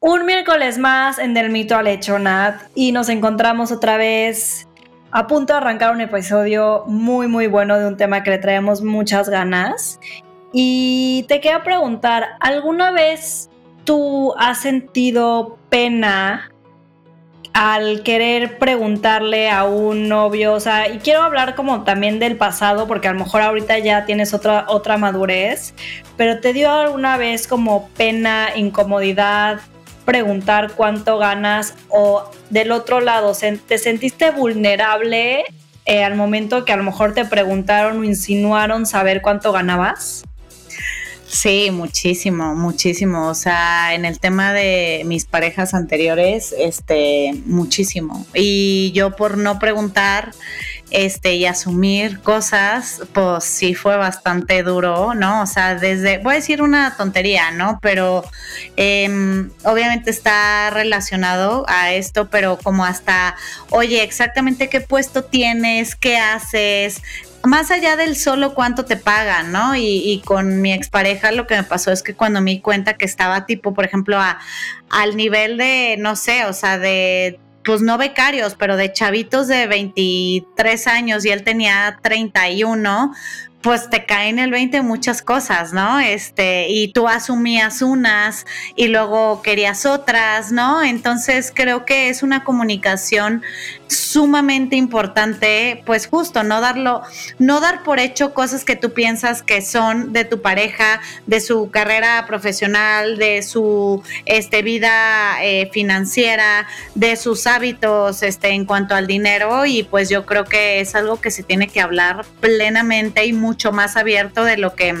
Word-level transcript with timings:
Un 0.00 0.26
miércoles 0.26 0.78
más 0.78 1.18
en 1.18 1.34
Del 1.34 1.50
Mito 1.50 1.74
al 1.74 1.88
Hecho, 1.88 2.20
Nat, 2.20 2.62
y 2.76 2.92
nos 2.92 3.08
encontramos 3.08 3.72
otra 3.72 3.96
vez 3.96 4.68
a 5.10 5.26
punto 5.26 5.52
de 5.52 5.56
arrancar 5.56 5.92
un 5.92 6.00
episodio 6.00 6.84
muy, 6.86 7.26
muy 7.26 7.48
bueno 7.48 7.76
de 7.76 7.88
un 7.88 7.96
tema 7.96 8.22
que 8.22 8.30
le 8.30 8.38
traemos 8.38 8.80
muchas 8.80 9.28
ganas. 9.28 9.98
Y 10.52 11.24
te 11.26 11.40
quería 11.40 11.64
preguntar, 11.64 12.28
¿alguna 12.38 12.92
vez 12.92 13.50
tú 13.82 14.34
has 14.38 14.60
sentido 14.60 15.58
pena 15.68 16.52
al 17.52 18.04
querer 18.04 18.56
preguntarle 18.58 19.50
a 19.50 19.64
un 19.64 20.08
novio, 20.08 20.52
o 20.52 20.60
sea, 20.60 20.86
y 20.88 20.98
quiero 20.98 21.22
hablar 21.22 21.56
como 21.56 21.82
también 21.82 22.20
del 22.20 22.36
pasado, 22.36 22.86
porque 22.86 23.08
a 23.08 23.12
lo 23.12 23.18
mejor 23.18 23.40
ahorita 23.42 23.80
ya 23.80 24.04
tienes 24.04 24.32
otra, 24.32 24.66
otra 24.68 24.96
madurez, 24.96 25.74
pero 26.16 26.38
te 26.38 26.52
dio 26.52 26.70
alguna 26.70 27.16
vez 27.16 27.48
como 27.48 27.88
pena, 27.96 28.50
incomodidad, 28.54 29.58
preguntar 30.08 30.72
cuánto 30.74 31.18
ganas 31.18 31.74
o 31.90 32.30
del 32.48 32.72
otro 32.72 33.02
lado, 33.02 33.34
¿te 33.66 33.76
sentiste 33.76 34.30
vulnerable 34.30 35.44
eh, 35.84 36.02
al 36.02 36.14
momento 36.14 36.64
que 36.64 36.72
a 36.72 36.78
lo 36.78 36.82
mejor 36.82 37.12
te 37.12 37.26
preguntaron 37.26 38.00
o 38.00 38.04
insinuaron 38.04 38.86
saber 38.86 39.20
cuánto 39.20 39.52
ganabas? 39.52 40.24
Sí, 41.26 41.70
muchísimo, 41.70 42.54
muchísimo. 42.54 43.28
O 43.28 43.34
sea, 43.34 43.94
en 43.94 44.06
el 44.06 44.18
tema 44.18 44.54
de 44.54 45.02
mis 45.04 45.26
parejas 45.26 45.74
anteriores, 45.74 46.54
este, 46.58 47.34
muchísimo. 47.44 48.26
Y 48.32 48.92
yo 48.92 49.14
por 49.14 49.36
no 49.36 49.58
preguntar, 49.58 50.30
este, 50.90 51.34
y 51.34 51.46
asumir 51.46 52.20
cosas, 52.20 53.02
pues 53.12 53.44
sí 53.44 53.74
fue 53.74 53.96
bastante 53.96 54.62
duro, 54.62 55.14
¿no? 55.14 55.42
O 55.42 55.46
sea, 55.46 55.74
desde, 55.74 56.18
voy 56.18 56.32
a 56.32 56.36
decir 56.36 56.62
una 56.62 56.96
tontería, 56.96 57.50
¿no? 57.50 57.78
Pero 57.82 58.24
em, 58.76 59.50
obviamente 59.64 60.10
está 60.10 60.70
relacionado 60.70 61.64
a 61.68 61.92
esto, 61.92 62.28
pero 62.30 62.58
como 62.62 62.84
hasta, 62.84 63.36
oye, 63.70 64.02
exactamente 64.02 64.68
qué 64.68 64.80
puesto 64.80 65.24
tienes, 65.24 65.94
qué 65.94 66.16
haces, 66.16 67.02
más 67.44 67.70
allá 67.70 67.96
del 67.96 68.16
solo 68.16 68.54
cuánto 68.54 68.84
te 68.84 68.96
pagan, 68.96 69.52
¿no? 69.52 69.76
Y, 69.76 70.22
con 70.24 70.60
mi 70.60 70.72
expareja 70.72 71.32
lo 71.32 71.46
que 71.46 71.56
me 71.56 71.62
pasó 71.62 71.92
es 71.92 72.02
que 72.02 72.14
cuando 72.14 72.40
me 72.40 72.50
di 72.52 72.60
cuenta 72.60 72.94
que 72.94 73.04
estaba 73.04 73.46
tipo, 73.46 73.74
por 73.74 73.84
ejemplo, 73.84 74.18
a, 74.18 74.38
al 74.90 75.16
nivel 75.16 75.56
de, 75.56 75.96
no 75.98 76.16
sé, 76.16 76.44
o 76.46 76.52
sea, 76.52 76.78
de, 76.78 77.38
pues 77.68 77.82
no 77.82 77.98
becarios, 77.98 78.54
pero 78.54 78.78
de 78.78 78.94
chavitos 78.94 79.46
de 79.46 79.66
23 79.66 80.86
años 80.86 81.26
y 81.26 81.28
él 81.28 81.44
tenía 81.44 81.98
31, 82.02 83.12
pues 83.60 83.90
te 83.90 84.06
caen 84.06 84.38
el 84.38 84.50
20 84.50 84.82
muchas 84.82 85.20
cosas, 85.20 85.72
¿no? 85.72 85.98
Este, 85.98 86.68
y 86.68 86.92
tú 86.92 87.08
asumías 87.08 87.82
unas 87.82 88.46
y 88.76 88.86
luego 88.86 89.42
querías 89.42 89.84
otras, 89.84 90.52
¿no? 90.52 90.82
Entonces 90.82 91.52
creo 91.54 91.84
que 91.84 92.08
es 92.08 92.22
una 92.22 92.44
comunicación 92.44 93.42
sumamente 93.88 94.76
importante, 94.76 95.82
pues 95.86 96.06
justo 96.06 96.42
no 96.44 96.60
darlo, 96.60 97.02
no 97.38 97.60
dar 97.60 97.82
por 97.82 97.98
hecho 97.98 98.32
cosas 98.32 98.64
que 98.64 98.76
tú 98.76 98.92
piensas 98.92 99.42
que 99.42 99.60
son 99.60 100.12
de 100.12 100.24
tu 100.24 100.40
pareja, 100.40 101.00
de 101.26 101.40
su 101.40 101.70
carrera 101.70 102.24
profesional, 102.26 103.18
de 103.18 103.42
su 103.42 104.02
este, 104.24 104.62
vida 104.62 105.42
eh, 105.42 105.68
financiera, 105.72 106.66
de 106.94 107.16
sus 107.16 107.46
hábitos 107.46 108.22
este, 108.22 108.50
en 108.50 108.66
cuanto 108.66 108.94
al 108.94 109.06
dinero 109.06 109.66
y 109.66 109.82
pues 109.82 110.08
yo 110.08 110.26
creo 110.26 110.44
que 110.44 110.80
es 110.80 110.94
algo 110.94 111.20
que 111.20 111.30
se 111.30 111.42
tiene 111.42 111.68
que 111.68 111.80
hablar 111.80 112.24
plenamente 112.40 113.24
y 113.24 113.32
mucho 113.48 113.72
más 113.72 113.96
abierto 113.96 114.44
de 114.44 114.58
lo 114.58 114.74
que, 114.74 114.94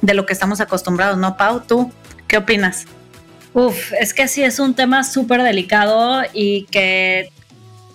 de 0.00 0.14
lo 0.14 0.24
que 0.24 0.32
estamos 0.32 0.62
acostumbrados, 0.62 1.18
¿no, 1.18 1.36
Pau? 1.36 1.60
¿Tú 1.60 1.92
qué 2.26 2.38
opinas? 2.38 2.86
Uf, 3.52 3.92
es 4.00 4.14
que 4.14 4.26
sí 4.26 4.42
es 4.42 4.58
un 4.58 4.74
tema 4.74 5.04
súper 5.04 5.42
delicado 5.42 6.22
y 6.32 6.64
que 6.70 7.30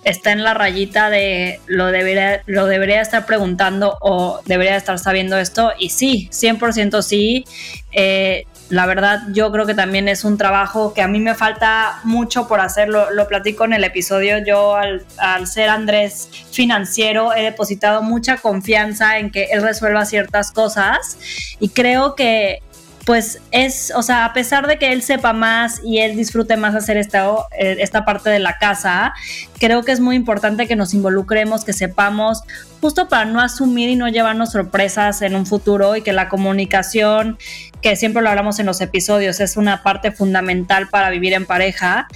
está 0.03 0.31
en 0.31 0.43
la 0.43 0.53
rayita 0.53 1.09
de 1.09 1.59
lo 1.65 1.87
debería, 1.87 2.43
lo 2.45 2.67
debería 2.67 3.01
estar 3.01 3.25
preguntando 3.25 3.97
o 3.99 4.41
debería 4.45 4.75
estar 4.77 4.99
sabiendo 4.99 5.39
esto. 5.39 5.71
Y 5.80 5.89
sí, 5.89 6.30
100% 6.31 7.02
sí. 7.02 7.45
Eh, 7.91 8.45
la 8.69 8.85
verdad, 8.85 9.23
yo 9.31 9.52
creo 9.52 9.65
que 9.65 9.73
también 9.73 10.07
es 10.07 10.23
un 10.23 10.37
trabajo 10.37 10.93
que 10.93 11.02
a 11.02 11.07
mí 11.07 11.19
me 11.19 11.33
falta 11.33 11.99
mucho 12.03 12.47
por 12.47 12.59
hacerlo. 12.59 13.09
Lo 13.11 13.27
platico 13.27 13.65
en 13.65 13.73
el 13.73 13.83
episodio. 13.83 14.37
Yo, 14.45 14.75
al, 14.75 15.47
ser 15.47 15.69
Andrés 15.69 16.30
financiero, 16.52 17.33
he 17.33 17.41
depositado 17.41 18.03
mucha 18.03 18.37
confianza 18.37 19.17
en 19.17 19.31
que 19.31 19.45
él 19.45 19.63
resuelva 19.63 20.05
ciertas 20.05 20.52
cosas. 20.52 21.17
Y 21.59 21.69
creo 21.69 22.13
que 22.13 22.61
pues 23.05 23.41
es, 23.49 23.91
o 23.95 24.03
sea, 24.03 24.23
a 24.25 24.33
pesar 24.33 24.67
de 24.67 24.77
que 24.77 24.91
él 24.91 25.02
sepa 25.02 25.33
más 25.33 25.81
y 25.83 25.97
él 25.97 26.15
disfrute 26.15 26.58
más 26.58 26.75
hacer 26.75 26.95
esta, 26.95 27.27
eh, 27.58 27.77
esta 27.79 28.05
parte 28.05 28.29
de 28.29 28.37
la 28.37 28.59
casa, 28.59 29.13
creo 29.58 29.81
que 29.81 29.91
es 29.91 29.99
muy 29.99 30.15
importante 30.15 30.67
que 30.67 30.75
nos 30.75 30.93
involucremos, 30.93 31.65
que 31.65 31.73
sepamos, 31.73 32.43
justo 32.81 33.09
para 33.09 33.25
no 33.25 33.41
asumir 33.41 33.89
y 33.89 33.95
no 33.95 34.09
llevarnos 34.09 34.52
sorpresas 34.52 35.23
en 35.23 35.33
un 35.33 35.47
futuro 35.47 35.95
y 35.95 36.03
que 36.03 36.13
la 36.13 36.29
comunicación, 36.29 37.39
que 37.81 37.95
siempre 37.95 38.21
lo 38.21 38.29
hablamos 38.29 38.59
en 38.59 38.65
los 38.65 38.81
episodios, 38.81 39.39
es 39.39 39.57
una 39.57 39.83
parte 39.83 40.11
fundamental 40.11 40.87
para 40.89 41.09
vivir 41.09 41.33
en 41.33 41.45
pareja 41.45 42.07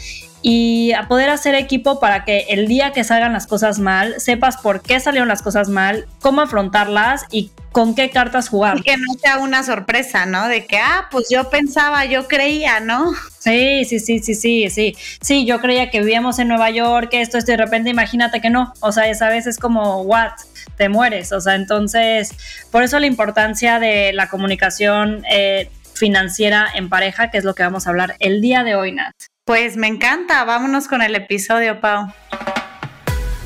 y 0.46 0.92
a 0.92 1.08
poder 1.08 1.30
hacer 1.30 1.56
equipo 1.56 2.02
para 2.02 2.26
que 2.26 2.46
el 2.50 2.68
día 2.68 2.92
que 2.92 3.06
salgan 3.06 3.31
las 3.31 3.48
cosas 3.48 3.80
mal, 3.80 4.20
sepas 4.20 4.58
por 4.58 4.81
qué 4.81 5.00
salieron 5.00 5.30
las 5.30 5.42
cosas 5.42 5.70
mal, 5.70 6.06
cómo 6.20 6.42
afrontarlas 6.42 7.26
y 7.31 7.52
con 7.72 7.96
qué 7.96 8.09
cartas 8.09 8.50
jugar. 8.50 8.78
Y 8.78 8.81
que 8.81 8.98
no 8.98 9.14
sea 9.20 9.38
una 9.38 9.64
sorpresa, 9.64 10.26
¿no? 10.26 10.50
De 10.50 10.66
que, 10.66 10.78
ah, 10.78 11.08
pues 11.09 11.30
yo 11.31 11.50
pensaba, 11.50 12.04
yo 12.06 12.28
creía, 12.28 12.81
¿no? 12.81 13.14
Sí, 13.40 13.86
sí, 13.86 14.00
sí, 14.00 14.20
sí, 14.20 14.36
sí, 14.36 14.70
sí. 14.70 14.96
Sí, 15.22 15.46
yo 15.46 15.62
creía 15.62 15.90
que 15.90 16.00
vivíamos 16.00 16.38
en 16.40 16.50
Nueva 16.50 16.70
York, 16.70 17.10
esto, 17.14 17.38
esto, 17.38 17.52
y 17.52 17.56
de 17.56 17.64
repente 17.64 17.90
imagínate 17.90 18.42
que 18.42 18.50
no. 18.50 18.74
O 18.81 18.92
sea, 18.92 19.08
esa 19.08 19.30
vez 19.30 19.48
es 19.48 19.58
como, 19.58 20.02
what? 20.02 20.34
Te 20.78 20.90
mueres. 20.90 21.31
O 21.31 21.40
sea, 21.40 21.56
entonces, 21.56 22.36
por 22.70 22.84
eso 22.84 23.00
la 23.00 23.08
importancia 23.08 23.80
de 23.80 24.12
la 24.12 24.28
comunicación 24.28 25.24
eh, 25.31 25.70
financiera 25.94 26.68
en 26.75 26.90
pareja, 26.90 27.31
que 27.31 27.38
es 27.38 27.46
lo 27.46 27.56
que 27.56 27.64
vamos 27.64 27.88
a 27.88 27.92
hablar 27.92 28.18
el 28.20 28.42
día 28.42 28.64
de 28.66 28.75
hoy, 28.75 28.92
Nat. 28.92 29.16
Pues 29.46 29.76
me 29.76 29.88
encanta, 29.88 30.46
vámonos 30.46 30.88
con 30.88 31.02
el 31.02 31.16
episodio, 31.16 31.81
Pau 31.81 32.08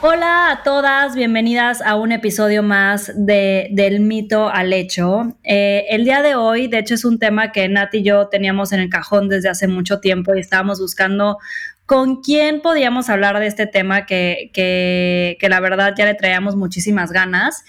Hola 0.00 0.52
a 0.52 0.62
todas, 0.62 1.16
bienvenidas 1.16 1.82
a 1.82 1.96
un 1.96 2.12
episodio 2.12 2.62
más 2.62 3.10
de 3.16 3.66
Del 3.72 3.98
mito 3.98 4.48
al 4.48 4.72
hecho. 4.72 5.36
Eh, 5.42 5.86
el 5.90 6.04
día 6.04 6.22
de 6.22 6.36
hoy, 6.36 6.68
de 6.68 6.78
hecho, 6.78 6.94
es 6.94 7.04
un 7.04 7.18
tema 7.18 7.50
que 7.50 7.68
Nat 7.68 7.92
y 7.96 8.04
yo 8.04 8.28
teníamos 8.28 8.70
en 8.70 8.78
el 8.78 8.90
cajón 8.90 9.28
desde 9.28 9.48
hace 9.48 9.66
mucho 9.66 9.98
tiempo 9.98 10.36
y 10.36 10.40
estábamos 10.40 10.80
buscando 10.80 11.38
con 11.84 12.22
quién 12.22 12.60
podíamos 12.60 13.08
hablar 13.08 13.40
de 13.40 13.48
este 13.48 13.66
tema 13.66 14.06
que, 14.06 14.50
que, 14.52 15.36
que 15.40 15.48
la 15.48 15.58
verdad 15.58 15.94
ya 15.98 16.04
le 16.04 16.14
traíamos 16.14 16.54
muchísimas 16.54 17.10
ganas. 17.10 17.64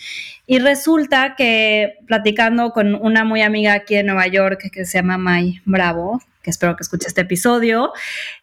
Y 0.46 0.60
resulta 0.60 1.34
que 1.36 1.96
platicando 2.06 2.74
con 2.74 2.94
una 2.94 3.24
muy 3.24 3.42
amiga 3.42 3.74
aquí 3.74 3.96
de 3.96 4.04
Nueva 4.04 4.28
York 4.28 4.70
que 4.72 4.86
se 4.86 5.00
llama 5.00 5.18
May 5.18 5.62
Bravo, 5.66 6.22
que 6.42 6.50
espero 6.50 6.76
que 6.76 6.84
escuche 6.84 7.08
este 7.08 7.22
episodio, 7.22 7.92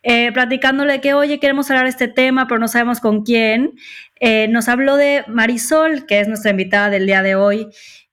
eh, 0.02 0.30
platicándole 0.32 1.00
que, 1.00 1.14
oye, 1.14 1.40
queremos 1.40 1.70
hablar 1.70 1.84
de 1.84 1.90
este 1.90 2.08
tema, 2.08 2.46
pero 2.46 2.58
no 2.58 2.68
sabemos 2.68 3.00
con 3.00 3.22
quién, 3.24 3.72
eh, 4.20 4.48
nos 4.48 4.68
habló 4.68 4.96
de 4.96 5.24
Marisol, 5.28 6.06
que 6.06 6.20
es 6.20 6.28
nuestra 6.28 6.50
invitada 6.50 6.90
del 6.90 7.06
día 7.06 7.22
de 7.22 7.34
hoy. 7.34 7.68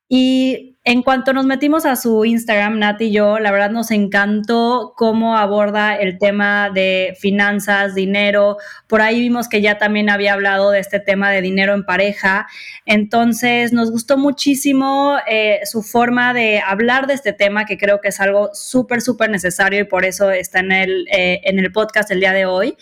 Y 0.08 0.73
en 0.86 1.02
cuanto 1.02 1.32
nos 1.32 1.46
metimos 1.46 1.86
a 1.86 1.96
su 1.96 2.26
Instagram, 2.26 2.78
Nat 2.78 3.00
y 3.00 3.14
yo, 3.14 3.40
la 3.40 3.54
verdad 3.54 3.72
nos 3.72 3.90
encantó 3.90 4.94
cómo 4.98 5.38
aborda 5.38 5.96
el 5.96 6.18
tema 6.18 6.70
de 6.72 7.16
finanzas, 7.22 7.96
dinero. 7.96 8.58
Por 8.88 9.02
ahí 9.02 9.22
vimos 9.22 9.48
que 9.48 9.62
ya 9.62 9.78
también 9.78 10.10
había 10.10 10.34
hablado 10.34 10.72
de 10.72 10.80
este 10.80 11.00
tema 11.00 11.32
de 11.32 11.42
dinero 11.42 11.74
en 11.74 11.86
pareja. 11.86 12.48
Entonces 12.86 13.72
nos 13.72 13.92
gustó 13.92 14.18
muchísimo 14.18 15.16
eh, 15.26 15.62
su 15.64 15.84
forma 15.84 16.34
de 16.34 16.60
hablar 16.60 17.08
de 17.08 17.14
este 17.14 17.32
tema, 17.32 17.66
que 17.66 17.78
creo 17.78 18.02
que 18.02 18.10
es 18.10 18.20
algo 18.20 18.50
súper, 18.54 19.02
súper 19.02 19.30
necesario 19.30 19.80
y 19.80 19.86
por 19.86 20.04
eso 20.04 20.32
está 20.32 20.60
en 20.60 20.74
el, 20.74 21.08
eh, 21.14 21.40
en 21.46 21.60
el 21.60 21.72
podcast 21.72 22.12
el 22.12 22.20
día 22.20 22.34
de 22.34 22.46
hoy. 22.46 22.76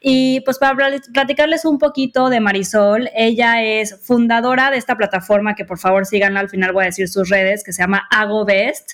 Y 0.00 0.42
pues 0.42 0.58
para 0.58 0.76
platicarles 1.12 1.64
un 1.64 1.80
poquito 1.80 2.30
de 2.30 2.38
Marisol, 2.38 3.10
ella 3.16 3.64
es 3.64 3.98
fundadora 4.00 4.70
de 4.70 4.76
esta 4.76 4.96
plataforma 4.96 5.56
que 5.56 5.64
por 5.64 5.80
favor 5.80 6.06
síganla, 6.06 6.38
al 6.38 6.50
final 6.50 6.72
voy 6.72 6.84
a 6.84 6.86
decir 6.86 7.08
sus 7.08 7.28
redes 7.28 7.47
que 7.64 7.72
se 7.72 7.82
llama 7.82 8.06
AgoBest, 8.10 8.92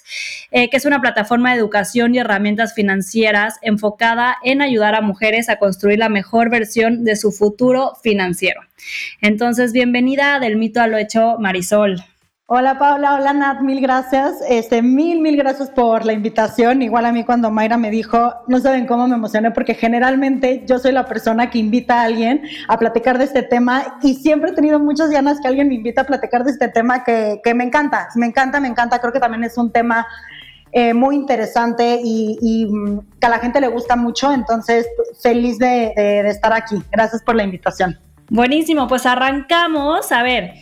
eh, 0.51 0.71
que 0.71 0.77
es 0.77 0.85
una 0.85 1.01
plataforma 1.01 1.51
de 1.51 1.59
educación 1.59 2.15
y 2.15 2.19
herramientas 2.19 2.75
financieras 2.75 3.59
enfocada 3.63 4.37
en 4.43 4.63
ayudar 4.63 4.95
a 4.95 5.01
mujeres 5.01 5.49
a 5.49 5.57
construir 5.57 5.99
la 5.99 6.09
mejor 6.09 6.51
versión 6.51 7.05
de 7.05 7.17
su 7.17 7.33
futuro 7.33 7.93
financiero. 8.03 8.61
Entonces, 9.21 9.73
bienvenida 9.73 10.39
del 10.41 10.57
mito 10.57 10.81
a 10.81 10.87
lo 10.87 10.99
hecho, 10.99 11.37
Marisol. 11.39 12.14
Hola 12.47 12.79
Paula, 12.79 13.15
hola 13.15 13.33
Nat, 13.33 13.63
mil 13.63 13.81
gracias. 13.81 14.35
Este, 14.47 14.83
mil, 14.83 15.19
mil 15.21 15.35
gracias 15.35 15.71
por 15.71 16.05
la 16.05 16.13
invitación. 16.13 16.83
Igual 16.83 17.07
a 17.07 17.13
mí 17.13 17.25
cuando 17.25 17.51
Mayra 17.51 17.79
me 17.79 17.91
dijo, 17.91 18.35
no 18.49 18.61
saben 18.61 18.87
cómo 18.87 19.09
me 19.09 19.15
emocioné 19.15 19.51
porque 19.51 19.73
generalmente 19.73 20.63
yo 20.67 20.79
soy 20.79 20.93
la 20.93 21.07
persona 21.07 21.49
que 21.49 21.57
invita 21.57 22.03
a 22.03 22.05
alguien 22.05 22.43
a 22.69 22.79
platicar 22.79 23.17
de 23.17 23.25
este 23.25 23.45
tema 23.45 23.97
y 24.03 24.17
siempre 24.17 24.51
he 24.51 24.55
tenido 24.55 24.79
muchas 24.79 25.09
ganas 25.09 25.41
que 25.41 25.49
alguien 25.49 25.69
me 25.69 25.77
invite 25.77 26.03
a 26.03 26.05
platicar 26.05 26.45
de 26.45 26.51
este 26.51 26.69
tema 26.69 27.03
que, 27.03 27.41
me 27.55 27.65
encanta, 27.65 28.09
me 28.15 28.27
encanta, 28.27 28.61
me 28.61 28.69
encanta. 28.69 28.99
Creo 28.99 29.15
que 29.15 29.21
también 29.21 29.45
es 29.45 29.57
un 29.57 29.73
tema 29.73 30.07
eh, 30.71 30.93
muy 30.93 31.17
interesante 31.17 31.99
y, 32.05 32.67
mm, 32.71 33.19
que 33.21 33.27
a 33.27 33.31
la 33.31 33.39
gente 33.39 33.59
le 33.59 33.69
gusta 33.69 33.97
mucho. 33.97 34.31
Entonces, 34.31 34.87
feliz 35.23 35.59
de, 35.59 35.95
de 35.97 36.29
estar 36.29 36.53
aquí. 36.53 36.77
Gracias 36.93 37.23
por 37.23 37.37
la 37.37 37.45
invitación. 37.45 37.99
Buenísimo, 38.29 38.87
pues 38.87 39.07
arrancamos. 39.07 40.13
A 40.13 40.23
ver. 40.23 40.53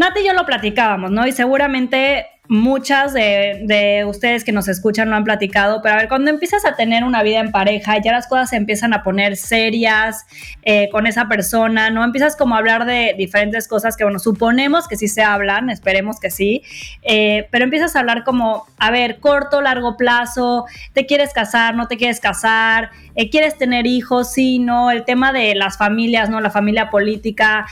Nati 0.00 0.20
y 0.20 0.26
yo 0.26 0.32
lo 0.32 0.46
platicábamos, 0.46 1.10
¿no? 1.10 1.26
Y 1.26 1.32
seguramente 1.32 2.24
muchas 2.48 3.12
de, 3.12 4.02
ustedes 4.08 4.44
que 4.44 4.50
nos 4.50 4.66
escuchan 4.66 5.10
lo 5.10 5.16
han 5.16 5.24
platicado, 5.24 5.82
pero 5.82 5.94
a 5.94 5.98
ver, 5.98 6.08
cuando 6.08 6.30
empiezas 6.30 6.64
a 6.64 6.74
tener 6.74 7.04
una 7.04 7.22
vida 7.22 7.38
en 7.38 7.52
pareja, 7.52 7.98
ya 8.02 8.10
las 8.10 8.26
cosas 8.26 8.48
se 8.48 8.56
empiezan 8.56 8.94
a 8.94 9.02
poner 9.02 9.36
serias 9.36 10.24
eh, 10.62 10.88
con 10.90 11.06
esa 11.06 11.28
persona, 11.28 11.90
¿no? 11.90 12.02
Empiezas 12.02 12.34
como 12.34 12.54
a 12.54 12.58
hablar 12.58 12.86
de 12.86 13.14
diferentes 13.18 13.68
cosas 13.68 13.94
que, 13.94 14.04
bueno, 14.04 14.18
suponemos 14.18 14.88
que 14.88 14.96
sí 14.96 15.06
se 15.06 15.22
hablan, 15.22 15.68
esperemos 15.68 16.18
que 16.18 16.30
sí, 16.30 16.62
eh, 17.02 17.46
pero 17.50 17.64
empiezas 17.64 17.94
a 17.94 18.00
hablar 18.00 18.24
como, 18.24 18.64
a 18.78 18.90
ver, 18.90 19.20
corto, 19.20 19.60
largo 19.60 19.98
plazo, 19.98 20.64
te 20.94 21.04
quieres 21.04 21.34
casar, 21.34 21.76
no 21.76 21.88
te 21.88 21.98
quieres 21.98 22.20
casar, 22.20 22.88
eh, 23.16 23.28
quieres 23.28 23.58
tener 23.58 23.86
hijos, 23.86 24.32
sí, 24.32 24.60
no, 24.60 24.90
el 24.90 25.04
tema 25.04 25.34
de 25.34 25.54
las 25.54 25.76
familias, 25.76 26.30
¿no? 26.30 26.40
La 26.40 26.50
familia 26.50 26.88
política, 26.88 27.66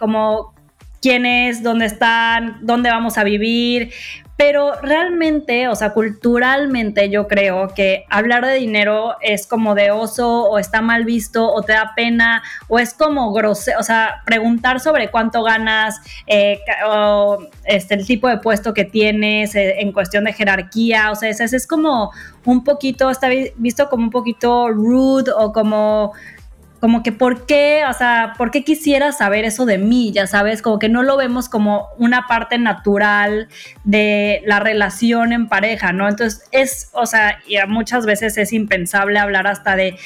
como 0.00 0.52
quiénes, 1.00 1.62
dónde 1.62 1.86
están, 1.86 2.58
dónde 2.62 2.90
vamos 2.90 3.18
a 3.18 3.24
vivir. 3.24 3.92
Pero 4.36 4.72
realmente, 4.80 5.68
o 5.68 5.74
sea, 5.74 5.92
culturalmente 5.92 7.10
yo 7.10 7.28
creo 7.28 7.68
que 7.74 8.06
hablar 8.08 8.46
de 8.46 8.54
dinero 8.54 9.16
es 9.20 9.46
como 9.46 9.74
de 9.74 9.90
oso 9.90 10.44
o 10.44 10.58
está 10.58 10.80
mal 10.80 11.04
visto 11.04 11.46
o 11.52 11.60
te 11.60 11.74
da 11.74 11.92
pena 11.94 12.42
o 12.66 12.78
es 12.78 12.94
como 12.94 13.34
grosero, 13.34 13.78
o 13.78 13.82
sea, 13.82 14.22
preguntar 14.24 14.80
sobre 14.80 15.10
cuánto 15.10 15.42
ganas 15.42 16.00
eh, 16.26 16.58
o 16.86 17.38
este, 17.64 17.96
el 17.96 18.06
tipo 18.06 18.28
de 18.28 18.38
puesto 18.38 18.72
que 18.72 18.86
tienes 18.86 19.54
eh, 19.54 19.80
en 19.80 19.92
cuestión 19.92 20.24
de 20.24 20.32
jerarquía, 20.32 21.10
o 21.10 21.16
sea, 21.16 21.28
es, 21.28 21.40
es 21.40 21.66
como 21.66 22.10
un 22.46 22.64
poquito, 22.64 23.10
está 23.10 23.28
visto 23.56 23.90
como 23.90 24.04
un 24.04 24.10
poquito 24.10 24.70
rude 24.70 25.30
o 25.36 25.52
como 25.52 26.14
como 26.80 27.02
que 27.02 27.12
por 27.12 27.46
qué, 27.46 27.82
o 27.88 27.92
sea, 27.92 28.32
por 28.38 28.50
qué 28.50 28.64
quisiera 28.64 29.12
saber 29.12 29.44
eso 29.44 29.66
de 29.66 29.78
mí, 29.78 30.12
ya 30.12 30.26
sabes, 30.26 30.62
como 30.62 30.78
que 30.78 30.88
no 30.88 31.02
lo 31.02 31.16
vemos 31.16 31.48
como 31.48 31.88
una 31.98 32.26
parte 32.26 32.58
natural 32.58 33.48
de 33.84 34.42
la 34.46 34.60
relación 34.60 35.32
en 35.32 35.48
pareja, 35.48 35.92
¿no? 35.92 36.08
Entonces 36.08 36.42
es, 36.52 36.90
o 36.92 37.06
sea, 37.06 37.38
muchas 37.68 38.06
veces 38.06 38.38
es 38.38 38.52
impensable 38.52 39.18
hablar 39.18 39.46
hasta 39.46 39.76
de, 39.76 39.96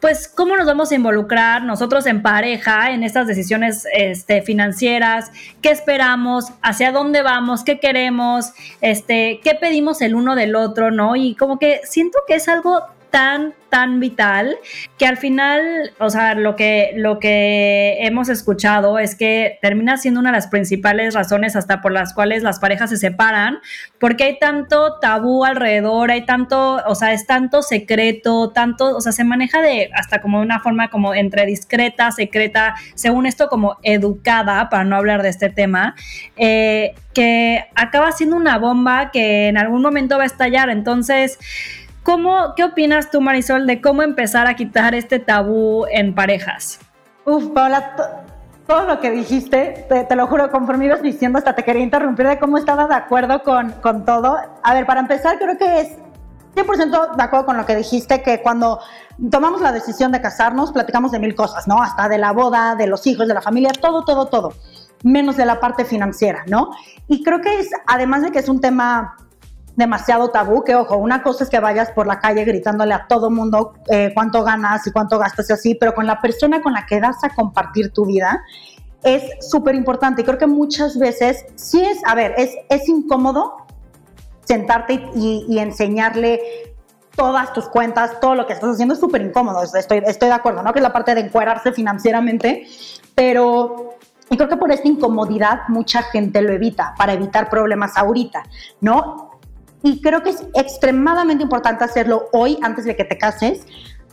pues, 0.00 0.28
cómo 0.28 0.56
nos 0.56 0.66
vamos 0.66 0.92
a 0.92 0.94
involucrar 0.94 1.62
nosotros 1.62 2.06
en 2.06 2.20
pareja 2.20 2.90
en 2.92 3.02
estas 3.02 3.26
decisiones 3.26 3.86
este, 3.92 4.42
financieras, 4.42 5.30
qué 5.62 5.70
esperamos, 5.70 6.52
hacia 6.62 6.92
dónde 6.92 7.22
vamos, 7.22 7.64
qué 7.64 7.80
queremos, 7.80 8.52
este, 8.82 9.40
qué 9.42 9.54
pedimos 9.54 10.02
el 10.02 10.14
uno 10.14 10.36
del 10.36 10.56
otro, 10.56 10.90
¿no? 10.90 11.16
Y 11.16 11.34
como 11.36 11.58
que 11.58 11.80
siento 11.84 12.18
que 12.26 12.34
es 12.34 12.48
algo 12.48 12.82
tan, 13.14 13.54
tan 13.68 14.00
vital 14.00 14.56
que 14.98 15.06
al 15.06 15.16
final, 15.16 15.92
o 16.00 16.10
sea, 16.10 16.34
lo 16.34 16.56
que, 16.56 16.94
lo 16.96 17.20
que 17.20 17.98
hemos 18.00 18.28
escuchado 18.28 18.98
es 18.98 19.14
que 19.14 19.60
termina 19.62 19.96
siendo 19.98 20.18
una 20.18 20.30
de 20.30 20.38
las 20.38 20.48
principales 20.48 21.14
razones 21.14 21.54
hasta 21.54 21.80
por 21.80 21.92
las 21.92 22.12
cuales 22.12 22.42
las 22.42 22.58
parejas 22.58 22.90
se 22.90 22.96
separan, 22.96 23.58
porque 24.00 24.24
hay 24.24 24.38
tanto 24.40 24.98
tabú 24.98 25.44
alrededor, 25.44 26.10
hay 26.10 26.26
tanto, 26.26 26.82
o 26.88 26.94
sea, 26.96 27.12
es 27.12 27.24
tanto 27.24 27.62
secreto, 27.62 28.50
tanto, 28.50 28.96
o 28.96 29.00
sea, 29.00 29.12
se 29.12 29.22
maneja 29.22 29.62
de 29.62 29.90
hasta 29.94 30.20
como 30.20 30.40
una 30.40 30.58
forma 30.58 30.90
como 30.90 31.14
entre 31.14 31.46
discreta, 31.46 32.10
secreta, 32.10 32.74
según 32.96 33.26
esto 33.26 33.46
como 33.46 33.76
educada, 33.84 34.68
para 34.70 34.82
no 34.82 34.96
hablar 34.96 35.22
de 35.22 35.28
este 35.28 35.50
tema, 35.50 35.94
eh, 36.34 36.96
que 37.12 37.64
acaba 37.76 38.10
siendo 38.10 38.34
una 38.34 38.58
bomba 38.58 39.12
que 39.12 39.46
en 39.46 39.56
algún 39.56 39.82
momento 39.82 40.16
va 40.16 40.24
a 40.24 40.26
estallar. 40.26 40.68
Entonces, 40.68 41.38
¿Cómo, 42.04 42.54
¿Qué 42.54 42.64
opinas 42.64 43.10
tú, 43.10 43.22
Marisol, 43.22 43.66
de 43.66 43.80
cómo 43.80 44.02
empezar 44.02 44.46
a 44.46 44.54
quitar 44.54 44.94
este 44.94 45.18
tabú 45.18 45.86
en 45.90 46.14
parejas? 46.14 46.78
Uf, 47.24 47.46
Paula, 47.46 47.96
todo 48.66 48.84
lo 48.84 49.00
que 49.00 49.10
dijiste, 49.10 49.86
te, 49.88 50.14
lo 50.14 50.26
juro, 50.26 50.50
conforme 50.50 50.84
ibas 50.84 51.00
diciendo, 51.00 51.38
hasta 51.38 51.54
te 51.54 51.64
quería 51.64 51.82
interrumpir 51.82 52.28
de 52.28 52.38
cómo 52.38 52.58
estaba 52.58 52.86
de 52.86 52.94
acuerdo 52.94 53.42
con, 53.42 53.72
con 53.80 54.04
todo. 54.04 54.36
A 54.62 54.74
ver, 54.74 54.84
para 54.84 55.00
empezar, 55.00 55.38
creo 55.38 55.56
que 55.56 55.80
es 55.80 55.88
100% 56.54 57.16
de 57.16 57.22
acuerdo 57.22 57.46
con 57.46 57.56
lo 57.56 57.64
que 57.64 57.74
dijiste, 57.74 58.22
que 58.22 58.42
cuando 58.42 58.80
tomamos 59.30 59.62
la 59.62 59.72
decisión 59.72 60.12
de 60.12 60.20
casarnos, 60.20 60.72
platicamos 60.72 61.10
de 61.10 61.18
mil 61.18 61.34
cosas, 61.34 61.66
¿no? 61.66 61.82
Hasta 61.82 62.10
de 62.10 62.18
la 62.18 62.32
boda, 62.32 62.74
de 62.74 62.86
los 62.86 63.06
hijos, 63.06 63.26
de 63.28 63.32
la 63.34 63.40
familia, 63.40 63.72
todo, 63.72 64.04
todo, 64.04 64.26
todo, 64.26 64.52
menos 65.02 65.38
de 65.38 65.46
la 65.46 65.58
parte 65.58 65.86
financiera, 65.86 66.44
¿no? 66.48 66.70
Y 67.08 67.22
creo 67.22 67.40
que 67.40 67.60
es, 67.60 67.70
además 67.86 68.22
de 68.22 68.30
que 68.30 68.40
es 68.40 68.48
un 68.50 68.60
tema 68.60 69.16
demasiado 69.76 70.30
tabú, 70.30 70.62
que 70.62 70.74
ojo, 70.74 70.96
una 70.96 71.22
cosa 71.22 71.44
es 71.44 71.50
que 71.50 71.58
vayas 71.58 71.90
por 71.90 72.06
la 72.06 72.20
calle 72.20 72.44
gritándole 72.44 72.94
a 72.94 73.06
todo 73.08 73.30
mundo 73.30 73.74
eh, 73.88 74.12
cuánto 74.14 74.44
ganas 74.44 74.86
y 74.86 74.92
cuánto 74.92 75.18
gastas 75.18 75.50
y 75.50 75.52
así, 75.52 75.74
pero 75.74 75.94
con 75.94 76.06
la 76.06 76.20
persona 76.20 76.62
con 76.62 76.72
la 76.72 76.86
que 76.86 77.00
das 77.00 77.22
a 77.24 77.30
compartir 77.30 77.92
tu 77.92 78.06
vida 78.06 78.44
es 79.02 79.22
súper 79.50 79.74
importante. 79.74 80.24
Creo 80.24 80.38
que 80.38 80.46
muchas 80.46 80.98
veces 80.98 81.44
sí 81.56 81.84
es, 81.84 81.98
a 82.06 82.14
ver, 82.14 82.34
es, 82.38 82.50
es 82.68 82.88
incómodo 82.88 83.66
sentarte 84.44 85.08
y, 85.14 85.58
enseñarle 85.58 86.40
todas 87.16 87.52
tus 87.52 87.68
cuentas, 87.68 88.18
todo 88.20 88.34
lo 88.34 88.46
que 88.46 88.54
estás 88.54 88.70
haciendo 88.70 88.94
es 88.94 89.00
súper 89.00 89.22
incómodo, 89.22 89.62
estoy, 89.62 90.02
estoy 90.04 90.28
de 90.28 90.34
acuerdo, 90.34 90.62
¿no? 90.62 90.72
Que 90.72 90.80
es 90.80 90.82
la 90.82 90.92
parte 90.92 91.14
de 91.14 91.20
encuadrarse 91.20 91.72
financieramente, 91.72 92.66
pero 93.14 93.94
y 94.30 94.36
creo 94.36 94.48
que 94.48 94.56
por 94.56 94.72
esta 94.72 94.88
incomodidad 94.88 95.60
mucha 95.68 96.02
gente 96.02 96.40
lo 96.42 96.52
evita, 96.52 96.94
para 96.96 97.12
evitar 97.12 97.48
problemas 97.48 97.96
ahorita, 97.96 98.42
¿no? 98.80 99.33
Y 99.84 100.00
creo 100.00 100.22
que 100.22 100.30
es 100.30 100.42
extremadamente 100.54 101.42
importante 101.42 101.84
hacerlo 101.84 102.30
hoy, 102.32 102.58
antes 102.62 102.86
de 102.86 102.96
que 102.96 103.04
te 103.04 103.18
cases, 103.18 103.66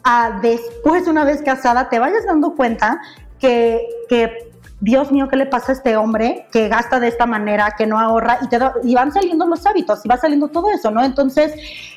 a 0.03 0.39
después, 0.41 1.07
una 1.07 1.23
vez 1.23 1.41
casada, 1.41 1.87
te 1.87 1.97
vayas 1.97 2.25
dando 2.25 2.55
cuenta 2.55 2.99
que, 3.39 3.87
que 4.09 4.51
Dios 4.81 5.13
mío, 5.13 5.29
¿qué 5.29 5.37
le 5.37 5.45
pasa 5.45 5.71
a 5.71 5.75
este 5.75 5.95
hombre 5.95 6.45
que 6.51 6.67
gasta 6.67 6.99
de 6.99 7.07
esta 7.07 7.25
manera, 7.25 7.73
que 7.77 7.87
no 7.87 7.97
ahorra? 7.97 8.39
Y, 8.41 8.49
te 8.49 8.59
y 8.83 8.95
van 8.95 9.13
saliendo 9.13 9.45
los 9.47 9.65
hábitos 9.65 10.03
y 10.03 10.09
va 10.09 10.17
saliendo 10.17 10.49
todo 10.49 10.69
eso, 10.71 10.91
¿no? 10.91 11.05
Entonces, 11.05 11.53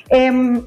eh, 0.09 0.63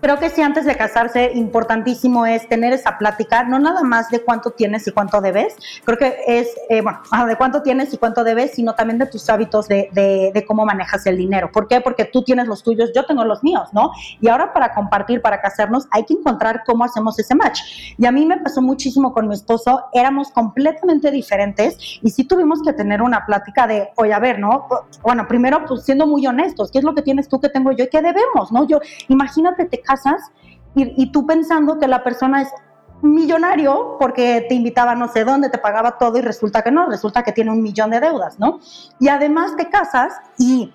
Creo 0.00 0.16
que 0.20 0.30
sí, 0.30 0.42
antes 0.42 0.64
de 0.64 0.76
casarse, 0.76 1.32
importantísimo 1.34 2.24
es 2.24 2.48
tener 2.48 2.72
esa 2.72 2.98
plática, 2.98 3.42
no 3.42 3.58
nada 3.58 3.82
más 3.82 4.10
de 4.10 4.20
cuánto 4.20 4.52
tienes 4.52 4.86
y 4.86 4.92
cuánto 4.92 5.20
debes, 5.20 5.56
creo 5.84 5.98
que 5.98 6.18
es, 6.28 6.48
eh, 6.68 6.82
bueno, 6.82 7.00
de 7.26 7.34
cuánto 7.34 7.62
tienes 7.62 7.92
y 7.92 7.98
cuánto 7.98 8.22
debes, 8.22 8.52
sino 8.52 8.76
también 8.76 9.00
de 9.00 9.06
tus 9.06 9.28
hábitos 9.28 9.66
de, 9.66 9.90
de, 9.92 10.44
cómo 10.46 10.64
manejas 10.64 11.04
el 11.06 11.16
dinero. 11.16 11.50
¿Por 11.50 11.66
qué? 11.66 11.80
Porque 11.80 12.04
tú 12.04 12.22
tienes 12.22 12.46
los 12.46 12.62
tuyos, 12.62 12.92
yo 12.94 13.06
tengo 13.06 13.24
los 13.24 13.42
míos, 13.42 13.70
¿no? 13.72 13.90
Y 14.20 14.28
ahora 14.28 14.52
para 14.52 14.72
compartir, 14.72 15.20
para 15.20 15.40
casarnos, 15.40 15.88
hay 15.90 16.04
que 16.04 16.14
encontrar 16.14 16.62
cómo 16.64 16.84
hacemos 16.84 17.18
ese 17.18 17.34
match. 17.34 17.60
Y 17.98 18.06
a 18.06 18.12
mí 18.12 18.24
me 18.24 18.36
pasó 18.38 18.62
muchísimo 18.62 19.12
con 19.12 19.26
mi 19.26 19.34
esposo, 19.34 19.86
éramos 19.92 20.30
completamente 20.30 21.10
diferentes 21.10 21.76
y 22.02 22.10
sí 22.10 22.22
tuvimos 22.22 22.62
que 22.62 22.72
tener 22.72 23.02
una 23.02 23.26
plática 23.26 23.66
de, 23.66 23.88
oye, 23.96 24.12
a 24.12 24.20
ver, 24.20 24.38
¿no? 24.38 24.68
Bueno, 25.02 25.26
primero, 25.26 25.64
pues 25.66 25.82
siendo 25.82 26.06
muy 26.06 26.24
honestos, 26.24 26.70
¿qué 26.70 26.78
es 26.78 26.84
lo 26.84 26.94
que 26.94 27.02
tienes 27.02 27.28
tú 27.28 27.40
que 27.40 27.48
tengo 27.48 27.72
yo 27.72 27.84
y 27.84 27.88
qué 27.88 28.00
debemos, 28.00 28.52
¿no? 28.52 28.64
Yo, 28.64 28.78
imagínate, 29.08 29.64
te 29.64 29.82
casas 29.88 30.30
y, 30.74 31.10
tú 31.10 31.26
pensando 31.26 31.78
que 31.78 31.88
la 31.88 32.04
persona 32.04 32.42
es 32.42 32.48
millonario 33.02 33.96
porque 33.98 34.46
te 34.48 34.54
invitaba 34.54 34.94
no 34.94 35.08
sé 35.08 35.24
dónde, 35.24 35.48
te 35.48 35.58
pagaba 35.58 35.98
todo 35.98 36.18
y 36.18 36.20
resulta 36.20 36.62
que 36.62 36.70
no, 36.70 36.88
resulta 36.88 37.22
que 37.22 37.32
tiene 37.32 37.50
un 37.50 37.62
millón 37.62 37.90
de 37.90 38.00
deudas, 38.00 38.38
¿no? 38.38 38.60
Y 39.00 39.08
además 39.08 39.56
te 39.56 39.68
casas 39.68 40.12
y 40.38 40.72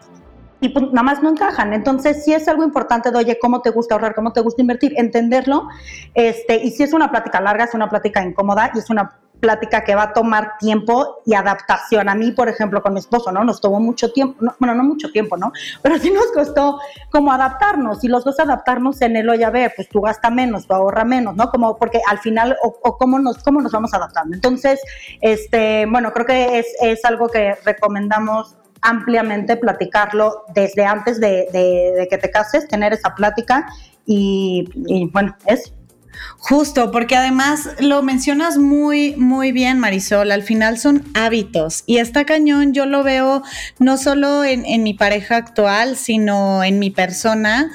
pues, 0.70 0.86
nada 0.91 1.03
más 1.03 1.22
no 1.22 1.29
encajan. 1.29 1.74
Entonces, 1.74 2.24
sí 2.24 2.34
es 2.34 2.48
algo 2.48 2.63
importante 2.63 3.12
de, 3.12 3.17
oye, 3.17 3.38
¿cómo 3.41 3.62
te 3.62 3.70
gusta 3.70 3.96
ahorrar? 3.96 4.15
¿Cómo 4.15 4.32
te 4.32 4.41
gusta 4.41 4.62
invertir? 4.62 4.93
Entenderlo. 4.98 5.67
Este, 6.13 6.55
y 6.63 6.72
si 6.72 6.84
es 6.84 6.93
una 6.93 7.12
plática 7.12 7.41
larga, 7.41 7.65
es 7.65 7.74
una 7.74 7.89
plática 7.89 8.24
incómoda 8.24 8.72
y 8.74 8.79
es 8.79 8.89
una 8.89 9.20
plática 9.44 9.84
que 9.84 9.94
va 9.94 10.04
a 10.04 10.14
tomar 10.14 10.54
tiempo 10.58 11.22
y 11.26 11.34
adaptación. 11.34 12.08
A 12.08 12.16
mí, 12.16 12.32
por 12.32 12.48
ejemplo, 12.48 12.82
con 12.82 12.94
mi 12.94 13.02
esposo, 13.02 13.30
¿no? 13.30 13.44
Nos 13.44 13.60
tomó 13.60 13.82
mucho 13.82 14.14
tiempo, 14.14 14.40
bueno, 14.58 14.74
no 14.74 14.86
mucho 14.86 15.12
tiempo, 15.12 15.36
¿no? 15.36 15.52
Pero 15.82 16.00
sí 16.00 16.12
nos 16.12 16.28
costó 16.34 16.80
como 17.10 17.34
adaptarnos 17.34 18.02
y 18.06 18.08
los 18.08 18.24
dos 18.24 18.40
adaptarnos 18.40 19.02
en 19.02 19.18
el, 19.18 19.30
oye, 19.30 19.50
ver, 19.50 19.74
pues 19.76 19.90
tú 19.90 20.00
gasta 20.00 20.30
menos, 20.30 20.66
tú 20.66 20.74
ahorra 20.74 21.04
menos, 21.04 21.36
¿no? 21.36 21.50
Como 21.50 21.76
porque 21.76 22.00
al 22.08 22.20
final, 22.20 22.56
o, 22.64 22.98
cómo, 22.98 23.20
nos, 23.20 23.44
cómo 23.44 23.60
nos 23.60 23.74
vamos 23.74 23.94
adaptando. 23.94 24.34
Entonces, 24.34 24.80
este, 25.20 25.86
bueno, 25.88 26.14
creo 26.14 26.26
que 26.26 26.60
es, 26.60 26.68
es 26.82 27.04
algo 27.04 27.28
que 27.28 27.56
recomendamos 27.66 28.56
ampliamente 28.82 29.58
platicarlo 29.58 30.46
desde 30.54 30.86
antes 30.86 31.20
de, 31.20 32.08
que 32.10 32.18
te 32.18 32.32
cases, 32.32 32.66
tener 32.70 32.94
esa 32.94 33.14
plática 33.14 33.68
y, 34.06 34.70
y 34.88 35.10
bueno, 35.12 35.36
es 35.46 35.74
Justo, 36.38 36.91
porque 36.91 37.15
además 37.15 37.70
lo 37.79 38.03
mencionas 38.03 38.58
muy, 38.58 39.15
muy 39.15 39.51
bien, 39.51 39.79
Marisol. 39.79 40.32
Al 40.32 40.43
final 40.43 40.77
son 40.77 41.03
hábitos. 41.13 41.84
Y 41.86 41.98
esta 41.98 42.25
cañón 42.25 42.74
yo 42.74 42.86
lo 42.86 43.03
veo 43.03 43.43
no 43.79 43.98
solo 43.98 44.43
en, 44.43 44.84
mi 44.84 44.93
pareja 44.93 45.38
actual, 45.38 45.96
sino 45.96 46.63
en 46.63 46.79
mi 46.79 46.89
persona 46.91 47.72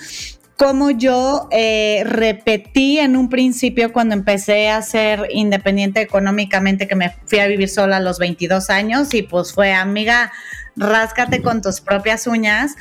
como 0.57 0.91
yo 0.91 1.49
eh, 1.53 2.03
repetí 2.05 2.99
en 2.99 3.17
un 3.17 3.29
principio 3.29 3.93
cuando 3.93 4.15
empecé 4.15 4.69
a 4.69 4.83
ser 4.83 5.29
independiente 5.31 6.01
económicamente, 6.01 6.89
que 6.89 6.97
me 6.97 7.15
fui 7.27 7.39
a 7.39 7.47
vivir 7.47 7.69
sola 7.69 7.99
a 7.99 8.01
los 8.01 8.19
22 8.19 8.69
años 8.69 9.15
y 9.15 9.23
pues 9.23 9.53
fue, 9.53 9.73
amiga, 9.73 10.33
ráscate 10.75 11.43
con 11.43 11.63
tus 11.63 11.81
propias 11.81 12.27
uñas. 12.27 12.75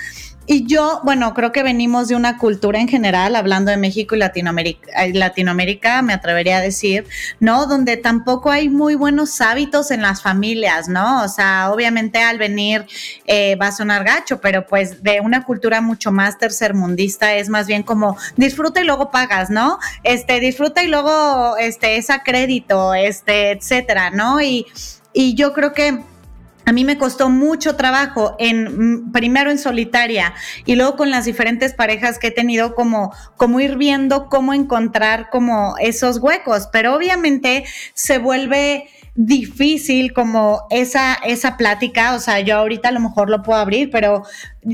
Y 0.49 0.65
yo, 0.65 1.01
bueno, 1.03 1.33
creo 1.33 1.51
que 1.51 1.61
venimos 1.61 2.07
de 2.07 2.15
una 2.15 2.37
cultura 2.37 2.79
en 2.79 2.87
general, 2.87 3.35
hablando 3.35 3.69
de 3.69 3.75
México 3.75 4.15
y 4.15 4.19
Latinoamérica, 4.19 5.05
Latinoamérica, 5.13 6.01
me 6.01 6.13
atrevería 6.13 6.57
a 6.57 6.61
decir, 6.61 7.05
¿no? 7.41 7.65
Donde 7.65 7.97
tampoco 7.97 8.49
hay 8.49 8.69
muy 8.69 8.95
buenos 8.95 9.41
hábitos 9.41 9.91
en 9.91 10.01
las 10.01 10.21
familias, 10.21 10.87
¿no? 10.87 11.21
O 11.23 11.27
sea, 11.27 11.69
obviamente 11.71 12.19
al 12.19 12.37
venir 12.37 12.85
eh, 13.25 13.57
va 13.57 13.67
a 13.67 13.71
sonar 13.73 14.05
gacho, 14.05 14.39
pero 14.39 14.65
pues 14.65 15.03
de 15.03 15.19
una 15.19 15.43
cultura 15.43 15.81
mucho 15.81 16.13
más 16.13 16.37
tercermundista 16.37 17.35
es 17.35 17.49
más 17.49 17.67
bien 17.67 17.83
como 17.83 18.17
disfruta 18.37 18.79
y 18.79 18.85
luego 18.85 19.11
pagas, 19.11 19.49
¿no? 19.49 19.79
Este, 20.03 20.39
disfruta 20.39 20.81
y 20.81 20.87
luego, 20.87 21.57
este, 21.57 21.97
es 21.97 22.07
crédito, 22.23 22.93
este, 22.93 23.51
etcétera, 23.51 24.11
¿no? 24.11 24.39
Y, 24.41 24.65
y 25.11 25.35
yo 25.35 25.51
creo 25.51 25.73
que 25.73 25.99
a 26.67 26.73
mí 26.73 26.83
me 26.83 26.97
costó 26.97 27.29
mucho 27.29 27.77
trabajo 27.77 28.35
en 28.39 29.05
mm, 29.05 29.11
primero 29.13 29.49
en 29.49 29.57
solitaria 29.57 30.33
y 30.65 30.75
luego 30.75 30.97
con 30.97 31.09
las 31.09 31.23
diferentes 31.23 31.73
parejas 31.73 32.19
que 32.19 32.27
he 32.27 32.31
tenido 32.31 32.75
como 32.75 33.13
como 33.37 33.61
ir 33.61 33.77
viendo 33.77 34.27
cómo 34.27 34.53
encontrar 34.53 35.29
como 35.29 35.75
esos 35.79 36.17
huecos, 36.19 36.67
pero 36.71 36.93
obviamente 36.93 37.63
se 37.93 38.17
vuelve 38.17 38.89
difícil 39.17 40.13
como 40.13 40.67
esa, 40.69 41.15
esa 41.15 41.57
plática, 41.57 42.13
o 42.13 42.19
sea, 42.19 42.39
yo 42.39 42.55
ahorita 42.57 42.89
a 42.89 42.91
lo 42.91 42.99
mejor 42.99 43.31
lo 43.31 43.41
puedo 43.41 43.59
abrir, 43.59 43.89
pero 43.89 44.23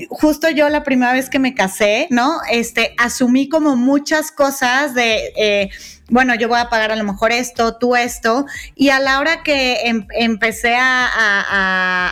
justo 0.10 0.50
yo 0.50 0.68
la 0.68 0.84
primera 0.84 1.14
vez 1.14 1.30
que 1.30 1.40
me 1.40 1.54
casé, 1.54 2.08
¿no? 2.10 2.40
Este, 2.52 2.94
asumí 2.98 3.48
como 3.48 3.78
muchas 3.78 4.32
cosas 4.32 4.94
de, 4.96 5.32
eh, 5.38 5.70
bueno, 6.14 6.36
yo 6.36 6.48
voy 6.48 6.60
a 6.60 6.70
pagar 6.70 6.92
a 6.92 6.96
lo 6.96 7.04
mejor 7.04 7.32
esto, 7.32 7.76
tú 7.78 7.96
esto, 7.96 8.46
y 8.76 8.90
a 8.90 9.00
la 9.00 9.20
hora 9.20 9.42
que 9.42 9.88
em, 9.88 10.06
empecé 10.12 10.76
a, 10.76 11.10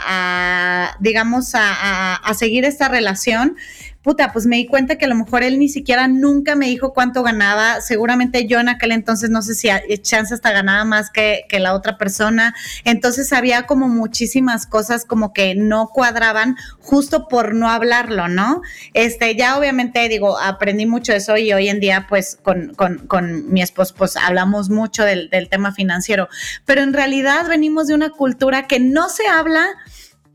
a, 0.10 0.98
digamos, 1.00 1.52
a 1.54 2.34
seguir 2.34 2.66
esta 2.66 2.88
relación, 2.88 3.56
puta, 4.04 4.34
pues 4.34 4.48
me 4.48 4.58
di 4.58 4.66
cuenta 4.66 4.98
que 4.98 5.06
a 5.06 5.08
lo 5.08 5.16
mejor 5.16 5.44
él 5.44 5.60
ni 5.60 5.70
siquiera 5.70 6.08
nunca 6.08 6.56
me 6.56 6.68
dijo 6.68 6.94
cuánto 6.94 7.22
ganaba. 7.24 7.82
Seguramente 7.82 8.48
yo 8.48 8.60
en 8.60 8.70
aquel 8.70 8.92
entonces 8.92 9.30
no 9.30 9.42
sé 9.42 9.54
si 9.54 9.70
chance 10.00 10.34
hasta 10.34 10.52
ganaba 10.52 10.84
más 10.86 11.12
que, 11.12 11.46
que 11.48 11.60
la 11.60 11.74
otra 11.74 11.98
persona. 11.98 12.56
Entonces 12.84 13.32
había 13.32 13.68
como 13.68 13.88
muchísimas 13.88 14.66
cosas 14.66 15.06
como 15.06 15.34
que 15.34 15.56
no 15.56 15.88
cuadraban 15.88 16.56
justo 16.80 17.28
por 17.28 17.54
no 17.54 17.70
hablarlo, 17.70 18.28
¿no? 18.28 18.62
Este, 18.94 19.36
ya 19.36 19.58
obviamente 19.58 20.08
digo, 20.10 20.40
aprendí 20.40 20.86
mucho 20.86 21.14
eso 21.14 21.38
y 21.38 21.54
hoy 21.54 21.70
en 21.70 21.80
día 21.80 22.08
pues 22.10 22.40
con, 22.42 22.74
con, 22.74 23.06
con 23.08 23.52
mi 23.52 23.62
esposo 23.62 23.94
pues 23.98 24.18
hablamos 24.18 24.70
mucho 24.70 25.04
del, 25.04 25.30
del 25.30 25.48
tema 25.48 25.74
financiero. 25.74 26.28
Pero 26.66 26.82
en 26.82 26.94
realidad 26.94 27.48
venimos 27.48 27.88
de 27.88 27.94
una 27.94 28.10
cultura 28.10 28.68
que 28.68 28.80
no 28.80 29.10
se 29.10 29.28
habla 29.28 29.68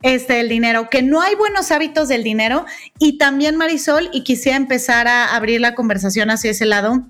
este, 0.02 0.40
el 0.40 0.48
dinero, 0.48 0.88
que 0.90 1.02
no 1.02 1.20
hay 1.20 1.34
buenos 1.34 1.70
hábitos 1.70 2.08
del 2.08 2.22
dinero. 2.22 2.64
Y 2.98 3.18
también, 3.18 3.56
Marisol, 3.56 4.08
y 4.12 4.22
quisiera 4.22 4.56
empezar 4.56 5.08
a 5.08 5.34
abrir 5.34 5.60
la 5.60 5.74
conversación 5.74 6.30
hacia 6.30 6.50
ese 6.50 6.66
lado 6.66 7.04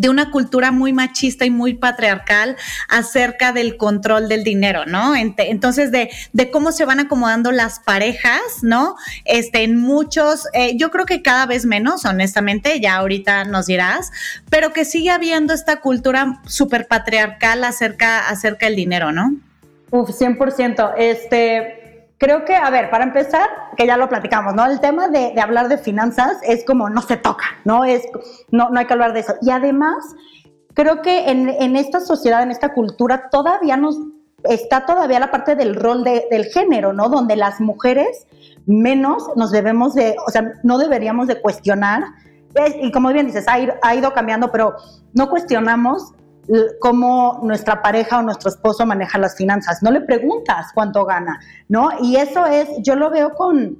de 0.00 0.08
una 0.08 0.30
cultura 0.30 0.70
muy 0.72 0.92
machista 0.92 1.44
y 1.44 1.50
muy 1.50 1.74
patriarcal 1.74 2.56
acerca 2.88 3.52
del 3.52 3.76
control 3.76 4.28
del 4.28 4.44
dinero, 4.44 4.86
¿no? 4.86 5.14
Entonces, 5.14 5.90
de, 5.90 6.10
de 6.32 6.50
cómo 6.50 6.72
se 6.72 6.84
van 6.84 7.00
acomodando 7.00 7.52
las 7.52 7.80
parejas, 7.80 8.40
¿no? 8.62 8.94
Este, 9.24 9.62
en 9.62 9.76
muchos, 9.76 10.46
eh, 10.54 10.76
yo 10.76 10.90
creo 10.90 11.06
que 11.06 11.22
cada 11.22 11.44
vez 11.44 11.66
menos, 11.66 12.04
honestamente, 12.04 12.80
ya 12.80 12.96
ahorita 12.96 13.44
nos 13.44 13.66
dirás, 13.66 14.10
pero 14.48 14.72
que 14.72 14.84
sigue 14.84 15.10
habiendo 15.10 15.52
esta 15.52 15.80
cultura 15.80 16.40
súper 16.46 16.86
patriarcal 16.86 17.62
acerca, 17.64 18.28
acerca 18.28 18.66
del 18.66 18.76
dinero, 18.76 19.12
¿no? 19.12 19.34
Uf, 19.90 20.10
100%. 20.10 20.94
Este, 20.96 21.79
Creo 22.20 22.44
que, 22.44 22.54
a 22.54 22.68
ver, 22.68 22.90
para 22.90 23.04
empezar, 23.04 23.48
que 23.78 23.86
ya 23.86 23.96
lo 23.96 24.10
platicamos, 24.10 24.54
¿no? 24.54 24.66
El 24.66 24.78
tema 24.78 25.08
de, 25.08 25.32
hablar 25.40 25.70
de 25.70 25.78
finanzas 25.78 26.36
es 26.42 26.66
como 26.66 26.90
no 26.90 27.00
se 27.00 27.16
toca, 27.16 27.46
¿no? 27.64 27.86
Es, 27.86 28.02
no, 28.50 28.68
no 28.68 28.78
hay 28.78 28.84
que 28.84 28.92
hablar 28.92 29.14
de 29.14 29.20
eso. 29.20 29.36
Y 29.40 29.48
además, 29.48 30.04
creo 30.74 31.00
que 31.00 31.30
en, 31.30 31.76
esta 31.76 31.98
sociedad, 31.98 32.42
en 32.42 32.50
esta 32.50 32.74
cultura, 32.74 33.30
todavía 33.30 33.78
nos 33.78 33.96
está 34.44 34.84
todavía 34.84 35.18
la 35.18 35.30
parte 35.30 35.56
del 35.56 35.74
rol 35.74 36.04
del 36.04 36.44
género, 36.52 36.92
¿no? 36.92 37.08
Donde 37.08 37.36
las 37.36 37.58
mujeres 37.58 38.26
menos 38.66 39.24
nos 39.36 39.50
debemos 39.50 39.94
de, 39.94 40.14
o 40.26 40.30
sea, 40.30 40.52
no 40.62 40.76
deberíamos 40.76 41.26
de 41.26 41.40
cuestionar. 41.40 42.02
Y 42.82 42.92
como 42.92 43.14
bien 43.14 43.28
dices, 43.28 43.46
ha 43.48 43.94
ido 43.94 44.12
cambiando, 44.12 44.52
pero 44.52 44.74
no 45.14 45.30
cuestionamos 45.30 46.12
cómo 46.80 47.40
nuestra 47.42 47.82
pareja 47.82 48.18
o 48.18 48.22
nuestro 48.22 48.50
esposo 48.50 48.86
maneja 48.86 49.18
las 49.18 49.36
finanzas. 49.36 49.82
No 49.82 49.90
le 49.90 50.00
preguntas 50.00 50.66
cuánto 50.74 51.04
gana, 51.04 51.40
¿no? 51.68 51.90
Y 52.00 52.16
eso 52.16 52.46
es, 52.46 52.68
yo 52.82 52.96
lo 52.96 53.10
veo 53.10 53.34
con 53.34 53.78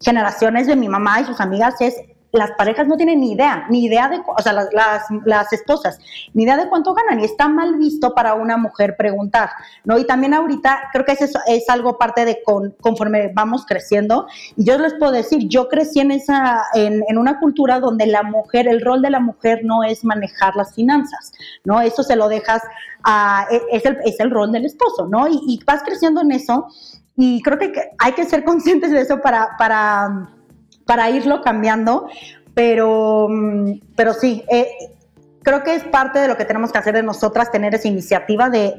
generaciones 0.00 0.66
de 0.66 0.76
mi 0.76 0.88
mamá 0.88 1.20
y 1.20 1.24
sus 1.24 1.40
amigas, 1.40 1.80
es 1.80 1.96
las 2.32 2.52
parejas 2.52 2.86
no 2.86 2.96
tienen 2.96 3.20
ni 3.20 3.32
idea, 3.32 3.66
ni 3.70 3.84
idea 3.84 4.08
de, 4.08 4.20
o 4.26 4.42
sea, 4.42 4.52
las, 4.52 4.68
las, 5.24 5.52
esposas, 5.52 5.98
ni 6.32 6.44
idea 6.44 6.56
de 6.56 6.68
cuánto 6.68 6.94
ganan 6.94 7.20
y 7.20 7.24
está 7.24 7.48
mal 7.48 7.76
visto 7.76 8.14
para 8.14 8.34
una 8.34 8.56
mujer 8.56 8.96
preguntar, 8.96 9.50
¿no? 9.84 9.98
Y 9.98 10.06
también 10.06 10.34
ahorita 10.34 10.90
creo 10.92 11.04
que 11.04 11.12
es, 11.12 11.32
es 11.46 11.68
algo 11.68 11.98
parte 11.98 12.24
de 12.24 12.42
conforme 12.80 13.32
vamos 13.34 13.66
creciendo 13.66 14.26
y 14.56 14.64
yo 14.64 14.78
les 14.78 14.94
puedo 14.94 15.12
decir, 15.12 15.48
yo 15.48 15.68
crecí 15.68 16.00
en 16.00 16.12
esa, 16.12 16.62
en, 16.74 17.02
en, 17.08 17.18
una 17.18 17.40
cultura 17.40 17.80
donde 17.80 18.06
la 18.06 18.22
mujer, 18.22 18.68
el 18.68 18.80
rol 18.80 19.02
de 19.02 19.10
la 19.10 19.20
mujer 19.20 19.60
no 19.64 19.82
es 19.82 20.04
manejar 20.04 20.54
las 20.56 20.74
finanzas, 20.74 21.32
¿no? 21.64 21.80
Eso 21.80 22.02
se 22.02 22.16
lo 22.16 22.28
dejas 22.28 22.62
a, 23.02 23.46
e, 23.50 23.60
es 23.72 23.84
el, 23.84 23.98
es 24.04 24.20
el 24.20 24.30
rol 24.30 24.52
del 24.52 24.66
esposo, 24.66 25.06
¿no? 25.06 25.26
Y, 25.28 25.40
y 25.46 25.64
vas 25.64 25.82
creciendo 25.82 26.20
en 26.20 26.32
eso 26.32 26.68
y 27.16 27.42
creo 27.42 27.58
que 27.58 27.72
hay 27.98 28.12
que 28.12 28.24
ser 28.24 28.44
conscientes 28.44 28.92
de 28.92 29.00
eso 29.00 29.20
para, 29.20 29.56
para 29.58 30.30
para 30.90 31.08
irlo 31.08 31.40
cambiando, 31.40 32.08
pero, 32.52 33.28
mm, 33.30 33.74
pero 33.94 34.12
sí, 34.12 34.42
eh, 34.50 34.66
creo 35.40 35.62
que 35.62 35.76
es 35.76 35.84
parte 35.84 36.18
de 36.18 36.26
lo 36.26 36.36
que 36.36 36.44
tenemos 36.44 36.72
que 36.72 36.78
hacer 36.78 36.94
de 36.94 37.04
nosotras, 37.04 37.52
tener 37.52 37.76
esa 37.76 37.86
iniciativa 37.86 38.50
de, 38.50 38.74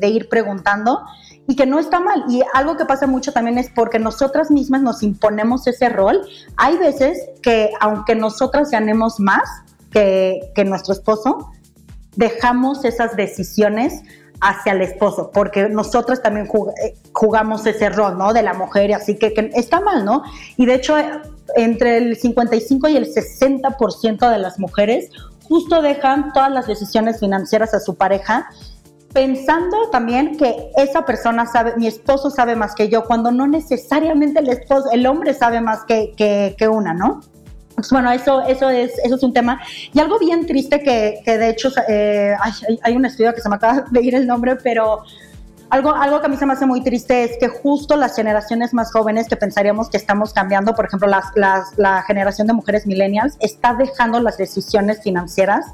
de, 0.00 0.08
ir 0.08 0.28
preguntando 0.28 1.02
y 1.46 1.54
que 1.54 1.66
no 1.66 1.78
está 1.78 2.00
mal. 2.00 2.24
Y 2.28 2.42
algo 2.52 2.76
que 2.76 2.84
pasa 2.84 3.06
mucho 3.06 3.32
también 3.32 3.58
es 3.58 3.70
porque 3.70 4.00
nosotras 4.00 4.50
mismas 4.50 4.82
nos 4.82 5.04
imponemos 5.04 5.68
ese 5.68 5.88
rol. 5.88 6.20
Hay 6.56 6.78
veces 6.78 7.16
que 7.42 7.70
aunque 7.78 8.16
nosotras 8.16 8.72
ganemos 8.72 9.20
más 9.20 9.48
que, 9.92 10.50
que 10.56 10.64
nuestro 10.64 10.94
esposo, 10.94 11.48
dejamos 12.16 12.84
esas 12.84 13.14
decisiones 13.14 14.02
hacia 14.40 14.72
el 14.72 14.82
esposo, 14.82 15.30
porque 15.32 15.68
nosotros 15.68 16.22
también 16.22 16.46
eh, 16.82 16.94
jugamos 17.12 17.66
ese 17.66 17.88
rol, 17.88 18.18
¿no? 18.18 18.32
De 18.32 18.42
la 18.42 18.54
mujer, 18.54 18.92
así 18.94 19.16
que, 19.16 19.32
está 19.54 19.80
mal, 19.80 20.04
¿no? 20.04 20.22
Y 20.56 20.66
de 20.66 20.74
hecho, 20.74 20.96
entre 21.56 21.98
el 21.98 22.16
55 22.16 22.88
y 22.88 22.96
el 22.96 23.12
60% 23.12 24.30
de 24.30 24.38
las 24.38 24.58
mujeres 24.58 25.10
justo 25.44 25.82
dejan 25.82 26.32
todas 26.32 26.50
las 26.50 26.66
decisiones 26.66 27.20
financieras 27.20 27.74
a 27.74 27.80
su 27.80 27.96
pareja, 27.96 28.48
pensando 29.12 29.90
también 29.90 30.36
que 30.36 30.70
esa 30.76 31.04
persona 31.04 31.46
sabe, 31.46 31.74
mi 31.76 31.86
esposo 31.86 32.30
sabe 32.30 32.56
más 32.56 32.74
que 32.74 32.88
yo, 32.88 33.04
cuando 33.04 33.30
no 33.30 33.46
necesariamente 33.46 34.40
el 34.40 34.48
esposo, 34.48 34.90
el 34.90 35.06
hombre 35.06 35.34
sabe 35.34 35.60
más 35.60 35.84
que, 35.84 36.14
que 36.16 36.68
una, 36.68 36.94
¿no? 36.94 37.20
Pues 37.74 37.90
bueno, 37.90 38.10
eso, 38.12 38.42
eso, 38.42 38.70
es, 38.70 38.92
eso 39.04 39.16
es 39.16 39.22
un 39.22 39.32
tema. 39.32 39.60
Y 39.92 39.98
algo 39.98 40.18
bien 40.18 40.46
triste 40.46 40.80
que, 40.80 41.20
que 41.24 41.38
de 41.38 41.50
hecho 41.50 41.70
eh, 41.88 42.34
hay, 42.40 42.78
hay, 42.82 42.96
un 42.96 43.04
estudio 43.04 43.34
que 43.34 43.40
se 43.40 43.48
me 43.48 43.56
acaba 43.56 43.84
de 43.90 44.02
ir 44.02 44.14
el 44.14 44.26
nombre, 44.26 44.56
pero 44.56 45.02
algo, 45.70 45.92
algo 45.92 46.20
que 46.20 46.26
a 46.26 46.28
mí 46.28 46.36
se 46.36 46.46
me 46.46 46.52
hace 46.52 46.66
muy 46.66 46.82
triste 46.82 47.24
es 47.24 47.32
que 47.38 47.48
justo 47.48 47.96
las 47.96 48.14
generaciones 48.14 48.72
más 48.72 48.92
jóvenes 48.92 49.28
que 49.28 49.36
pensaríamos 49.36 49.90
que 49.90 49.96
estamos 49.96 50.32
cambiando, 50.32 50.74
por 50.74 50.86
ejemplo, 50.86 51.08
las, 51.08 51.24
las, 51.34 51.76
la 51.76 52.02
generación 52.02 52.46
de 52.46 52.52
mujeres 52.52 52.86
millennials, 52.86 53.36
está 53.40 53.74
dejando 53.74 54.20
las 54.20 54.36
decisiones 54.36 55.02
financieras 55.02 55.66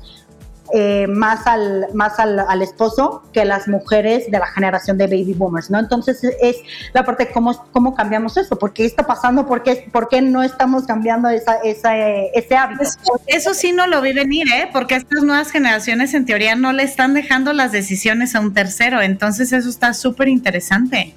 eh, 0.73 1.07
más, 1.09 1.47
al, 1.47 1.87
más 1.95 2.19
al, 2.19 2.63
esposo 2.63 3.23
que 3.33 3.45
las 3.45 3.67
mujeres 3.69 4.31
de 4.31 4.39
la 4.39 4.47
generación 4.47 4.99
de 4.99 5.07
baby 5.07 5.35
boomers, 5.35 5.71
¿no? 5.71 5.79
Entonces 5.79 6.23
es 6.41 6.57
la 6.93 7.05
parte 7.05 7.27
de 7.27 7.33
cómo, 7.33 7.67
cómo 7.73 7.95
cambiamos 7.95 8.37
eso, 8.37 8.57
por 8.57 8.73
qué 8.73 8.85
está 8.85 9.07
pasando, 9.07 9.47
por 9.47 9.63
qué, 9.63 9.89
por 9.93 10.09
qué 10.09 10.23
no 10.23 10.43
estamos 10.43 10.85
cambiando 10.87 11.29
esa, 11.29 11.57
esa, 11.65 11.97
ese 11.99 12.57
hábito. 12.57 12.83
Eso, 13.27 13.55
sí 13.55 13.73
no 13.73 13.87
lo 13.87 14.01
vi 14.01 14.13
venir, 14.13 14.47
¿eh? 14.53 14.69
Porque 14.73 14.95
estas 14.95 15.23
nuevas 15.23 15.51
generaciones 15.51 16.15
en 16.15 16.25
teoría 16.25 16.55
no 16.55 16.73
le 16.73 16.85
están 16.85 17.15
dejando 17.15 17.53
las 17.53 17.73
decisiones 17.73 18.35
a 18.35 18.41
un 18.41 18.55
tercero, 18.55 19.03
entonces 19.03 19.53
eso 19.53 19.69
está 19.69 19.95
súper 19.95 20.29
interesante. 20.29 21.15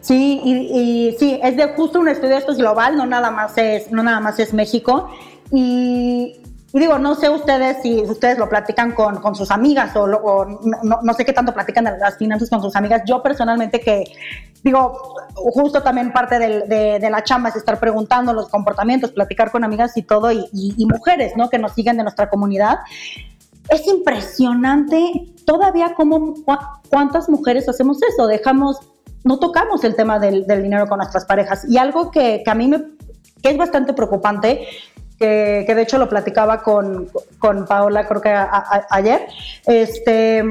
Sí, 0.00 0.40
y, 0.44 0.52
y, 0.54 1.16
sí, 1.18 1.40
es 1.42 1.56
de 1.56 1.66
justo 1.74 2.00
un 2.00 2.08
estudio, 2.08 2.36
esto 2.36 2.52
es 2.52 2.58
global, 2.58 2.96
no 2.96 3.06
nada 3.06 3.30
más 3.30 3.58
es, 3.58 3.90
no 3.90 4.02
nada 4.02 4.20
más 4.20 4.38
es 4.38 4.52
México. 4.52 5.10
Y, 5.50 6.40
y 6.72 6.80
digo, 6.80 6.98
no 6.98 7.14
sé 7.14 7.30
ustedes 7.30 7.78
si 7.82 8.02
ustedes 8.02 8.38
lo 8.38 8.48
platican 8.48 8.92
con, 8.92 9.20
con 9.20 9.34
sus 9.34 9.50
amigas 9.50 9.94
o, 9.94 10.06
no, 10.06 11.00
no, 11.02 11.14
sé 11.14 11.24
qué 11.24 11.32
tanto 11.32 11.54
platican 11.54 11.84
las 11.84 12.16
finanzas 12.16 12.50
con 12.50 12.60
sus 12.60 12.74
amigas. 12.74 13.02
Yo 13.06 13.22
personalmente 13.22 13.80
que, 13.80 14.04
digo, 14.62 15.14
justo 15.34 15.82
también 15.82 16.12
parte 16.12 16.38
de, 16.38 16.98
de, 16.98 17.10
la 17.10 17.22
chamba 17.22 17.50
es 17.50 17.56
estar 17.56 17.78
preguntando 17.78 18.32
los 18.32 18.48
comportamientos, 18.48 19.12
platicar 19.12 19.52
con 19.52 19.62
amigas 19.62 19.96
y 19.96 20.02
todo, 20.02 20.32
y, 20.32 20.48
y, 20.52 20.86
mujeres, 20.86 21.32
¿no? 21.36 21.48
Que 21.48 21.58
nos 21.58 21.72
siguen 21.72 21.96
de 21.96 22.02
nuestra 22.02 22.28
comunidad. 22.28 22.80
Es 23.70 23.86
impresionante 23.86 25.32
todavía 25.44 25.94
cómo, 25.96 26.34
cuántas 26.90 27.28
mujeres 27.28 27.68
hacemos 27.68 28.02
eso, 28.02 28.26
dejamos, 28.26 28.80
no 29.24 29.38
tocamos 29.38 29.84
el 29.84 29.94
tema 29.94 30.18
del, 30.18 30.46
del 30.46 30.64
dinero 30.64 30.88
con 30.88 30.98
nuestras 30.98 31.24
parejas. 31.24 31.64
Y 31.68 31.78
algo 31.78 32.10
que, 32.10 32.42
que 32.44 32.50
a 32.50 32.54
mí 32.54 32.66
me, 32.68 32.82
que 33.40 33.50
es 33.50 33.56
bastante 33.56 33.92
preocupante 33.92 34.66
que, 35.18 35.64
de 35.66 35.82
hecho 35.82 35.98
lo 35.98 36.08
platicaba 36.08 36.62
con, 36.62 37.08
con 37.38 37.66
Paola, 37.66 38.06
creo 38.06 38.20
que 38.20 38.34
ayer, 38.90 39.26
este, 39.66 40.44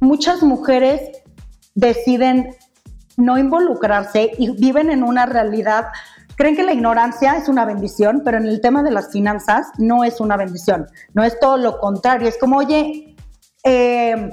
muchas 0.00 0.42
mujeres 0.42 1.00
deciden 1.74 2.54
no 3.16 3.38
involucrarse 3.38 4.32
y 4.38 4.50
viven 4.52 4.90
en 4.90 5.02
una 5.02 5.26
realidad. 5.26 5.86
Creen 6.36 6.56
que 6.56 6.62
la 6.62 6.72
ignorancia 6.72 7.36
es 7.36 7.48
una 7.48 7.64
bendición, 7.64 8.22
pero 8.24 8.38
en 8.38 8.46
el 8.46 8.60
tema 8.60 8.82
de 8.82 8.90
las 8.90 9.10
finanzas 9.10 9.68
no 9.78 10.04
es 10.04 10.20
una 10.20 10.36
bendición, 10.36 10.86
no 11.12 11.22
es 11.22 11.38
todo 11.38 11.58
lo 11.58 11.78
contrario, 11.78 12.28
es 12.28 12.38
como, 12.38 12.58
oye, 12.58 13.14
eh, 13.62 14.30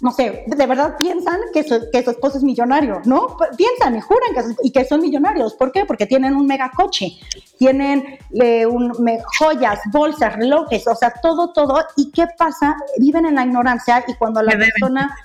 no 0.00 0.12
sé, 0.12 0.44
de 0.46 0.66
verdad 0.66 0.96
piensan 0.96 1.40
que 1.52 1.64
su, 1.64 1.90
que 1.90 2.04
su 2.04 2.10
esposo 2.10 2.38
es 2.38 2.44
millonario, 2.44 3.00
¿no? 3.04 3.36
Piensan 3.56 3.96
y 3.96 4.00
juran 4.00 4.32
que, 4.32 4.54
y 4.62 4.70
que 4.70 4.84
son 4.84 5.00
millonarios. 5.00 5.54
¿Por 5.54 5.72
qué? 5.72 5.84
Porque 5.86 6.06
tienen 6.06 6.36
un 6.36 6.46
mega 6.46 6.70
coche, 6.70 7.18
tienen 7.58 8.18
eh, 8.34 8.64
un, 8.64 8.92
joyas, 9.38 9.80
bolsas, 9.90 10.36
relojes, 10.36 10.86
o 10.86 10.94
sea, 10.94 11.12
todo, 11.20 11.52
todo. 11.52 11.84
¿Y 11.96 12.12
qué 12.12 12.26
pasa? 12.38 12.76
Viven 12.98 13.26
en 13.26 13.34
la 13.34 13.44
ignorancia 13.44 14.04
y 14.06 14.14
cuando 14.14 14.40
la 14.40 14.52
persona 14.52 15.16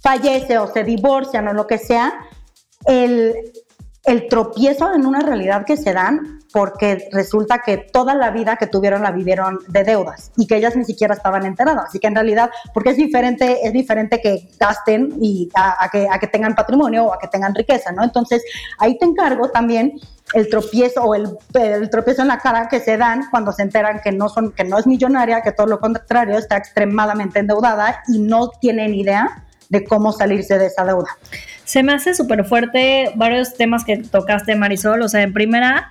fallece 0.00 0.58
o 0.58 0.72
se 0.72 0.82
divorcian 0.82 1.46
o 1.46 1.52
lo 1.52 1.66
que 1.66 1.78
sea, 1.78 2.12
el, 2.84 3.52
el 4.06 4.28
tropiezo 4.28 4.94
en 4.94 5.04
una 5.04 5.20
realidad 5.20 5.64
que 5.66 5.76
se 5.76 5.92
dan 5.92 6.38
porque 6.52 7.08
resulta 7.12 7.58
que 7.58 7.76
toda 7.76 8.14
la 8.14 8.30
vida 8.30 8.56
que 8.56 8.66
tuvieron 8.68 9.02
la 9.02 9.10
vivieron 9.10 9.58
de 9.68 9.82
deudas 9.82 10.30
y 10.36 10.46
que 10.46 10.56
ellas 10.56 10.76
ni 10.76 10.84
siquiera 10.84 11.12
estaban 11.12 11.44
enteradas. 11.44 11.86
Así 11.88 11.98
que 11.98 12.06
en 12.06 12.14
realidad, 12.14 12.50
porque 12.72 12.90
es 12.90 12.96
diferente, 12.96 13.66
es 13.66 13.72
diferente 13.72 14.20
que 14.20 14.48
gasten 14.58 15.12
y 15.20 15.50
a, 15.54 15.88
que, 15.90 16.08
a 16.10 16.18
que 16.18 16.28
tengan 16.28 16.54
patrimonio 16.54 17.06
o 17.06 17.12
a 17.12 17.18
que 17.18 17.26
tengan 17.28 17.54
riqueza, 17.54 17.92
¿no? 17.92 18.04
Entonces, 18.04 18.42
ahí 18.78 18.96
te 18.96 19.04
encargo 19.04 19.50
también 19.50 20.00
el 20.34 20.48
tropiezo 20.48 21.02
o 21.02 21.14
el, 21.14 21.36
el, 21.54 21.90
tropiezo 21.90 22.22
en 22.22 22.28
la 22.28 22.38
cara 22.38 22.68
que 22.68 22.80
se 22.80 22.96
dan 22.96 23.28
cuando 23.30 23.52
se 23.52 23.62
enteran 23.62 24.00
que 24.02 24.12
no 24.12 24.28
son 24.28 24.52
que 24.52 24.64
no 24.64 24.78
es 24.78 24.86
millonaria, 24.86 25.42
que 25.42 25.52
todo 25.52 25.66
lo 25.66 25.80
contrario 25.80 26.38
está 26.38 26.56
extremadamente 26.56 27.40
endeudada 27.40 28.02
y 28.08 28.18
no 28.20 28.48
tienen 28.60 28.94
idea 28.94 29.45
de 29.68 29.84
cómo 29.84 30.12
salirse 30.12 30.58
de 30.58 30.66
esa 30.66 30.84
deuda. 30.84 31.08
Se 31.64 31.82
me 31.82 31.92
hace 31.92 32.14
súper 32.14 32.44
fuerte 32.44 33.10
varios 33.16 33.54
temas 33.54 33.84
que 33.84 33.96
tocaste, 33.96 34.54
Marisol. 34.54 35.02
O 35.02 35.08
sea, 35.08 35.22
en 35.22 35.32
primera, 35.32 35.90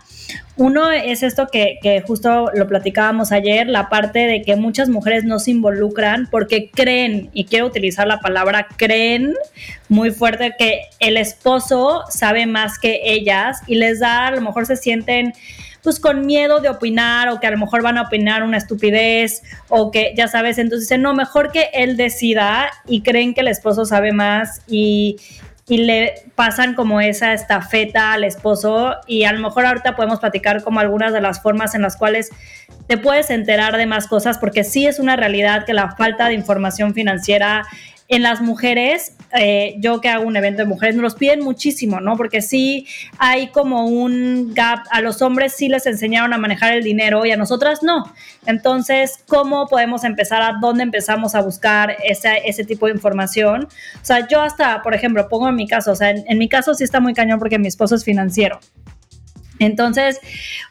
uno 0.56 0.90
es 0.90 1.22
esto 1.22 1.48
que, 1.52 1.80
justo 2.08 2.50
lo 2.54 2.68
platicábamos 2.68 3.34
ayer, 3.34 3.68
la 3.68 3.90
parte 3.90 4.20
de 4.20 4.42
que 4.42 4.56
muchas 4.56 4.88
mujeres 4.88 5.26
no 5.26 5.38
se 5.40 5.52
involucran 5.52 6.28
porque 6.32 6.72
creen, 6.72 7.30
y 7.34 7.46
quiero 7.46 7.66
utilizar 7.66 8.08
la 8.08 8.20
palabra 8.20 8.68
creen 8.78 9.34
muy 9.90 10.12
fuerte, 10.12 10.54
que 10.58 10.84
el 11.00 11.18
esposo 11.18 12.04
sabe 12.10 12.46
más 12.46 12.80
que 12.80 13.02
ellas 13.04 13.60
y 13.68 13.76
les 13.76 14.00
da, 14.00 14.28
a 14.28 14.32
lo 14.32 14.42
mejor 14.42 14.66
se 14.66 14.78
sienten 14.78 15.34
pues 15.86 16.00
con 16.00 16.26
miedo 16.26 16.60
de 16.60 16.68
opinar 16.68 17.30
o 17.30 17.40
que 17.40 17.46
a 17.46 17.52
lo 17.52 17.60
mejor 17.60 17.84
van 17.84 18.00
a 18.00 18.02
opinar 18.02 18.42
una 18.42 18.58
estupidez 18.58 19.44
o 19.70 19.92
que 19.92 20.14
ya 20.18 20.28
sabes, 20.28 20.58
entonces 20.58 20.90
dicen, 20.90 21.04
no, 21.04 21.14
mejor 21.14 21.52
que 21.52 21.70
él 21.74 21.96
decida 21.96 22.72
y 22.88 23.04
creen 23.04 23.36
que 23.36 23.42
el 23.42 23.48
esposo 23.48 23.86
sabe 23.86 24.12
más 24.12 24.62
y, 24.68 25.18
y 25.68 25.78
le 25.78 26.24
pasan 26.34 26.74
como 26.74 27.02
esa 27.02 27.34
estafeta 27.34 28.14
al 28.14 28.24
esposo 28.24 28.96
y 29.06 29.26
a 29.26 29.32
lo 29.32 29.40
mejor 29.40 29.68
ahorita 29.68 29.96
podemos 29.96 30.20
platicar 30.20 30.64
como 30.64 30.80
algunas 30.80 31.14
de 31.14 31.22
las 31.22 31.40
formas 31.40 31.76
en 31.76 31.84
las 31.84 31.98
cuales 31.98 32.32
te 32.88 32.98
puedes 32.98 33.30
enterar 33.30 33.78
de 33.78 33.86
más 33.86 34.08
cosas 34.08 34.40
porque 34.40 34.64
sí 34.64 34.88
es 34.88 34.98
una 34.98 35.16
realidad 35.16 35.66
que 35.66 35.74
la 35.74 35.96
falta 35.96 36.28
de 36.28 36.34
información 36.34 36.96
financiera 36.96 37.64
en 38.08 38.24
las 38.24 38.42
mujeres, 38.42 39.16
eh, 39.34 39.76
yo 39.80 40.02
que 40.02 40.10
hago 40.10 40.26
un 40.26 40.36
evento 40.36 40.62
de 40.62 40.68
mujeres, 40.68 40.96
nos 40.96 41.04
los 41.04 41.16
piden 41.16 41.42
muchísimo, 41.42 42.00
¿no? 42.00 42.16
Porque 42.16 42.42
sí 42.42 42.88
hay 43.18 43.48
como 43.48 43.86
un 43.86 44.54
gap, 44.54 44.80
a 44.92 45.02
los 45.02 45.22
hombres 45.22 45.54
sí 45.56 45.68
les 45.68 45.86
enseñaron 45.86 46.34
a 46.34 46.38
manejar 46.38 46.74
el 46.74 46.84
dinero 46.84 47.26
y 47.26 47.32
a 47.32 47.38
nosotras 47.38 47.84
no. 47.84 48.14
Entonces, 48.46 49.20
¿cómo 49.28 49.68
podemos 49.68 50.04
empezar? 50.04 50.42
¿A 50.42 50.58
dónde 50.62 50.84
empezamos 50.84 51.36
a 51.36 51.42
buscar 51.42 51.98
ese, 52.04 52.42
ese 52.46 52.64
tipo 52.64 52.86
de 52.86 52.94
información? 52.94 53.68
O 53.96 54.06
sea, 54.06 54.28
yo 54.28 54.42
hasta, 54.42 54.82
por 54.82 54.94
ejemplo, 54.94 55.28
pongo 55.28 55.50
en 55.50 55.56
mi 55.56 55.68
caso, 55.68 55.92
o 55.92 55.96
sea, 55.96 56.12
en, 56.12 56.38
mi 56.38 56.50
caso 56.50 56.74
sí 56.74 56.84
está 56.84 57.00
muy 57.00 57.14
cañón 57.14 57.40
porque 57.40 57.60
mi 57.60 57.68
esposo 57.68 57.96
es 57.96 58.04
financiero. 58.04 58.60
Entonces, 59.60 60.20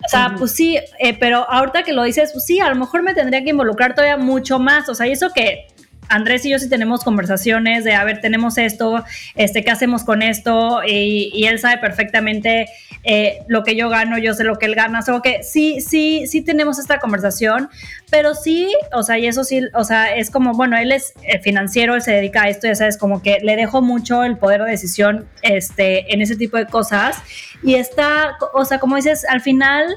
o 0.04 0.08
sea, 0.08 0.34
pues 0.38 0.52
sí, 0.52 0.78
eh, 0.98 1.16
pero 1.18 1.50
ahorita 1.50 1.84
que 1.84 1.94
lo 1.94 2.02
dices, 2.02 2.32
pues 2.32 2.44
sí, 2.44 2.60
a 2.60 2.68
lo 2.68 2.76
mejor 2.76 3.02
me 3.02 3.14
tendría 3.14 3.42
que 3.42 3.50
involucrar 3.50 3.94
todavía 3.94 4.18
mucho 4.18 4.58
más. 4.58 4.88
O 4.90 4.94
sea, 4.94 5.06
y 5.06 5.12
eso 5.12 5.30
que 5.34 5.68
Andrés 6.08 6.44
y 6.44 6.50
yo 6.50 6.58
sí 6.58 6.68
tenemos 6.68 7.04
conversaciones 7.04 7.84
de, 7.84 7.94
a 7.94 8.04
ver, 8.04 8.20
tenemos 8.20 8.58
esto, 8.58 9.04
este, 9.34 9.64
¿qué 9.64 9.70
hacemos 9.70 10.04
con 10.04 10.22
esto? 10.22 10.80
Y, 10.86 11.44
él 11.44 11.58
sabe 11.58 11.78
perfectamente 11.78 12.66
eh, 13.02 13.40
lo 13.48 13.64
que 13.64 13.76
yo 13.76 13.90
gano, 13.90 14.16
yo 14.16 14.32
sé 14.32 14.44
lo 14.44 14.56
que 14.56 14.66
él 14.66 14.74
gana, 14.74 15.00
o 15.06 15.22
que 15.22 15.42
sí, 15.42 15.80
sí, 15.80 16.26
sí 16.26 16.40
tenemos 16.40 16.78
esta 16.78 16.98
conversación, 16.98 17.68
pero 18.10 18.34
sí, 18.34 18.74
o 18.92 19.02
sea, 19.02 19.18
y 19.18 19.26
eso 19.26 19.44
sí, 19.44 19.60
o 19.74 19.84
sea, 19.84 20.14
es 20.14 20.30
como, 20.30 20.54
bueno, 20.54 20.78
él 20.78 20.92
es 20.92 21.12
eh, 21.22 21.38
financiero, 21.40 21.94
él 21.94 22.02
se 22.02 22.12
dedica 22.12 22.44
a 22.44 22.48
esto, 22.48 22.66
ya 22.66 22.74
sabes, 22.74 22.96
como 22.96 23.22
que 23.22 23.40
le 23.42 23.56
dejo 23.56 23.82
mucho 23.82 24.24
el 24.24 24.38
poder 24.38 24.62
de 24.62 24.70
decisión 24.70 25.28
este, 25.42 26.14
en 26.14 26.22
ese 26.22 26.36
tipo 26.36 26.56
de 26.56 26.66
cosas. 26.66 27.16
Y 27.62 27.74
está, 27.74 28.36
o 28.52 28.64
sea, 28.64 28.78
como 28.78 28.96
dices, 28.96 29.24
al 29.28 29.40
final 29.40 29.96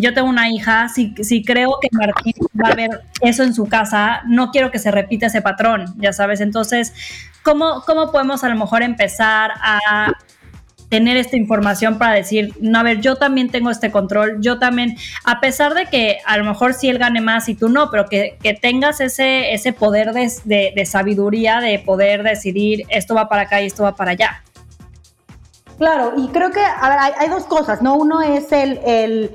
yo 0.00 0.12
tengo 0.12 0.28
una 0.28 0.48
hija, 0.48 0.88
si, 0.88 1.14
si 1.22 1.44
creo 1.44 1.78
que 1.80 1.88
Martín 1.92 2.34
va 2.60 2.70
a 2.70 2.74
ver 2.74 3.02
eso 3.20 3.42
en 3.44 3.54
su 3.54 3.66
casa, 3.66 4.22
no 4.26 4.50
quiero 4.50 4.70
que 4.70 4.78
se 4.78 4.90
repita 4.90 5.26
ese 5.26 5.40
patrón, 5.40 5.94
ya 5.98 6.12
sabes. 6.12 6.40
Entonces, 6.40 6.92
¿cómo, 7.42 7.82
cómo 7.86 8.10
podemos 8.10 8.42
a 8.42 8.48
lo 8.48 8.56
mejor 8.56 8.82
empezar 8.82 9.52
a 9.62 10.12
tener 10.88 11.16
esta 11.16 11.36
información 11.36 11.98
para 11.98 12.12
decir, 12.12 12.54
no, 12.60 12.78
a 12.78 12.82
ver, 12.82 13.00
yo 13.00 13.16
también 13.16 13.50
tengo 13.50 13.70
este 13.70 13.90
control, 13.90 14.38
yo 14.40 14.58
también, 14.58 14.96
a 15.24 15.40
pesar 15.40 15.74
de 15.74 15.86
que 15.86 16.18
a 16.24 16.36
lo 16.38 16.44
mejor 16.44 16.74
sí 16.74 16.88
él 16.88 16.98
gane 16.98 17.20
más 17.20 17.48
y 17.48 17.54
tú 17.54 17.68
no, 17.68 17.90
pero 17.90 18.06
que, 18.06 18.38
tengas 18.60 19.00
ese, 19.00 19.52
ese 19.54 19.72
poder 19.72 20.12
de, 20.12 20.86
sabiduría 20.86 21.60
de 21.60 21.78
poder 21.78 22.22
decidir 22.22 22.84
esto 22.88 23.14
va 23.14 23.28
para 23.28 23.42
acá 23.42 23.60
y 23.60 23.66
esto 23.66 23.82
va 23.82 23.96
para 23.96 24.12
allá. 24.12 24.42
Claro, 25.78 26.14
y 26.16 26.28
creo 26.28 26.50
que 26.52 26.60
hay, 26.60 27.28
dos 27.28 27.44
cosas, 27.44 27.82
¿no? 27.82 27.96
Uno 27.96 28.22
es 28.22 28.52
el 28.52 29.30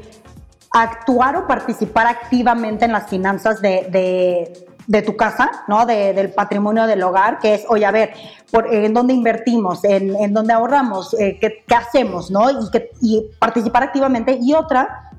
actuar 0.71 1.35
o 1.35 1.47
participar 1.47 2.07
activamente 2.07 2.85
en 2.85 2.91
las 2.91 3.09
finanzas 3.09 3.61
de, 3.61 5.03
tu 5.05 5.15
casa, 5.15 5.51
¿no? 5.67 5.85
del 5.85 6.31
patrimonio 6.31 6.87
del 6.87 7.03
hogar, 7.03 7.39
que 7.39 7.55
es, 7.55 7.65
oye, 7.69 7.85
a 7.85 7.91
ver, 7.91 8.13
por, 8.51 8.73
¿en 8.73 8.93
dónde 8.93 9.13
invertimos? 9.13 9.83
¿En, 9.83 10.15
en 10.15 10.33
dónde 10.33 10.53
ahorramos? 10.53 11.13
Eh, 11.19 11.37
¿qué, 11.39 11.75
hacemos? 11.75 12.31
¿no? 12.31 12.49
Y, 12.49 12.71
que, 12.71 12.91
y 13.01 13.25
participar 13.39 13.83
activamente. 13.83 14.37
Y 14.41 14.53
otra, 14.53 15.11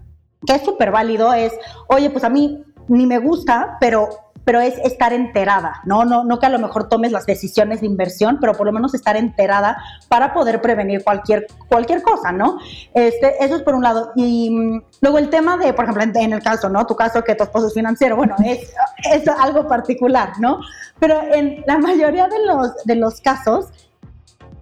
que 0.47 0.55
es 0.55 0.63
súper 0.63 0.91
válido, 0.91 1.33
es, 1.33 1.53
oye, 1.89 2.11
pues 2.11 2.25
a 2.25 2.29
mí 2.29 2.65
ni 2.89 3.07
me 3.07 3.19
gusta, 3.19 3.77
pero 3.81 4.09
pero 4.51 4.63
es 4.63 4.79
estar 4.79 5.13
enterada, 5.13 5.81
¿no? 5.85 6.05
¿no? 6.05 6.25
No 6.25 6.41
que 6.41 6.47
a 6.47 6.49
lo 6.49 6.59
mejor 6.59 6.89
tomes 6.89 7.13
las 7.13 7.25
decisiones 7.25 7.83
de 7.83 7.87
inversión, 7.87 8.39
pero 8.41 8.53
por 8.55 8.67
lo 8.67 8.73
menos 8.73 8.93
estar 8.95 9.17
enterada 9.17 9.77
para 10.09 10.35
poder 10.35 10.61
prevenir 10.61 11.05
cualquier, 11.05 11.47
cualquier 11.69 12.03
cosa, 12.03 12.33
¿no? 12.33 12.59
Este, 12.93 13.45
eso 13.45 13.55
es 13.55 13.63
por 13.63 13.77
un 13.77 13.85
lado. 13.85 14.11
Y 14.17 14.51
mm, 14.51 14.83
luego 15.03 15.19
el 15.19 15.31
tema 15.31 15.57
de, 15.57 15.73
por 15.73 15.85
ejemplo, 15.85 16.03
en, 16.03 16.33
el 16.33 16.43
caso, 16.43 16.69
¿no? 16.69 16.85
Tu 16.85 16.97
caso 16.97 17.23
que 17.23 17.37
tu 17.37 17.45
esposo 17.45 17.69
es 17.69 17.75
financiero, 17.75 18.17
bueno, 18.17 18.35
es, 18.45 18.73
es 19.13 19.29
algo 19.29 19.69
particular, 19.69 20.33
¿no? 20.41 20.59
Pero 20.99 21.23
en 21.33 21.63
la 21.69 21.79
mayoría 21.79 22.27
de 22.27 22.45
los, 22.45 22.75
de 22.85 22.97
los 22.97 23.21
casos, 23.21 23.69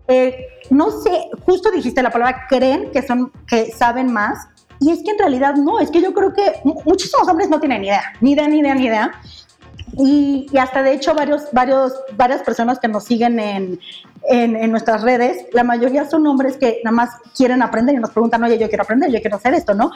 eh, 0.07 0.49
no 0.69 0.91
sé, 0.91 1.31
justo 1.47 1.71
dijiste 1.71 2.03
la 2.03 2.11
palabra 2.11 2.45
creen 2.47 2.91
que 2.91 3.01
son, 3.01 3.33
que 3.47 3.73
saben 3.73 4.13
más, 4.13 4.49
y 4.81 4.91
es 4.91 5.03
que 5.03 5.13
en 5.13 5.19
realidad 5.19 5.55
no, 5.55 5.81
es 5.81 5.91
que 5.91 6.03
yo 6.03 6.13
creo 6.13 6.35
que 6.35 6.61
muchísimos 6.85 7.27
hombres 7.27 7.49
no 7.49 7.59
tienen 7.59 7.81
ni 7.81 7.89
idea, 7.89 8.03
ni 8.21 8.33
idea, 8.33 8.49
ni 8.49 8.59
idea, 8.59 8.75
ni 8.75 8.85
idea. 8.85 9.13
Y, 9.97 10.47
hasta 10.59 10.83
de 10.83 10.93
hecho 10.93 11.15
varios, 11.15 11.45
varios, 11.53 11.93
varias 12.17 12.43
personas 12.43 12.79
que 12.79 12.89
nos 12.89 13.05
siguen 13.05 13.39
en, 13.39 13.81
en, 14.29 14.71
nuestras 14.71 15.03
redes, 15.03 15.47
la 15.53 15.65
mayoría 15.65 16.09
son 16.09 16.27
hombres 16.27 16.57
que 16.57 16.81
nada 16.85 16.95
más 16.95 17.11
quieren 17.37 17.63
aprender 17.63 17.95
y 17.95 17.99
nos 17.99 18.11
preguntan, 18.11 18.43
oye, 18.45 18.59
yo 18.59 18.69
quiero 18.69 18.85
aprender, 18.85 19.11
yo 19.11 19.21
quiero 19.21 19.37
hacer 19.37 19.55
esto, 19.55 19.75
¿no? 19.75 19.91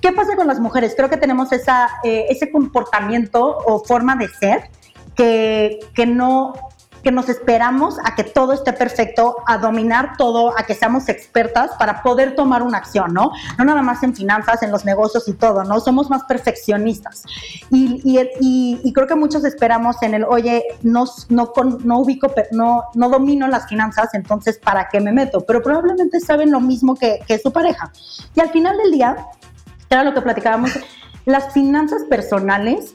¿Qué 0.00 0.12
pasa 0.12 0.36
con 0.36 0.46
las 0.46 0.60
mujeres? 0.60 0.94
Creo 0.96 1.08
que 1.08 1.16
tenemos 1.16 1.52
esa, 1.52 1.88
eh, 2.04 2.26
ese 2.28 2.50
comportamiento 2.50 3.58
o 3.66 3.84
forma 3.84 4.16
de 4.16 4.28
ser 4.28 4.70
que, 5.14 5.80
que 5.94 6.06
no 6.06 6.52
que 7.02 7.12
nos 7.12 7.28
esperamos 7.28 7.96
a 8.04 8.14
que 8.14 8.24
todo 8.24 8.52
esté 8.52 8.72
perfecto, 8.72 9.36
a 9.46 9.58
dominar 9.58 10.16
todo, 10.16 10.58
a 10.58 10.64
que 10.64 10.74
seamos 10.74 11.08
expertas 11.08 11.70
para 11.78 12.02
poder 12.02 12.34
tomar 12.34 12.62
una 12.62 12.78
acción, 12.78 13.12
¿no? 13.12 13.32
No 13.58 13.64
nada 13.64 13.82
más 13.82 14.02
en 14.02 14.14
finanzas, 14.14 14.62
en 14.62 14.70
los 14.70 14.84
negocios 14.84 15.28
y 15.28 15.32
todo, 15.32 15.64
¿no? 15.64 15.80
Somos 15.80 16.10
más 16.10 16.24
perfeccionistas. 16.24 17.24
Y, 17.70 18.00
y, 18.04 18.80
y, 18.82 18.92
creo 18.92 19.06
que 19.06 19.14
muchos 19.14 19.44
esperamos 19.44 20.02
en 20.02 20.14
el, 20.14 20.24
oye, 20.24 20.64
no, 20.82 21.04
no, 21.28 21.52
no 21.84 21.98
ubico, 21.98 22.32
no, 22.52 22.84
no 22.94 23.08
domino 23.08 23.46
las 23.48 23.68
finanzas, 23.68 24.14
entonces, 24.14 24.58
¿para 24.58 24.88
qué 24.88 25.00
me 25.00 25.12
meto? 25.12 25.40
Pero 25.42 25.62
probablemente 25.62 26.20
saben 26.20 26.50
lo 26.50 26.60
mismo 26.60 26.94
que, 26.94 27.20
que 27.26 27.38
su 27.38 27.52
pareja. 27.52 27.92
Y 28.34 28.40
al 28.40 28.50
final 28.50 28.76
del 28.76 28.92
día, 28.92 29.16
era 29.90 30.04
lo 30.04 30.14
que 30.14 30.20
platicábamos, 30.20 30.72
las 31.24 31.52
finanzas 31.52 32.02
personales 32.04 32.94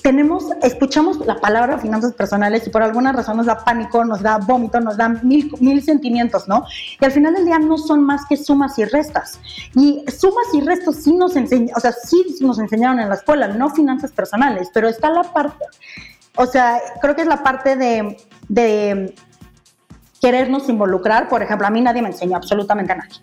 tenemos, 0.00 0.46
escuchamos 0.62 1.18
la 1.26 1.40
palabra 1.40 1.78
finanzas 1.78 2.12
personales 2.14 2.66
y 2.66 2.70
por 2.70 2.82
alguna 2.82 3.12
razón 3.12 3.36
nos 3.36 3.46
da 3.46 3.64
pánico, 3.64 4.04
nos 4.04 4.22
da 4.22 4.38
vómito, 4.38 4.80
nos 4.80 4.96
da 4.96 5.08
mil, 5.08 5.52
mil 5.60 5.82
sentimientos, 5.82 6.48
¿no? 6.48 6.64
Y 7.00 7.04
al 7.04 7.12
final 7.12 7.34
del 7.34 7.44
día 7.44 7.58
no 7.58 7.76
son 7.76 8.04
más 8.04 8.22
que 8.28 8.36
sumas 8.36 8.78
y 8.78 8.84
restas. 8.84 9.40
Y 9.74 10.04
sumas 10.10 10.46
y 10.54 10.60
restos 10.60 10.96
sí 10.96 11.14
nos 11.14 11.36
enseñan, 11.36 11.76
o 11.76 11.80
sea, 11.80 11.92
sí 11.92 12.24
nos 12.40 12.58
enseñaron 12.58 13.00
en 13.00 13.08
la 13.08 13.16
escuela, 13.16 13.48
no 13.48 13.70
finanzas 13.70 14.12
personales, 14.12 14.70
pero 14.72 14.88
está 14.88 15.10
la 15.10 15.24
parte, 15.24 15.64
o 16.36 16.46
sea, 16.46 16.80
creo 17.00 17.14
que 17.14 17.22
es 17.22 17.28
la 17.28 17.42
parte 17.42 17.76
de, 17.76 18.16
de 18.48 19.14
querernos 20.20 20.68
involucrar. 20.68 21.28
Por 21.28 21.42
ejemplo, 21.42 21.66
a 21.66 21.70
mí 21.70 21.80
nadie 21.80 22.00
me 22.00 22.08
enseñó 22.08 22.36
absolutamente 22.36 22.92
a 22.92 22.96
nadie. 22.96 23.16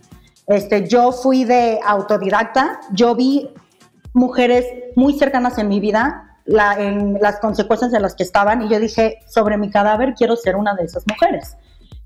Este, 0.48 0.88
yo 0.88 1.12
fui 1.12 1.46
de 1.46 1.80
autodidacta, 1.86 2.80
yo 2.92 3.16
vi 3.16 3.50
mujeres 4.14 4.66
muy 4.96 5.18
cercanas 5.18 5.58
en 5.58 5.68
mi 5.68 5.80
vida 5.80 6.29
las 6.50 7.40
consecuencias 7.40 7.92
de 7.92 8.00
las 8.00 8.16
que 8.16 8.24
estaban 8.24 8.64
y 8.64 8.70
yo 8.70 8.80
dije, 8.80 9.20
sobre 9.28 9.58
mi 9.58 9.70
cadáver 9.70 10.14
quiero 10.16 10.36
ser 10.36 10.56
una 10.56 10.74
de 10.74 10.84
esas 10.84 11.04
mujeres. 11.08 11.56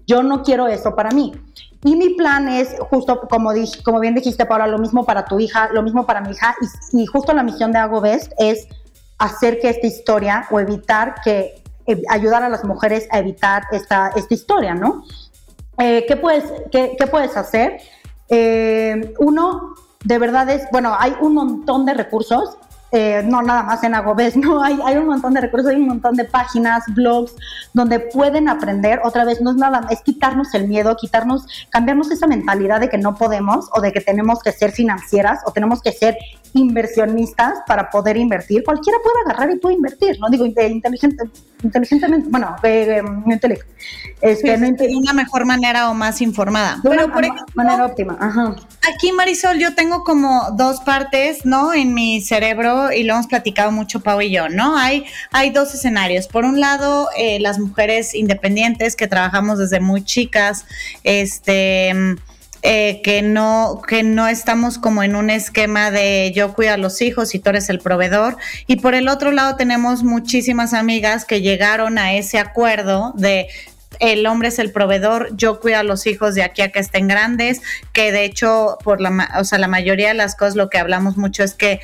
Yo 0.06 0.22
no 0.22 0.44
quiero 0.44 0.68
eso 0.68 0.96
para 0.96 1.12
mí. 1.12 1.34
Y 1.86 1.96
mi 1.96 2.10
plan 2.10 2.48
es, 2.48 2.76
justo 2.90 3.22
como, 3.30 3.54
dije, 3.54 3.82
como 3.84 4.00
bien 4.00 4.16
dijiste, 4.16 4.46
Paula, 4.46 4.68
lo 4.68 4.78
mismo 4.78 5.06
para 5.06 5.26
tu 5.26 5.40
hija, 5.40 5.70
lo 5.72 5.82
mismo 5.82 6.06
para 6.06 6.22
mi 6.22 6.32
hija, 6.32 6.56
y, 6.94 7.06
justo 7.06 7.34
la 7.34 7.44
misión 7.44 7.72
de 7.72 7.80
Hago 7.80 8.02
Best 8.02 8.32
es 8.38 8.68
hacer 9.18 9.60
que 9.60 9.70
esta 9.70 9.88
historia 9.88 10.48
o 10.50 10.60
evitar 10.60 11.16
que, 11.24 11.62
eh, 11.86 12.02
ayudar 12.10 12.44
a 12.44 12.50
las 12.50 12.64
mujeres 12.64 13.08
a 13.12 13.20
evitar 13.20 13.64
esta, 13.72 14.12
esta 14.16 14.34
historia, 14.34 14.74
¿no? 14.76 15.04
Eh, 15.78 16.06
¿qué, 16.08 16.16
puedes, 16.16 16.46
qué, 16.72 16.96
puedes 17.10 17.36
hacer? 17.36 17.80
Eh, 18.30 19.14
uno, 19.20 19.76
de 20.04 20.18
verdad 20.20 20.50
es, 20.50 20.64
bueno, 20.72 20.96
hay 20.98 21.14
un 21.20 21.34
montón 21.34 21.86
de 21.86 21.94
recursos 21.94 22.58
eh, 22.96 23.24
no 23.26 23.42
nada 23.42 23.64
más 23.64 23.84
en 23.84 23.96
Agobes, 23.96 24.38
no, 24.38 24.64
hay, 24.64 24.80
hay 24.86 24.98
un 24.98 25.08
montón 25.08 25.34
de 25.34 25.42
recursos, 25.42 25.72
hay 25.72 25.78
un 25.78 25.88
montón 25.88 26.16
de 26.16 26.26
páginas, 26.26 26.84
blogs, 26.90 27.34
donde 27.74 28.00
pueden 28.00 28.48
aprender, 28.48 29.02
otra 29.04 29.26
vez, 29.26 29.42
no 29.42 29.50
es 29.50 29.58
nada, 29.58 29.88
es 29.90 30.02
quitarnos 30.04 30.54
el 30.54 30.68
miedo, 30.68 30.96
quitarnos, 30.96 31.48
cambiarnos 31.72 32.12
esa 32.12 32.28
mentalidad 32.28 32.80
de 32.80 32.90
que 32.90 33.00
no 33.00 33.16
podemos 33.16 33.68
o 33.74 33.82
de 33.82 33.92
que 33.92 34.00
tenemos 34.00 34.44
que 34.44 34.52
ser 34.52 34.72
financieras 34.72 35.40
o 35.48 35.52
tenemos 35.52 35.82
que 35.82 35.92
ser 35.92 36.16
inversionistas 36.54 37.60
para 37.68 37.90
poder 37.90 38.18
invertir. 38.18 38.64
Cualquiera 38.64 39.00
puede 39.04 39.16
agarrar 39.26 39.56
y 39.56 39.60
puede 39.60 39.76
invertir, 39.76 40.20
no 40.20 40.30
digo 40.30 40.46
inteligente, 40.46 41.24
inteligentemente, 41.64 42.30
bueno, 42.30 42.56
eh, 42.64 43.02
no 43.02 43.34
inteligente. 43.34 43.74
Este, 44.22 44.58
de 44.58 44.96
una 44.96 45.12
mejor 45.12 45.46
manera 45.46 45.90
o 45.90 45.94
más 45.94 46.22
informada. 46.22 46.80
De 46.82 46.90
Pero 46.90 47.06
una 47.06 47.14
por 47.14 47.24
ejemplo, 47.26 47.46
manera 47.56 47.86
óptima. 47.86 48.18
Ajá. 48.22 48.56
Aquí, 48.94 49.12
Marisol, 49.12 49.60
yo 49.60 49.76
tengo 49.76 50.06
como 50.06 50.52
dos 50.56 50.80
partes, 50.80 51.46
¿no? 51.46 51.74
En 51.74 51.94
mi 51.94 52.22
cerebro 52.22 52.94
y 52.94 53.04
lo 53.04 53.16
hemos 53.16 53.28
platicado 53.28 53.72
mucho 53.74 54.00
Pau 54.00 54.22
y 54.22 54.32
yo, 54.32 54.48
¿no? 54.48 54.78
Hay, 54.78 55.06
hay 55.32 55.50
dos 55.50 55.74
escenarios. 55.74 56.28
Por 56.28 56.46
un 56.46 56.62
lado, 56.62 57.10
eh, 57.18 57.40
las 57.42 57.60
mujeres 57.60 58.16
independientes 58.16 58.96
que 58.96 59.08
trabajamos 59.08 59.60
desde 59.60 59.82
muy 59.82 60.06
chicas, 60.06 60.66
este 61.04 62.16
eh, 62.66 63.02
que 63.04 63.22
no, 63.22 63.82
que 63.86 64.04
no 64.04 64.30
estamos 64.30 64.78
como 64.78 65.04
en 65.04 65.18
un 65.18 65.30
esquema 65.30 65.92
de 65.92 66.32
yo 66.34 66.54
cuido 66.54 66.74
a 66.74 66.78
los 66.78 67.02
hijos 67.02 67.36
y 67.36 67.40
tú 67.40 67.50
eres 67.50 67.70
el 67.70 67.80
proveedor. 67.80 68.38
Y 68.68 68.78
por 68.78 68.96
el 68.96 69.10
otro 69.10 69.32
lado 69.32 69.58
tenemos 69.58 70.04
muchísimas 70.04 70.74
amigas 70.74 71.26
que 71.26 71.42
llegaron 71.42 71.98
a 71.98 72.14
ese 72.14 72.40
acuerdo 72.40 73.12
de 73.18 73.48
el 74.00 74.26
hombre 74.26 74.48
es 74.48 74.60
el 74.60 74.72
proveedor, 74.72 75.36
yo 75.36 75.60
cuido 75.60 75.80
a 75.80 75.84
los 75.84 76.08
hijos 76.08 76.36
de 76.36 76.44
aquí 76.44 76.62
a 76.62 76.72
que 76.72 76.80
estén 76.80 77.08
grandes, 77.08 77.62
que 77.92 78.12
de 78.12 78.24
hecho, 78.26 78.78
por 78.84 79.02
la, 79.02 79.30
o 79.40 79.44
sea, 79.44 79.60
la 79.60 79.68
mayoría 79.68 80.08
de 80.08 80.14
las 80.14 80.36
cosas 80.36 80.56
lo 80.56 80.70
que 80.70 80.78
hablamos 80.78 81.18
mucho 81.18 81.44
es 81.44 81.54
que 81.54 81.82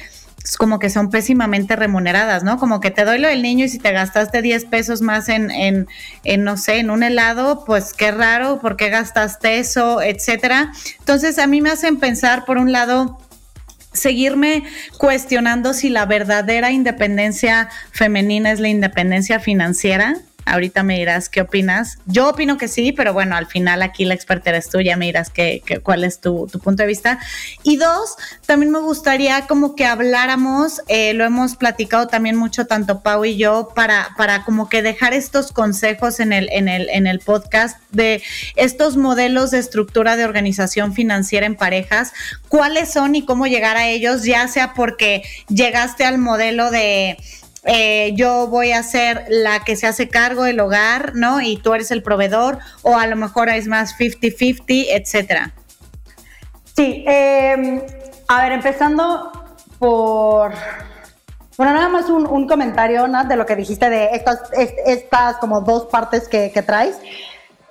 como 0.58 0.80
que 0.80 0.90
son 0.90 1.10
pésimamente 1.10 1.76
remuneradas, 1.76 2.44
¿no? 2.44 2.58
Como 2.58 2.80
que 2.80 2.92
te 2.92 3.06
doy 3.06 3.20
lo 3.20 3.28
del 3.28 3.42
niño 3.42 3.66
y 3.66 3.70
si 3.70 3.80
te 3.80 3.92
gastaste 3.92 4.42
10 4.42 4.66
pesos 4.66 5.02
más 5.02 5.30
en, 5.30 5.52
en, 5.52 5.88
en, 6.24 6.44
no 6.44 6.58
sé, 6.58 6.80
en 6.80 6.90
un 6.90 7.04
helado, 7.04 7.66
pues 7.66 7.94
qué 7.94 8.12
raro, 8.12 8.60
¿por 8.60 8.78
qué 8.78 8.90
gastaste 8.90 9.60
eso, 9.60 10.02
etcétera? 10.02 10.72
Entonces 11.00 11.40
a 11.40 11.48
mí 11.48 11.62
me 11.62 11.70
hacen 11.70 11.98
pensar, 11.98 12.46
por 12.46 12.58
un 12.58 12.72
lado, 12.72 13.20
seguirme 13.94 14.64
cuestionando 14.98 15.74
si 15.74 15.90
la 15.90 16.06
verdadera 16.06 16.72
independencia 16.72 17.70
femenina 17.92 18.52
es 18.52 18.60
la 18.60 18.70
independencia 18.70 19.40
financiera 19.40 20.16
Ahorita 20.50 20.84
me 20.84 20.98
dirás 20.98 21.30
qué 21.30 21.42
opinas. 21.42 21.98
Yo 22.06 22.30
opino 22.30 22.58
que 22.58 22.68
sí, 22.68 22.92
pero 22.92 23.14
bueno, 23.14 23.36
al 23.36 23.48
final 23.48 23.82
aquí 23.82 24.06
la 24.06 24.14
experta 24.14 24.50
eres 24.50 24.70
tú, 24.70 24.82
ya 24.82 24.98
me 24.98 25.06
dirás 25.06 25.32
cuál 25.84 26.04
es 26.04 26.20
tu, 26.20 26.48
punto 26.64 26.84
de 26.84 26.88
vista. 26.88 27.20
Y 27.64 27.78
dos, 27.78 28.16
también 28.46 28.72
me 28.72 28.80
gustaría 28.80 29.48
como 29.48 29.76
que 29.76 29.86
habláramos, 29.86 30.82
eh, 30.88 31.14
lo 31.14 31.26
hemos 31.26 31.56
platicado 31.56 32.08
también 32.08 32.36
mucho 32.36 32.66
tanto 32.66 33.02
Pau 33.02 33.26
y 33.26 33.38
yo, 33.38 33.70
para, 33.76 34.10
para 34.18 34.44
como 34.44 34.70
que 34.70 34.82
dejar 34.82 35.14
estos 35.14 35.52
consejos 35.52 36.20
en 36.20 36.34
el, 36.34 36.50
en, 36.52 36.68
el, 36.68 36.90
en 36.90 37.08
el 37.08 37.20
podcast 37.20 37.78
de 37.92 38.22
estos 38.56 38.98
modelos 38.98 39.52
de 39.52 39.60
estructura 39.60 40.16
de 40.16 40.26
organización 40.26 40.94
financiera 40.94 41.46
en 41.46 41.56
parejas, 41.56 42.14
cuáles 42.48 42.92
son 42.92 43.16
y 43.16 43.26
cómo 43.26 43.48
llegar 43.48 43.78
a 43.78 43.88
ellos, 43.88 44.24
ya 44.24 44.48
sea 44.48 44.74
porque 44.74 45.24
llegaste 45.48 46.06
al 46.06 46.18
modelo 46.18 46.72
de 46.72 47.18
eh, 47.66 48.14
yo 48.16 48.48
voy 48.48 48.72
a 48.72 48.84
ser 48.84 49.26
la 49.28 49.60
que 49.66 49.76
se 49.76 49.86
hace 49.86 50.08
cargo 50.08 50.44
del 50.44 50.60
hogar, 50.60 51.16
¿no? 51.16 51.42
Y 51.42 51.58
tú 51.58 51.74
eres 51.74 51.92
el 51.92 52.02
proveedor, 52.02 52.60
o 52.84 52.98
a 52.98 53.08
lo 53.08 53.16
mejor 53.16 53.50
es 53.50 53.68
más 53.68 53.98
50-50, 53.98 54.86
etcétera. 54.90 55.54
Sí, 56.76 57.04
em, 57.06 57.82
a 58.28 58.44
ver, 58.44 58.54
empezando 58.54 59.32
por. 59.78 60.54
Bueno, 61.58 61.74
nada 61.74 61.90
más 61.90 62.10
un, 62.10 62.48
comentario 62.48 63.06
¿no? 63.08 63.26
de 63.26 63.36
lo 63.36 63.46
que 63.46 63.58
dijiste 63.58 63.90
de 63.90 64.12
estas, 64.14 64.40
estas 64.86 65.36
como 65.38 65.60
dos 65.60 65.88
partes 65.88 66.30
que, 66.30 66.64
traes. 66.66 66.98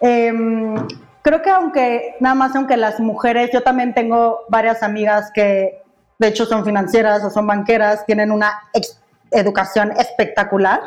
Em, 0.03 0.87
creo 1.22 1.40
que 1.40 1.48
aunque, 1.48 2.14
nada 2.20 2.35
más 2.35 2.55
aunque 2.55 2.77
las 2.77 3.01
mujeres, 3.01 3.48
yo 3.51 3.62
también 3.62 3.94
tengo 3.94 4.40
varias 4.51 4.83
amigas 4.83 5.31
que 5.33 5.83
de 6.18 6.29
hecho 6.29 6.44
son 6.44 6.66
financieras 6.66 7.24
o 7.24 7.31
son 7.31 7.46
banqueras, 7.46 8.05
tienen 8.05 8.31
una 8.31 8.61
educación 9.30 9.92
espectacular 9.98 10.80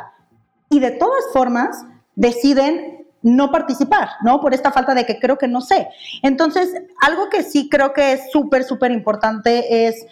y 0.69 0.79
de 0.79 0.91
todas 0.91 1.25
formas 1.33 1.85
deciden 2.15 3.07
no 3.23 3.51
participar, 3.51 4.09
¿no? 4.23 4.41
Por 4.41 4.53
esta 4.53 4.71
falta 4.71 4.93
de 4.95 5.05
que 5.05 5.19
creo 5.19 5.37
que 5.37 5.47
no 5.47 5.61
sé. 5.61 5.89
Entonces, 6.23 6.73
algo 7.01 7.29
que 7.29 7.43
sí 7.43 7.69
creo 7.69 7.93
que 7.93 8.13
es 8.13 8.31
súper, 8.31 8.63
súper 8.63 8.91
importante 8.91 9.87
es, 9.87 10.05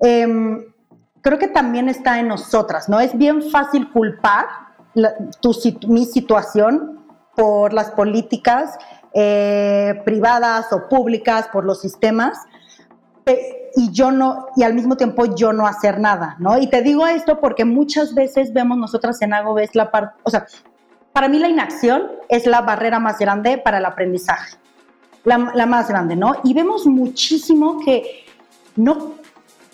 em, 0.00 0.64
creo 1.20 1.38
que 1.38 1.48
también 1.48 1.88
está 1.88 2.20
en 2.20 2.28
nosotras, 2.28 2.88
¿no? 2.88 3.00
Es 3.00 3.16
bien 3.16 3.42
fácil 3.50 3.90
culpar 3.90 4.46
mi 5.88 6.04
situación 6.04 7.00
por 7.34 7.72
las 7.72 7.90
políticas 7.90 8.78
eh, 9.12 10.00
privadas 10.04 10.72
o 10.72 10.88
públicas, 10.88 11.48
por 11.52 11.64
los 11.64 11.80
sistemas, 11.80 12.38
y 13.76 13.90
yo 13.90 14.10
no, 14.10 14.46
y 14.56 14.62
al 14.62 14.74
mismo 14.74 14.96
tiempo 14.96 15.34
yo 15.34 15.52
no 15.52 15.66
hacer 15.66 15.98
nada, 15.98 16.36
¿no? 16.38 16.58
Y 16.58 16.68
te 16.68 16.82
digo 16.82 17.06
esto 17.06 17.40
porque 17.40 17.64
muchas 17.64 18.14
veces 18.14 18.52
vemos 18.52 18.78
nosotras 18.78 19.20
en 19.22 19.34
algo, 19.34 19.54
ves 19.54 19.74
la 19.74 19.90
parte, 19.90 20.14
o 20.22 20.30
sea, 20.30 20.46
para 21.12 21.28
mí 21.28 21.38
la 21.38 21.48
inacción 21.48 22.10
es 22.28 22.46
la 22.46 22.60
barrera 22.60 22.98
más 22.98 23.18
grande 23.18 23.58
para 23.58 23.78
el 23.78 23.84
aprendizaje, 23.84 24.56
la, 25.24 25.52
la 25.54 25.66
más 25.66 25.88
grande, 25.88 26.16
¿no? 26.16 26.34
Y 26.44 26.54
vemos 26.54 26.86
muchísimo 26.86 27.80
que 27.84 28.24
no, 28.76 29.14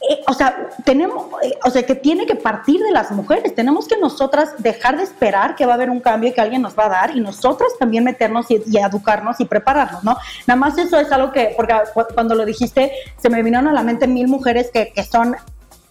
eh, 0.09 0.23
o 0.27 0.33
sea, 0.33 0.71
tenemos, 0.85 1.27
eh, 1.43 1.59
o 1.65 1.71
sea, 1.71 1.83
que 1.85 1.95
tiene 1.95 2.25
que 2.25 2.35
partir 2.35 2.81
de 2.81 2.91
las 2.91 3.11
mujeres. 3.11 3.55
Tenemos 3.55 3.87
que 3.87 3.99
nosotras 3.99 4.55
dejar 4.59 4.97
de 4.97 5.03
esperar 5.03 5.57
que 5.57 5.67
va 5.67 5.73
a 5.73 5.75
haber 5.75 5.91
un 5.91 6.01
cambio 6.01 6.33
que 6.33 6.41
alguien 6.41 6.63
nos 6.63 6.79
va 6.79 6.87
a 6.87 6.89
dar 6.89 7.17
y 7.17 7.21
nosotras 7.21 7.71
también 7.79 8.05
meternos 8.05 8.47
y, 8.51 8.63
educarnos 8.79 9.39
y 9.41 9.45
prepararnos, 9.45 10.03
¿no? 10.03 10.17
Nada 10.47 10.59
más 10.59 10.79
eso 10.79 10.99
es 10.99 11.13
algo 11.13 11.33
que, 11.33 11.53
porque 11.55 11.75
cuando 12.15 12.35
lo 12.35 12.47
dijiste, 12.47 12.93
se 13.19 13.29
me 13.29 13.43
vinieron 13.43 13.69
a 13.69 13.73
la 13.73 13.83
mente 13.83 14.07
mil 14.07 14.27
mujeres 14.27 14.71
que, 14.73 14.93
que 14.93 15.05
son 15.05 15.37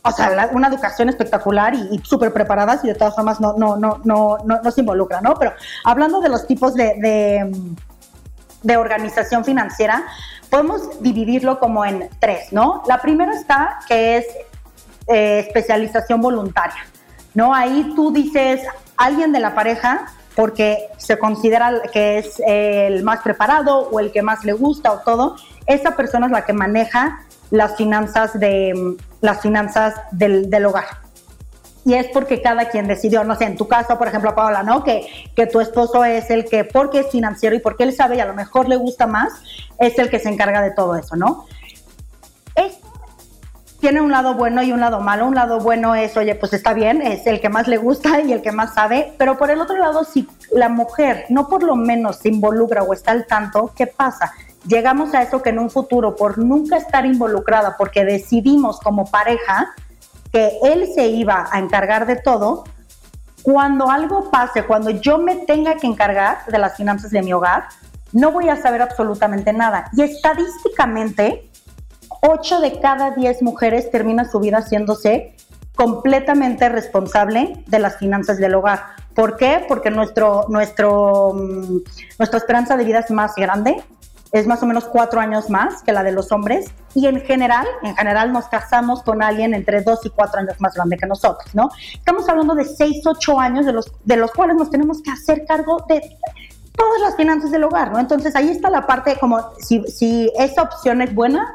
o 0.02 0.12
sea, 0.12 0.50
una 0.54 0.70
educación 0.70 1.10
espectacular 1.10 1.76
y, 1.76 2.00
súper 2.04 2.34
preparadas 2.34 2.84
y 2.84 2.88
de 2.88 2.96
todas 2.96 3.14
formas 3.14 3.40
no, 3.40 3.54
no, 3.58 3.78
no, 3.78 4.00
no, 4.04 4.38
no, 4.44 4.72
se 4.72 4.82
involucran, 4.82 5.24
¿no? 5.24 5.36
Pero 5.36 5.54
hablando 5.84 6.20
de 6.22 6.30
los 6.30 6.48
tipos 6.48 6.74
de, 6.74 6.96
de, 6.96 7.52
de 8.64 8.78
organización 8.78 9.44
financiera, 9.44 10.06
podemos 10.50 11.02
dividirlo 11.02 11.60
como 11.60 11.86
en 11.86 12.10
tres, 12.20 12.52
¿no? 12.52 12.84
La 12.88 13.02
primera 13.02 13.34
está 13.34 13.80
que 13.88 14.18
es 14.18 14.26
eh, 15.08 15.40
especialización 15.40 16.22
voluntaria, 16.22 16.86
¿no? 17.34 17.54
Ahí 17.54 17.94
tú 17.96 18.12
dices, 18.12 18.62
alguien 18.98 19.32
de 19.32 19.40
la 19.40 19.56
pareja, 19.56 20.08
porque 20.36 20.88
se 20.98 21.18
considera 21.20 21.82
que 21.92 22.20
es 22.20 22.42
el 22.46 23.04
más 23.04 23.22
preparado 23.22 23.90
o 23.90 24.00
el 24.00 24.12
que 24.12 24.22
más 24.22 24.46
le 24.46 24.54
gusta 24.54 24.92
o 24.92 25.00
todo, 25.00 25.36
esa 25.66 25.96
persona 25.96 26.28
es 26.28 26.32
la 26.32 26.46
que 26.46 26.54
maneja 26.54 27.20
las 27.52 27.76
finanzas, 27.76 28.40
de, 28.40 28.98
las 29.22 29.42
finanzas 29.42 29.96
del, 30.12 30.50
del 30.50 30.66
hogar 30.66 31.09
y 31.86 31.94
es 31.94 32.08
porque 32.08 32.42
cada 32.42 32.70
quien 32.70 32.88
decidió, 32.88 33.24
no 33.24 33.36
sé, 33.36 33.46
en 33.46 33.56
tu 33.56 33.68
caso, 33.68 33.98
por 33.98 34.08
ejemplo, 34.08 34.36
Paola, 34.36 34.64
¿no? 34.64 34.84
Que, 34.84 35.08
que 35.36 35.48
tu 35.48 35.62
esposo 35.62 36.04
es 36.04 36.30
el 36.30 36.46
que, 36.46 36.64
porque 36.64 37.00
es 37.00 37.10
financiero 37.10 37.56
y 37.56 37.60
porque 37.60 37.84
él 37.84 37.94
sabe 37.94 38.18
y 38.18 38.20
a 38.20 38.26
lo 38.26 38.34
mejor 38.34 38.68
le 38.68 38.76
gusta 38.76 39.08
más, 39.08 39.34
es 39.80 39.98
el 39.98 40.10
que 40.10 40.20
se 40.20 40.30
encarga 40.30 40.62
de 40.62 40.72
todo 40.72 40.96
eso, 40.96 41.16
¿no? 41.16 41.46
Tiene 43.80 44.02
un 44.02 44.12
lado 44.12 44.34
bueno 44.34 44.62
y 44.62 44.74
un 44.74 44.82
lado 44.82 45.00
malo. 45.00 45.26
Un 45.26 45.36
lado 45.36 45.60
bueno 45.60 45.96
es, 45.96 46.18
oye, 46.18 46.36
pues 46.36 46.52
está 46.52 46.74
bien, 46.74 47.02
es 47.02 47.26
el 47.28 47.40
que 47.40 47.48
más 47.48 47.68
le 47.68 47.78
gusta 47.78 48.20
y 48.22 48.34
el 48.34 48.42
que 48.42 48.52
más 48.52 48.74
sabe, 48.74 49.14
pero 49.18 49.38
por 49.38 49.52
el 49.52 49.62
otro 49.62 49.78
lado, 49.78 50.04
si 50.04 50.28
la 50.52 50.68
mujer 50.68 51.26
no 51.30 51.48
por 51.48 51.64
lo 51.64 51.76
menos 51.76 52.18
se 52.18 52.28
involucra 52.28 52.84
o 52.84 52.92
está 52.92 53.12
al 53.12 53.26
tanto, 53.26 53.72
¿qué 53.76 53.88
pasa? 53.88 54.34
Llegamos 54.68 55.14
a 55.14 55.22
eso 55.22 55.42
que 55.42 55.52
en 55.52 55.60
un 55.60 55.70
futuro, 55.70 56.18
por 56.18 56.38
nunca 56.38 56.76
estar 56.76 57.06
involucrada, 57.06 57.78
porque 57.78 58.04
decidimos 58.04 58.82
como 58.82 59.06
pareja, 59.06 59.74
que 60.32 60.60
él 60.64 60.88
se 60.94 61.08
iba 61.08 61.48
a 61.52 61.60
encargar 61.60 62.06
de 62.06 62.16
todo, 62.16 62.64
cuando 63.42 63.90
algo 63.90 64.30
pase, 64.30 64.64
cuando 64.66 64.90
yo 64.90 65.18
me 65.18 65.36
tenga 65.38 65.76
que 65.76 65.88
encargar 65.88 66.46
de 66.48 66.60
las 66.60 66.76
finanzas 66.76 67.12
de 67.12 67.22
mi 67.22 67.34
hogar, 67.34 67.70
no 68.12 68.32
voy 68.32 68.50
a 68.50 68.56
saber 68.56 68.82
absolutamente 68.82 69.54
nada. 69.54 69.90
Y 69.94 70.02
estadísticamente, 70.02 71.50
8 72.22 72.60
de 72.60 72.80
cada 72.80 73.12
10 73.12 73.42
mujeres 73.44 73.90
terminan 73.92 74.30
su 74.30 74.40
vida 74.40 74.58
haciéndose 74.58 75.36
completamente 75.76 76.68
responsable 76.68 77.64
de 77.68 77.80
las 77.80 77.98
finanzas 77.98 78.38
del 78.38 78.56
hogar. 78.56 78.82
¿Por 79.16 79.38
qué? 79.38 79.64
Porque 79.68 79.90
nuestro, 79.90 80.46
nuestro, 80.50 81.34
mm, 81.34 81.78
nuestra 82.18 82.38
esperanza 82.38 82.76
de 82.76 82.84
vida 82.84 83.00
es 83.00 83.12
más 83.12 83.36
grande, 83.36 83.82
es 84.32 84.48
más 84.48 84.62
o 84.62 84.66
menos 84.66 84.86
cuatro 84.86 85.20
años 85.20 85.50
más 85.50 85.82
que 85.84 85.92
la 85.92 86.04
de 86.04 86.12
los 86.12 86.32
hombres 86.32 86.72
y 86.94 87.08
en 87.08 87.22
general, 87.22 87.66
en 87.84 87.96
general 87.96 88.32
nos 88.32 88.48
casamos 88.48 89.02
con 89.04 89.24
alguien 89.24 89.54
entre 89.54 89.82
dos 89.82 90.06
y 90.06 90.10
cuatro 90.10 90.40
años 90.40 90.60
más 90.60 90.76
grande 90.76 90.98
que 90.98 91.08
nosotros, 91.08 91.54
¿no? 91.54 91.70
Estamos 91.94 92.30
hablando 92.30 92.54
de 92.56 92.66
seis, 92.66 93.02
ocho 93.06 93.40
años 93.40 93.66
de 93.66 93.74
los, 93.74 93.92
de 94.04 94.18
los 94.18 94.32
cuales 94.32 94.56
nos 94.56 94.70
tenemos 94.70 95.02
que 95.02 95.12
hacer 95.12 95.46
cargo 95.46 95.84
de 95.88 96.18
todas 96.76 97.02
las 97.02 97.16
finanzas 97.16 97.52
del 97.52 97.64
hogar, 97.64 97.92
¿no? 97.92 98.00
Entonces 98.00 98.36
ahí 98.36 98.50
está 98.50 98.70
la 98.70 98.86
parte 98.86 99.18
como 99.20 99.44
si, 99.60 100.32
esa 100.38 100.64
opción 100.64 101.02
es 101.02 101.14
buena 101.14 101.52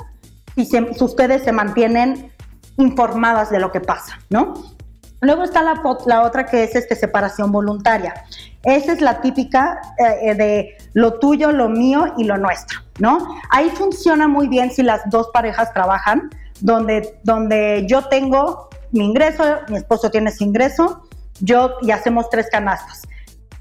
si 0.56 0.68
ustedes 1.00 1.42
se 1.42 1.52
mantienen 1.52 2.30
informadas 2.76 3.50
de 3.50 3.58
lo 3.58 3.72
que 3.72 3.80
pasa, 3.80 4.18
¿no? 4.30 4.73
Luego 5.20 5.44
está 5.44 5.62
la, 5.62 5.83
la 6.07 6.22
otra 6.22 6.46
que 6.46 6.64
es 6.64 6.74
este, 6.74 6.94
separación 6.96 7.50
voluntaria. 7.50 8.14
Esa 8.62 8.92
es 8.92 9.00
la 9.00 9.20
típica 9.20 9.81
eh, 9.98 10.35
de 10.35 10.77
lo 10.92 11.18
tuyo, 11.18 11.53
lo 11.53 11.68
mío 11.68 12.12
y 12.16 12.24
lo 12.24 12.37
nuestro, 12.37 12.81
¿no? 12.98 13.38
Ahí 13.50 13.70
funciona 13.70 14.29
muy 14.29 14.48
bien 14.48 14.70
si 14.70 14.83
las 14.83 15.03
dos 15.11 15.31
parejas 15.33 15.72
trabajan, 15.72 16.31
donde, 16.61 17.18
donde 17.24 17.85
yo 17.88 18.07
tengo 18.09 18.68
mi 18.92 19.05
ingreso, 19.05 19.44
mi 19.68 19.77
esposo 19.77 20.11
tiene 20.11 20.31
su 20.31 20.44
ingreso, 20.44 21.03
yo 21.40 21.77
y 21.83 21.90
hacemos 21.90 22.31
tres 22.31 22.48
canastas. 22.50 23.03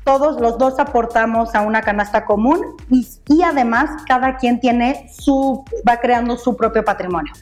Todos 0.04 0.40
los 0.40 0.58
dos 0.58 0.80
aportamos 0.80 1.56
a 1.56 1.62
una 1.62 1.82
canasta 1.82 2.26
común 2.26 2.62
y, 2.90 3.08
y 3.28 3.42
además 3.42 3.90
cada 4.06 4.36
quien 4.36 4.60
tiene 4.60 5.10
su, 5.18 5.64
va 5.88 5.98
creando 5.98 6.38
su 6.38 6.56
propio 6.58 6.84
patrimonio. 6.84 7.34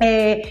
Eh, 0.00 0.42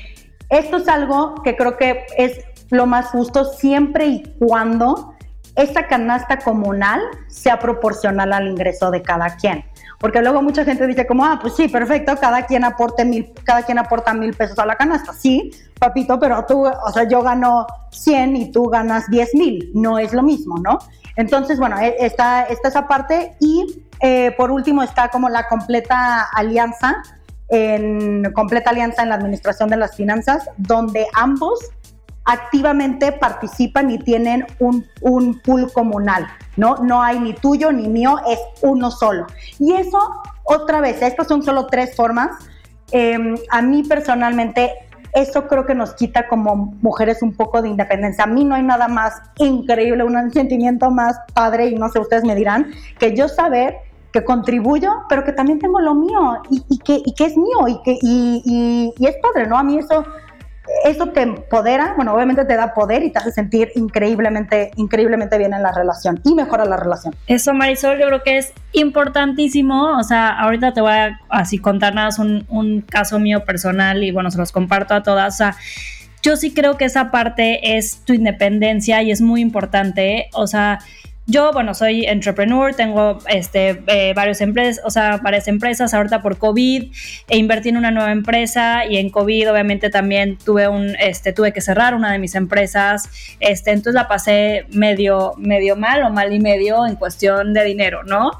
esto 0.49 0.77
es 0.77 0.87
algo 0.87 1.35
que 1.43 1.55
creo 1.55 1.77
que 1.77 2.05
es 2.17 2.39
lo 2.71 2.87
más 2.87 3.07
justo 3.07 3.45
siempre 3.45 4.07
y 4.07 4.23
cuando 4.39 5.13
esa 5.55 5.87
canasta 5.87 6.39
comunal 6.39 7.01
sea 7.27 7.59
proporcional 7.59 8.33
al 8.33 8.47
ingreso 8.47 8.89
de 8.89 9.01
cada 9.01 9.35
quien. 9.35 9.65
Porque 9.99 10.21
luego 10.21 10.41
mucha 10.41 10.65
gente 10.65 10.87
dice 10.87 11.05
como, 11.05 11.23
ah, 11.25 11.37
pues 11.39 11.55
sí, 11.55 11.67
perfecto, 11.67 12.15
cada 12.19 12.47
quien 12.47 12.63
aporte 12.63 13.05
mil, 13.05 13.31
cada 13.43 13.61
quien 13.63 13.77
aporta 13.77 14.13
mil 14.13 14.33
pesos 14.33 14.57
a 14.57 14.65
la 14.65 14.75
canasta. 14.75 15.13
Sí, 15.13 15.51
papito, 15.77 16.19
pero 16.19 16.43
tú, 16.47 16.65
o 16.65 16.91
sea, 16.91 17.03
yo 17.07 17.21
gano 17.21 17.67
100 17.91 18.35
y 18.35 18.51
tú 18.51 18.65
ganas 18.65 19.07
10 19.11 19.35
mil. 19.35 19.71
No 19.75 19.99
es 19.99 20.13
lo 20.13 20.23
mismo, 20.23 20.57
¿no? 20.57 20.79
Entonces, 21.17 21.59
bueno, 21.59 21.77
e, 21.79 21.97
está, 21.99 22.43
está 22.43 22.69
esa 22.69 22.87
parte 22.87 23.35
y 23.39 23.83
eh, 23.99 24.33
por 24.37 24.49
último 24.49 24.81
está 24.81 25.09
como 25.09 25.29
la 25.29 25.47
completa 25.47 26.23
alianza, 26.33 27.03
en 27.49 28.31
completa 28.33 28.71
alianza 28.71 29.03
en 29.03 29.09
la 29.09 29.15
administración 29.15 29.69
de 29.69 29.77
las 29.77 29.95
finanzas, 29.95 30.49
donde 30.57 31.05
ambos 31.13 31.59
activamente 32.25 33.11
participan 33.11 33.89
y 33.91 33.97
tienen 33.97 34.45
un, 34.59 34.85
un 35.01 35.39
pool 35.39 35.71
comunal, 35.71 36.27
¿no? 36.55 36.77
No 36.77 37.01
hay 37.01 37.19
ni 37.19 37.33
tuyo 37.33 37.71
ni 37.71 37.87
mío, 37.87 38.17
es 38.27 38.39
uno 38.61 38.91
solo. 38.91 39.25
Y 39.59 39.73
eso, 39.73 40.21
otra 40.43 40.81
vez, 40.81 41.01
estas 41.01 41.27
son 41.27 41.43
solo 41.43 41.67
tres 41.67 41.95
formas. 41.95 42.29
Em, 42.91 43.35
a 43.49 43.61
mí 43.61 43.83
personalmente, 43.83 44.71
eso 45.13 45.47
creo 45.47 45.65
que 45.65 45.75
nos 45.75 45.93
quita 45.93 46.27
como 46.27 46.75
mujeres 46.81 47.21
un 47.21 47.33
poco 47.33 47.61
de 47.61 47.69
independencia. 47.69 48.23
A 48.23 48.27
mí 48.27 48.43
no 48.43 48.55
hay 48.55 48.63
nada 48.63 48.87
más 48.87 49.21
increíble, 49.37 50.03
un 50.03 50.31
sentimiento 50.31 50.91
más 50.91 51.17
padre, 51.33 51.67
y 51.67 51.75
no 51.75 51.89
sé, 51.89 51.99
ustedes 51.99 52.23
me 52.23 52.35
dirán, 52.35 52.71
que 52.99 53.15
yo 53.15 53.27
saber 53.27 53.77
que 54.13 54.23
contribuyo, 54.23 54.91
pero 55.09 55.23
que 55.23 55.31
también 55.31 55.59
tengo 55.59 55.79
lo 55.79 55.95
mío 55.95 56.41
y, 56.49 56.77
que, 56.79 57.01
y 57.05 57.13
que, 57.13 57.25
es 57.25 57.37
mío 57.37 57.67
y 57.67 57.81
que 57.83 57.97
y, 58.01 58.93
y, 58.97 59.05
es 59.05 59.15
padre, 59.21 59.47
¿no? 59.47 59.57
A 59.57 59.63
mí 59.63 59.77
eso 59.77 60.05
eso 60.85 61.07
te 61.07 61.21
empodera, 61.21 61.93
bueno, 61.95 62.13
obviamente 62.13 62.45
te 62.45 62.55
da 62.55 62.73
poder 62.73 63.03
y 63.03 63.11
te 63.11 63.19
hace 63.19 63.31
sentir 63.31 63.71
increíblemente, 63.75 64.71
increíblemente 64.75 65.37
bien 65.37 65.53
en 65.53 65.63
la 65.63 65.71
relación 65.71 66.19
y 66.23 66.33
mejora 66.35 66.65
la 66.65 66.77
relación. 66.77 67.15
Eso, 67.27 67.53
Marisol, 67.53 67.99
yo 67.99 68.07
creo 68.07 68.23
que 68.23 68.37
es 68.37 68.53
importantísimo. 68.73 69.97
O 69.97 70.03
sea, 70.03 70.29
ahorita 70.39 70.73
te 70.73 70.81
voy 70.81 70.91
a 70.91 71.19
así 71.29 71.57
contar 71.57 71.95
nada, 71.95 72.09
un, 72.19 72.45
un 72.49 72.81
caso 72.81 73.19
mío 73.19 73.43
personal 73.45 74.03
y 74.03 74.11
bueno, 74.11 74.31
se 74.31 74.37
los 74.37 74.51
comparto 74.51 74.93
a 74.93 75.03
todas. 75.03 75.35
O 75.35 75.37
sea, 75.37 75.55
yo 76.23 76.35
sí 76.35 76.53
creo 76.53 76.77
que 76.77 76.85
esa 76.85 77.11
parte 77.11 77.77
es 77.77 78.03
tu 78.05 78.13
independencia 78.13 79.01
y 79.01 79.11
es 79.11 79.21
muy 79.21 79.41
importante. 79.41 80.29
O 80.33 80.47
sea, 80.47 80.79
yo, 81.27 81.51
bueno, 81.53 81.73
soy 81.73 82.05
entrepreneur, 82.05 82.73
tengo 82.73 83.19
este, 83.27 83.83
eh, 83.87 84.13
varios 84.15 84.41
empresas, 84.41 84.83
o 84.85 84.89
sea, 84.89 85.17
varias 85.17 85.47
empresas 85.47 85.93
ahorita 85.93 86.21
por 86.21 86.37
COVID, 86.37 86.91
e 87.29 87.37
invertí 87.37 87.69
en 87.69 87.77
una 87.77 87.91
nueva 87.91 88.11
empresa 88.11 88.85
y 88.85 88.97
en 88.97 89.09
COVID 89.09 89.51
obviamente 89.51 89.89
también 89.89 90.37
tuve 90.37 90.67
un, 90.67 90.95
este, 90.99 91.31
tuve 91.31 91.53
que 91.53 91.61
cerrar 91.61 91.93
una 91.93 92.11
de 92.11 92.19
mis 92.19 92.35
empresas, 92.35 93.07
este, 93.39 93.71
entonces 93.71 93.93
la 93.93 94.07
pasé 94.07 94.65
medio, 94.69 95.33
medio 95.37 95.75
mal 95.75 96.03
o 96.03 96.09
mal 96.09 96.33
y 96.33 96.39
medio 96.39 96.85
en 96.87 96.95
cuestión 96.95 97.53
de 97.53 97.63
dinero, 97.65 98.03
¿no? 98.03 98.31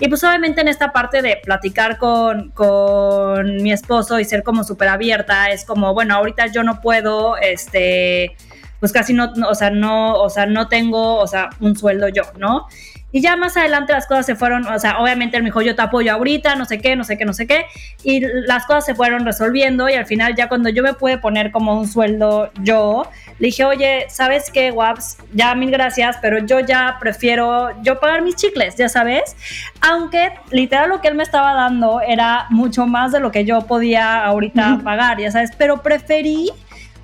Y 0.00 0.08
pues 0.08 0.24
obviamente 0.24 0.62
en 0.62 0.68
esta 0.68 0.92
parte 0.92 1.20
de 1.20 1.36
platicar 1.36 1.98
con, 1.98 2.50
con 2.50 3.62
mi 3.62 3.70
esposo 3.70 4.18
y 4.18 4.24
ser 4.24 4.42
como 4.42 4.64
súper 4.64 4.88
abierta, 4.88 5.50
es 5.50 5.66
como, 5.66 5.92
bueno, 5.92 6.14
ahorita 6.14 6.46
yo 6.46 6.62
no 6.62 6.80
puedo, 6.80 7.36
este, 7.36 8.34
pues 8.80 8.92
casi 8.92 9.12
no, 9.12 9.32
o 9.48 9.54
sea, 9.54 9.70
no, 9.70 10.14
o 10.14 10.30
sea, 10.30 10.46
no 10.46 10.68
tengo, 10.68 11.16
o 11.18 11.26
sea, 11.26 11.50
un 11.60 11.76
sueldo 11.76 12.08
yo, 12.08 12.22
¿no? 12.38 12.66
Y 13.12 13.20
ya 13.22 13.36
más 13.36 13.56
adelante 13.56 13.92
las 13.92 14.06
cosas 14.06 14.24
se 14.24 14.36
fueron, 14.36 14.66
o 14.66 14.78
sea, 14.78 14.98
obviamente 15.00 15.36
él 15.36 15.42
me 15.42 15.48
dijo, 15.48 15.62
yo 15.62 15.74
te 15.74 15.82
apoyo 15.82 16.12
ahorita, 16.12 16.54
no 16.54 16.64
sé 16.64 16.78
qué, 16.78 16.94
no 16.94 17.02
sé 17.02 17.18
qué, 17.18 17.24
no 17.24 17.32
sé 17.32 17.46
qué. 17.46 17.66
Y 18.04 18.20
las 18.46 18.66
cosas 18.66 18.86
se 18.86 18.94
fueron 18.94 19.24
resolviendo 19.24 19.88
y 19.88 19.94
al 19.94 20.06
final 20.06 20.36
ya 20.36 20.48
cuando 20.48 20.68
yo 20.68 20.82
me 20.82 20.94
pude 20.94 21.18
poner 21.18 21.50
como 21.50 21.78
un 21.78 21.88
sueldo 21.88 22.52
yo, 22.62 23.08
le 23.40 23.48
dije, 23.48 23.64
oye, 23.64 24.06
¿sabes 24.08 24.50
qué, 24.52 24.70
Waps? 24.70 25.18
Ya 25.34 25.54
mil 25.56 25.72
gracias, 25.72 26.18
pero 26.22 26.38
yo 26.38 26.60
ya 26.60 26.98
prefiero 27.00 27.70
yo 27.82 27.98
pagar 27.98 28.22
mis 28.22 28.36
chicles, 28.36 28.76
ya 28.76 28.88
sabes. 28.88 29.34
Aunque 29.80 30.32
literal 30.52 30.90
lo 30.90 31.00
que 31.00 31.08
él 31.08 31.16
me 31.16 31.24
estaba 31.24 31.54
dando 31.54 32.00
era 32.00 32.46
mucho 32.50 32.86
más 32.86 33.10
de 33.10 33.18
lo 33.18 33.32
que 33.32 33.44
yo 33.44 33.62
podía 33.62 34.24
ahorita 34.24 34.80
pagar, 34.84 35.18
ya 35.18 35.32
sabes, 35.32 35.50
pero 35.58 35.82
preferí 35.82 36.50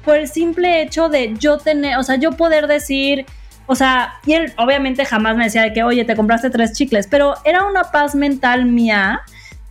por 0.07 0.17
el 0.17 0.29
simple 0.29 0.83
hecho 0.83 1.09
de 1.09 1.35
yo 1.37 1.59
tener, 1.59 1.99
o 1.99 2.03
sea, 2.05 2.15
yo 2.15 2.31
poder 2.33 2.69
decir, 2.69 3.27
o 3.67 3.75
sea, 3.75 4.15
y 4.25 4.35
él 4.35 4.55
obviamente 4.57 5.05
jamás 5.05 5.37
me 5.37 5.45
decía 5.45 5.63
de 5.63 5.73
que, 5.73 5.83
oye, 5.83 6.05
te 6.05 6.15
compraste 6.15 6.49
tres 6.49 6.73
chicles, 6.73 7.09
pero 7.11 7.35
era 7.45 7.65
una 7.65 7.83
paz 7.91 8.15
mental 8.15 8.67
mía, 8.67 9.23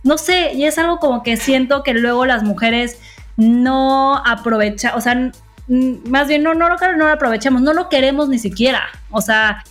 no 0.04 0.18
sé, 0.18 0.52
y 0.52 0.66
es 0.66 0.76
algo 0.76 0.98
como 0.98 1.22
que 1.22 1.38
siento 1.38 1.82
que 1.82 1.94
luego 1.94 2.26
las 2.26 2.42
mujeres 2.42 3.00
no 3.38 4.22
aprovecha, 4.26 4.94
o 4.94 5.00
sea, 5.00 5.32
más 5.68 6.28
bien 6.28 6.42
no, 6.42 6.52
no, 6.52 6.68
no, 6.68 6.76
no 6.76 7.06
lo 7.06 7.12
aprovechamos, 7.12 7.62
no 7.62 7.72
lo 7.72 7.88
queremos 7.88 8.28
ni 8.28 8.38
siquiera. 8.38 8.82
O 9.10 9.20
sea, 9.20 9.64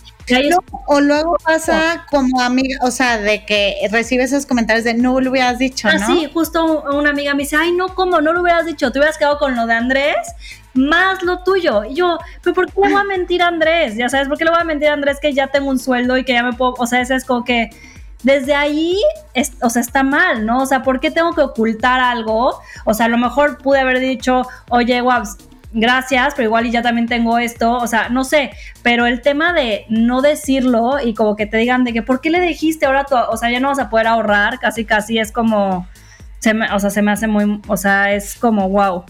o 0.86 1.00
luego 1.00 1.36
pasa 1.44 2.06
como 2.10 2.40
amiga, 2.40 2.78
o 2.82 2.90
sea, 2.90 3.18
de 3.18 3.44
que 3.44 3.76
recibes 3.90 4.32
esos 4.32 4.46
comentarios 4.46 4.84
de 4.84 4.94
no 4.94 5.20
lo 5.20 5.30
hubieras 5.30 5.58
dicho, 5.58 5.88
¿no? 5.92 6.06
sí, 6.06 6.28
justo 6.32 6.82
una 6.92 7.10
amiga 7.10 7.34
me 7.34 7.44
dice, 7.44 7.56
ay, 7.56 7.72
no, 7.72 7.94
¿cómo? 7.94 8.20
No 8.20 8.32
lo 8.32 8.42
hubieras 8.42 8.66
dicho, 8.66 8.90
te 8.90 8.98
hubieras 8.98 9.18
quedado 9.18 9.38
con 9.38 9.54
lo 9.54 9.66
de 9.66 9.74
Andrés, 9.74 10.16
más 10.74 11.22
lo 11.22 11.42
tuyo. 11.42 11.84
Y 11.84 11.94
yo, 11.94 12.18
pero 12.42 12.54
¿por 12.54 12.66
qué 12.66 12.80
le 12.82 12.88
voy 12.88 13.00
a 13.00 13.04
mentir 13.04 13.42
a 13.42 13.48
Andrés? 13.48 13.96
Ya 13.96 14.08
sabes, 14.08 14.28
¿por 14.28 14.36
qué 14.36 14.44
le 14.44 14.50
voy 14.50 14.60
a 14.60 14.64
mentir 14.64 14.88
a 14.88 14.94
Andrés 14.94 15.18
que 15.20 15.32
ya 15.32 15.48
tengo 15.48 15.70
un 15.70 15.78
sueldo 15.78 16.16
y 16.16 16.24
que 16.24 16.32
ya 16.32 16.42
me 16.42 16.52
puedo, 16.52 16.74
o 16.78 16.86
sea, 16.86 17.00
ese 17.00 17.14
es 17.14 17.24
como 17.24 17.44
que 17.44 17.70
desde 18.22 18.54
ahí, 18.54 18.98
o 19.62 19.70
sea, 19.70 19.82
está 19.82 20.02
mal, 20.02 20.44
¿no? 20.44 20.62
O 20.62 20.66
sea, 20.66 20.82
¿por 20.82 20.98
qué 20.98 21.10
tengo 21.10 21.32
que 21.34 21.42
ocultar 21.42 22.00
algo? 22.00 22.58
O 22.84 22.94
sea, 22.94 23.06
a 23.06 23.08
lo 23.08 23.18
mejor 23.18 23.58
pude 23.58 23.78
haber 23.78 24.00
dicho, 24.00 24.42
oye, 24.70 25.00
Wabs, 25.00 25.36
gracias, 25.72 26.34
pero 26.34 26.48
igual 26.48 26.66
y 26.66 26.70
ya 26.70 26.82
también 26.82 27.06
tengo 27.06 27.38
esto, 27.38 27.76
o 27.76 27.86
sea, 27.86 28.08
no 28.08 28.24
sé, 28.24 28.50
pero 28.82 29.06
el 29.06 29.20
tema 29.20 29.52
de 29.52 29.84
no 29.88 30.22
decirlo 30.22 31.00
y 31.04 31.14
como 31.14 31.36
que 31.36 31.46
te 31.46 31.56
digan 31.56 31.84
de 31.84 31.92
que, 31.92 32.02
¿por 32.02 32.20
qué 32.20 32.30
le 32.30 32.40
dijiste 32.40 32.86
ahora 32.86 33.04
tú? 33.04 33.16
O 33.16 33.36
sea, 33.36 33.50
ya 33.50 33.60
no 33.60 33.68
vas 33.68 33.78
a 33.78 33.90
poder 33.90 34.06
ahorrar, 34.06 34.58
casi 34.58 34.84
casi 34.84 35.18
es 35.18 35.32
como, 35.32 35.86
se 36.38 36.54
me, 36.54 36.70
o 36.72 36.78
sea, 36.78 36.90
se 36.90 37.02
me 37.02 37.10
hace 37.12 37.26
muy, 37.26 37.60
o 37.66 37.76
sea, 37.76 38.12
es 38.12 38.36
como, 38.36 38.68
wow. 38.68 39.04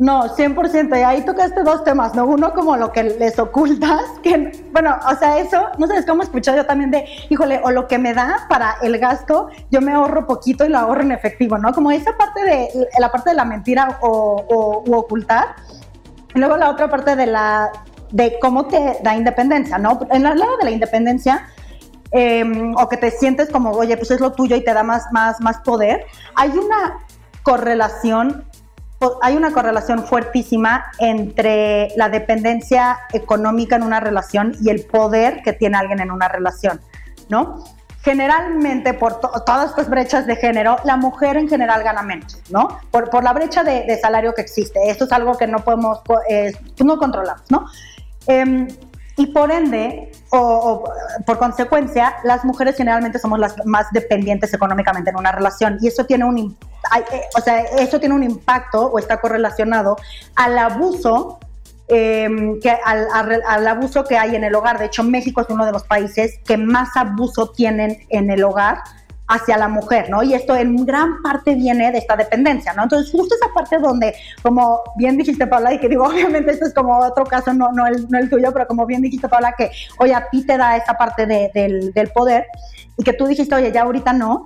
No, 0.00 0.34
100%. 0.34 0.98
Y 0.98 1.02
ahí 1.02 1.22
tocaste 1.26 1.62
dos 1.62 1.84
temas, 1.84 2.14
¿no? 2.14 2.24
Uno 2.24 2.54
como 2.54 2.74
lo 2.74 2.90
que 2.90 3.02
les 3.02 3.38
ocultas, 3.38 4.00
que, 4.22 4.50
bueno, 4.72 4.98
o 5.06 5.14
sea, 5.16 5.38
eso, 5.38 5.66
no 5.76 5.86
sabes 5.86 6.06
cómo 6.06 6.22
escuchar 6.22 6.56
yo 6.56 6.64
también 6.64 6.90
de, 6.90 7.04
híjole, 7.28 7.60
o 7.62 7.70
lo 7.70 7.86
que 7.86 7.98
me 7.98 8.14
da 8.14 8.46
para 8.48 8.76
el 8.80 8.96
gasto, 8.98 9.50
yo 9.70 9.82
me 9.82 9.92
ahorro 9.92 10.26
poquito 10.26 10.64
y 10.64 10.70
lo 10.70 10.78
ahorro 10.78 11.02
en 11.02 11.12
efectivo, 11.12 11.58
¿no? 11.58 11.74
Como 11.74 11.90
esa 11.90 12.16
parte 12.16 12.42
de, 12.42 12.88
la 12.98 13.12
parte 13.12 13.28
de 13.30 13.36
la 13.36 13.44
mentira 13.44 13.98
o, 14.00 14.82
ocultar. 14.90 15.56
Y 16.34 16.38
luego 16.38 16.56
la 16.56 16.70
otra 16.70 16.88
parte 16.88 17.14
de 17.14 17.26
la, 17.26 17.70
de 18.10 18.38
cómo 18.40 18.64
te 18.68 19.00
da 19.02 19.14
independencia, 19.14 19.76
¿no? 19.76 20.00
En 20.10 20.24
el 20.24 20.38
lado 20.38 20.56
de 20.56 20.64
la 20.64 20.70
independencia, 20.70 21.46
em, 22.10 22.74
o 22.74 22.88
que 22.88 22.96
te 22.96 23.10
sientes 23.10 23.50
como, 23.50 23.72
oye, 23.72 23.98
pues 23.98 24.10
es 24.12 24.20
lo 24.20 24.32
tuyo 24.32 24.56
y 24.56 24.64
te 24.64 24.72
da 24.72 24.82
más, 24.82 25.12
más, 25.12 25.42
más 25.42 25.58
poder, 25.58 26.06
hay 26.36 26.48
una 26.52 27.04
correlación 27.42 28.46
hay 29.22 29.36
una 29.36 29.52
correlación 29.52 30.04
fuertísima 30.04 30.92
entre 30.98 31.88
la 31.96 32.08
dependencia 32.08 32.98
económica 33.12 33.76
en 33.76 33.82
una 33.82 34.00
relación 34.00 34.56
y 34.60 34.70
el 34.70 34.84
poder 34.84 35.42
que 35.42 35.52
tiene 35.52 35.78
alguien 35.78 36.00
en 36.00 36.10
una 36.10 36.28
relación, 36.28 36.80
¿no? 37.28 37.64
Generalmente, 38.02 38.94
por 38.94 39.20
todas 39.20 39.70
estas 39.70 39.90
brechas 39.90 40.26
de 40.26 40.36
género, 40.36 40.78
la 40.84 40.96
mujer 40.96 41.36
en 41.36 41.48
general 41.48 41.82
gana 41.82 42.02
menos, 42.02 42.40
¿no? 42.50 42.78
Por, 42.90 43.10
por 43.10 43.22
la 43.22 43.34
brecha 43.34 43.62
de, 43.62 43.98
salario 44.00 44.34
que 44.34 44.40
existe. 44.40 44.80
Esto 44.88 45.04
es 45.04 45.12
algo 45.12 45.36
que 45.36 45.46
no 45.46 45.58
podemos, 45.58 46.00
eh, 46.28 46.52
no 46.82 46.96
controlamos, 46.98 47.50
¿no? 47.50 47.66
Em, 48.26 48.68
y 49.16 49.26
por 49.26 49.50
ende, 49.50 50.12
o, 50.30 50.84
por 51.26 51.38
consecuencia, 51.38 52.16
las 52.24 52.42
mujeres 52.44 52.76
generalmente 52.76 53.18
somos 53.18 53.38
las 53.38 53.54
más 53.66 53.90
dependientes 53.92 54.54
económicamente 54.54 55.10
en 55.10 55.16
una 55.16 55.32
relación 55.32 55.76
y 55.82 55.88
eso 55.88 56.06
tiene 56.06 56.24
un, 56.24 56.56
eh, 56.98 57.22
o 57.36 57.40
sea, 57.40 57.60
eso 57.60 58.00
tiene 58.00 58.14
un 58.14 58.24
impacto 58.24 58.86
o 58.86 58.98
está 58.98 59.20
correlacionado 59.20 59.96
al 60.34 60.58
abuso 60.58 61.38
em, 61.88 62.60
que 62.60 62.70
al, 62.70 63.06
al, 63.46 63.66
abuso 63.66 64.04
que 64.04 64.16
hay 64.16 64.36
en 64.36 64.44
el 64.44 64.54
hogar. 64.54 64.78
De 64.78 64.86
hecho, 64.86 65.02
México 65.02 65.40
es 65.40 65.48
uno 65.50 65.66
de 65.66 65.72
los 65.72 65.84
países 65.84 66.38
que 66.44 66.56
más 66.56 66.96
abuso 66.96 67.50
tienen 67.50 67.98
en 68.08 68.30
el 68.30 68.44
hogar 68.44 68.78
hacia 69.30 69.56
la 69.56 69.68
mujer, 69.68 70.10
¿no? 70.10 70.24
Y 70.24 70.34
esto 70.34 70.56
en 70.56 70.84
gran 70.84 71.22
parte 71.22 71.54
viene 71.54 71.92
de 71.92 71.98
esta 71.98 72.16
dependencia, 72.16 72.72
¿no? 72.72 72.82
Entonces, 72.82 73.12
justo 73.12 73.36
esa 73.36 73.46
parte 73.54 73.78
donde, 73.78 74.12
como 74.42 74.80
bien 74.96 75.16
dijiste, 75.16 75.46
Paula, 75.46 75.72
y 75.72 75.78
que 75.78 75.88
digo, 75.88 76.04
obviamente 76.08 76.50
esto 76.50 76.66
es 76.66 76.74
como 76.74 76.98
otro 76.98 77.24
caso, 77.24 77.54
no, 77.54 77.70
no, 77.70 77.86
el, 77.86 78.08
no 78.10 78.18
el 78.18 78.28
tuyo, 78.28 78.52
pero 78.52 78.66
como 78.66 78.86
bien 78.86 79.02
dijiste, 79.02 79.28
Paula, 79.28 79.54
que, 79.56 79.70
oye, 79.98 80.14
a 80.14 80.28
ti 80.28 80.44
te 80.44 80.56
da 80.56 80.76
esa 80.76 80.94
parte 80.94 81.26
del, 81.26 81.92
del 81.92 82.08
poder 82.08 82.46
y 82.98 83.04
que 83.04 83.12
tú 83.12 83.26
dijiste, 83.26 83.54
oye, 83.54 83.70
ya 83.70 83.82
ahorita 83.82 84.12
no, 84.12 84.42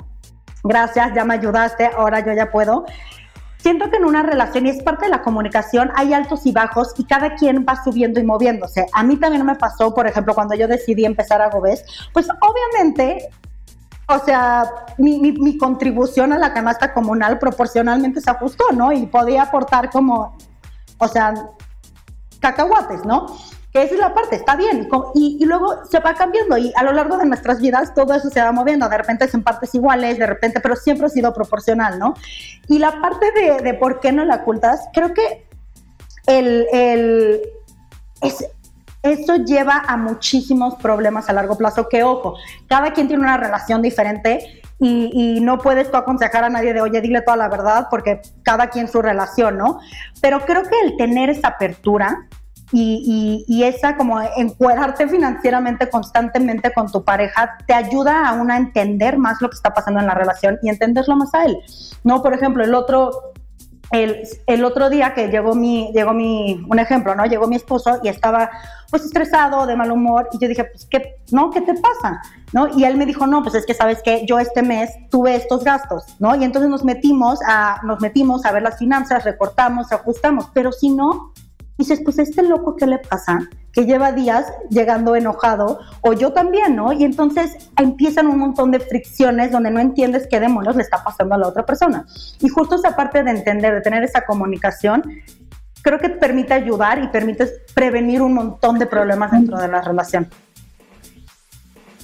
gracias, 0.65 1.15
ya 1.15 1.25
me 1.25 1.35
ayudaste, 1.35 1.87
ahora 1.97 2.21
yo 2.21 2.33
ya 2.33 2.51
puedo 2.51 2.85
siento 3.65 3.91
que 3.91 3.97
en 3.97 4.05
una 4.05 4.23
relación, 4.23 4.67
y 4.67 4.69
es 4.69 4.83
parte 4.83 5.07
de 5.07 5.11
la 5.11 5.23
comunicación, 5.23 5.91
hay 5.95 6.13
altos 6.13 6.45
y 6.45 6.53
bajos 6.53 6.93
y 6.99 7.05
cada 7.07 7.35
quien 7.35 7.65
va 7.67 7.83
subiendo 7.83 8.21
y 8.21 8.23
moviéndose. 8.23 8.87
A 8.93 9.03
mí 9.03 9.17
también 9.17 9.47
me 9.47 9.55
pasó, 9.55 9.95
por 9.95 10.07
ejemplo, 10.07 10.35
cuando 10.35 10.55
yo 10.55 10.69
decidí 10.69 11.07
empezar 11.07 11.41
a 11.41 11.49
Gobés, 11.49 11.83
pues 12.13 12.29
obviamente 12.43 13.31
o 14.07 14.19
sea, 14.19 14.71
mi, 14.99 15.19
mi, 15.19 15.57
contribución 15.57 16.35
a 16.35 16.39
la 16.39 16.53
canasta 16.53 16.93
comunal 16.93 17.39
proporcionalmente 17.39 18.21
se 18.21 18.31
ajustó, 18.31 18.65
¿no? 18.75 18.93
Y 18.93 19.07
podía 19.07 19.45
aportar 19.45 19.89
como, 19.89 20.37
o 20.99 21.09
sea, 21.09 21.33
cacahuates, 22.39 23.03
¿no? 23.07 23.35
Esa 23.75 23.95
es 23.95 24.01
la 24.01 24.15
parte, 24.15 24.37
está 24.37 24.55
bien. 24.57 24.89
Y, 25.15 25.37
y, 25.41 25.45
luego 25.45 25.85
se 25.91 25.99
va 25.99 26.15
cambiando 26.15 26.57
y 26.57 26.73
a 26.77 26.85
lo 26.85 26.93
largo 26.93 27.19
de 27.19 27.27
nuestras 27.27 27.61
vidas 27.61 27.93
todo 27.93 28.15
eso 28.15 28.31
se 28.31 28.41
va 28.41 28.53
moviendo. 28.53 28.89
De 28.89 28.97
repente 28.97 29.25
es 29.25 29.35
en 29.35 29.43
partes 29.43 29.75
iguales, 29.75 30.17
de 30.19 30.27
repente, 30.27 30.61
pero 30.61 30.77
siempre 30.77 31.07
ha 31.07 31.11
sido 31.11 31.35
proporcional, 31.35 31.99
¿no? 31.99 32.15
Y 32.69 32.79
la 32.79 33.01
parte 33.01 33.33
de, 33.33 33.63
de 33.63 33.75
por 33.75 33.99
qué 33.99 34.13
no 34.13 34.25
la 34.25 34.37
ocultas, 34.37 34.89
creo 34.93 35.13
que 35.13 35.47
el, 36.27 36.67
el 36.73 37.43
es, 38.23 38.47
eso 39.05 39.37
lleva 39.37 39.85
a 39.87 39.99
muchísimos 39.99 40.77
problemas 40.77 41.29
a 41.29 41.35
largo 41.35 41.59
plazo, 41.59 41.89
que 41.91 42.03
ojo, 42.03 42.37
cada 42.69 42.93
quien 42.95 43.07
tiene 43.07 43.23
una 43.23 43.37
relación 43.37 43.83
diferente 43.83 44.63
y, 44.81 45.41
no 45.41 45.59
puedes 45.59 45.91
tú 45.91 45.97
aconsejar 45.97 46.45
a 46.45 46.51
nadie 46.51 46.75
de, 46.75 46.81
oye, 46.81 47.01
dile 47.01 47.23
toda 47.23 47.37
la 47.37 47.49
verdad, 47.49 47.87
porque 47.91 48.21
cada 48.43 48.69
quien 48.69 48.89
su 48.89 49.01
relación, 49.01 49.57
¿no? 49.57 49.79
Pero 50.21 50.41
creo 50.45 50.63
que 50.63 50.79
el 50.85 50.97
tener 50.97 51.31
esa 51.31 51.49
apertura 51.49 52.27
y, 52.77 53.45
y, 53.47 53.63
esa 53.63 53.97
como 53.97 54.21
encuadrarte 54.37 55.09
financieramente 55.09 55.89
constantemente 55.89 56.73
con 56.73 56.91
tu 56.91 57.05
pareja 57.05 57.57
te 57.67 57.73
ayuda 57.73 58.29
a 58.29 58.33
una 58.33 58.57
entender 58.57 59.17
más 59.17 59.41
lo 59.41 59.49
que 59.49 59.55
está 59.55 59.73
pasando 59.73 60.01
en 60.01 60.07
la 60.07 60.15
relación 60.15 60.59
y 60.61 60.71
entenderlo 60.71 61.15
más 61.15 61.33
a 61.35 61.45
él, 61.45 61.57
¿no? 62.03 62.21
Por 62.21 62.35
ejemplo, 62.35 62.65
el 62.65 62.75
otro 62.75 63.35
el, 63.91 64.65
otro 64.65 64.91
día 64.91 65.15
que 65.15 65.29
llegó 65.29 65.55
mi, 65.55 65.93
llegó 65.93 66.13
mi, 66.13 66.65
un 66.69 66.79
ejemplo, 66.79 67.15
¿no? 67.15 67.27
Llegó 67.27 67.47
mi 67.47 67.57
esposo 67.57 68.01
y 68.03 68.09
estaba 68.09 68.51
pues 68.91 69.05
estresado, 69.05 69.67
de 69.67 69.77
mal 69.77 69.91
humor, 69.91 70.29
y 70.33 70.39
yo 70.39 70.49
dije, 70.49 70.65
pues, 70.65 70.87
¿qué, 70.87 71.17
no? 71.33 71.51
¿Qué 71.51 71.61
te 71.61 71.75
pasa? 71.75 72.23
¿No? 72.53 72.69
Y 72.77 72.85
él 72.85 72.97
me 72.97 73.07
dijo, 73.07 73.27
no, 73.27 73.43
pues 73.43 73.57
es 73.57 73.67
que 73.67 73.75
sabes 73.75 74.03
que 74.03 74.25
yo 74.27 74.39
este 74.39 74.63
mes 74.63 74.91
tuve 75.11 75.35
estos 75.35 75.65
gastos, 75.65 76.05
¿no? 76.21 76.35
Y 76.37 76.45
entonces 76.45 76.71
nos 76.71 76.85
metimos 76.85 77.41
a, 77.47 77.81
nos 77.83 78.01
metimos 78.01 78.45
a 78.45 78.53
ver 78.53 78.63
las 78.63 78.79
finanzas, 78.79 79.25
recortamos, 79.25 79.91
ajustamos, 79.91 80.49
pero 80.55 80.71
si 80.71 80.91
no, 80.91 81.33
dices, 81.79 82.01
pues 82.05 82.19
este 82.19 82.43
loco, 82.43 82.77
¿qué 82.77 82.87
le 82.87 82.99
pasa? 82.99 83.49
Que 83.73 83.85
lleva 83.87 84.13
días 84.13 84.47
llegando 84.71 85.17
enojado, 85.17 85.81
o 86.01 86.13
yo 86.13 86.33
también, 86.33 86.77
¿no? 86.77 86.93
Y 86.93 87.05
entonces 87.05 87.71
empiezan 87.77 88.27
un 88.27 88.39
montón 88.39 88.71
de 88.71 88.81
fricciones 88.81 89.51
donde 89.51 89.71
no 89.71 89.81
entiendes 89.81 90.29
qué 90.31 90.41
demonios 90.41 90.77
le 90.77 90.83
está 90.83 91.03
pasando 91.03 91.35
a 91.35 91.39
la 91.39 91.49
otra 91.49 91.67
persona. 91.67 92.07
Y 92.41 92.49
justo 92.49 92.77
esa 92.77 92.95
parte 92.95 93.23
de 93.23 93.31
entender, 93.31 93.75
de 93.75 93.81
tener 93.81 94.05
esa 94.05 94.25
comunicación, 94.25 95.03
creo 95.83 95.99
que 95.99 96.09
permite 96.09 96.55
ayudar 96.55 97.03
y 97.03 97.09
permite 97.09 97.49
prevenir 97.75 98.23
un 98.23 98.35
montón 98.35 98.79
de 98.79 98.87
problemas 98.87 99.33
dentro 99.33 99.59
de 99.59 99.69
la 99.69 99.83
relación. 99.83 100.29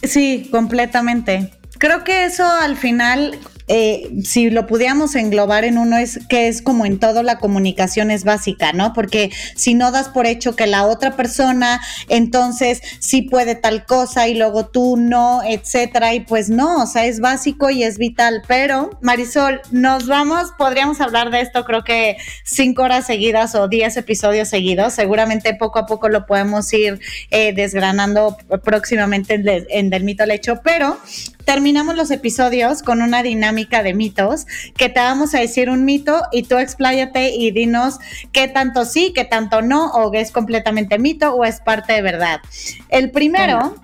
Sí, 0.02 0.48
completamente. 0.50 1.52
Creo 1.78 2.04
que 2.04 2.24
eso 2.24 2.44
al 2.46 2.76
final 2.76 3.38
eh, 3.72 4.11
si 4.24 4.50
lo 4.50 4.66
pudiéramos 4.66 5.14
englobar 5.14 5.64
en 5.64 5.78
uno, 5.78 5.96
es 5.96 6.18
que 6.28 6.48
es 6.48 6.61
como 6.61 6.87
en 6.87 6.98
todo 6.98 7.22
la 7.22 7.38
comunicación 7.38 8.11
es 8.11 8.24
básica, 8.24 8.72
¿no? 8.72 8.92
Porque 8.92 9.30
si 9.54 9.74
no 9.74 9.92
das 9.92 10.09
por 10.09 10.26
hecho 10.26 10.56
que 10.56 10.66
la 10.66 10.87
otra 10.87 11.14
persona 11.14 11.80
entonces 12.09 12.83
sí 12.98 13.22
puede 13.22 13.54
tal 13.54 13.87
cosa 13.87 14.26
y 14.26 14.35
luego 14.35 14.66
tú 14.66 14.96
no, 14.96 15.42
etcétera, 15.44 16.14
y 16.14 16.20
pues 16.20 16.50
no, 16.50 16.83
o 16.83 16.87
sea, 16.88 17.06
es 17.06 17.20
básico 17.20 17.70
y 17.70 17.85
es 17.85 17.96
vital. 17.96 18.42
Pero, 18.48 18.90
Marisol, 19.02 19.61
nos 19.70 20.09
vamos, 20.09 20.50
podríamos 20.59 21.00
hablar 21.00 21.30
de 21.30 21.40
esto 21.40 21.64
creo 21.64 21.85
que 21.85 22.16
cinco 22.42 22.83
horas 22.83 23.06
seguidas 23.06 23.54
o 23.54 23.68
diez 23.68 23.96
episodios 23.96 24.48
seguidos. 24.48 24.94
Seguramente 24.94 25.54
poco 25.54 25.78
a 25.78 25.87
poco 25.87 26.09
lo 26.09 26.26
podemos 26.26 26.72
ir 26.72 26.98
eh, 27.30 27.52
desgranando 27.52 28.37
próximamente 28.64 29.35
en, 29.35 29.46
en 29.68 29.90
Del 29.90 30.02
Mito 30.02 30.24
al 30.24 30.33
Hecho, 30.33 30.61
pero 30.64 30.98
terminamos 31.44 31.96
los 31.96 32.11
episodios 32.11 32.83
con 32.83 33.03
una 33.03 33.22
dinámica 33.22 33.83
de 33.83 33.94
mitos 33.94 34.46
que 34.76 34.88
te 34.88 35.00
vamos 35.00 35.35
a 35.35 35.40
decir 35.40 35.70
un 35.70 35.85
mito 35.85 36.22
y 36.33 36.44
tú 36.44 36.59
expláyate 36.59 37.31
y 37.31 37.50
dinos 37.50 37.98
qué 38.33 38.48
tanto 38.48 38.85
sí, 38.85 39.12
qué 39.14 39.24
tanto 39.24 39.62
no, 39.62 39.90
o 39.92 40.12
es 40.14 40.31
completamente 40.31 40.98
mito 40.98 41.35
o 41.35 41.44
es 41.44 41.61
parte 41.61 41.92
de 41.92 42.03
verdad. 42.03 42.40
El 42.88 43.11
primero, 43.11 43.76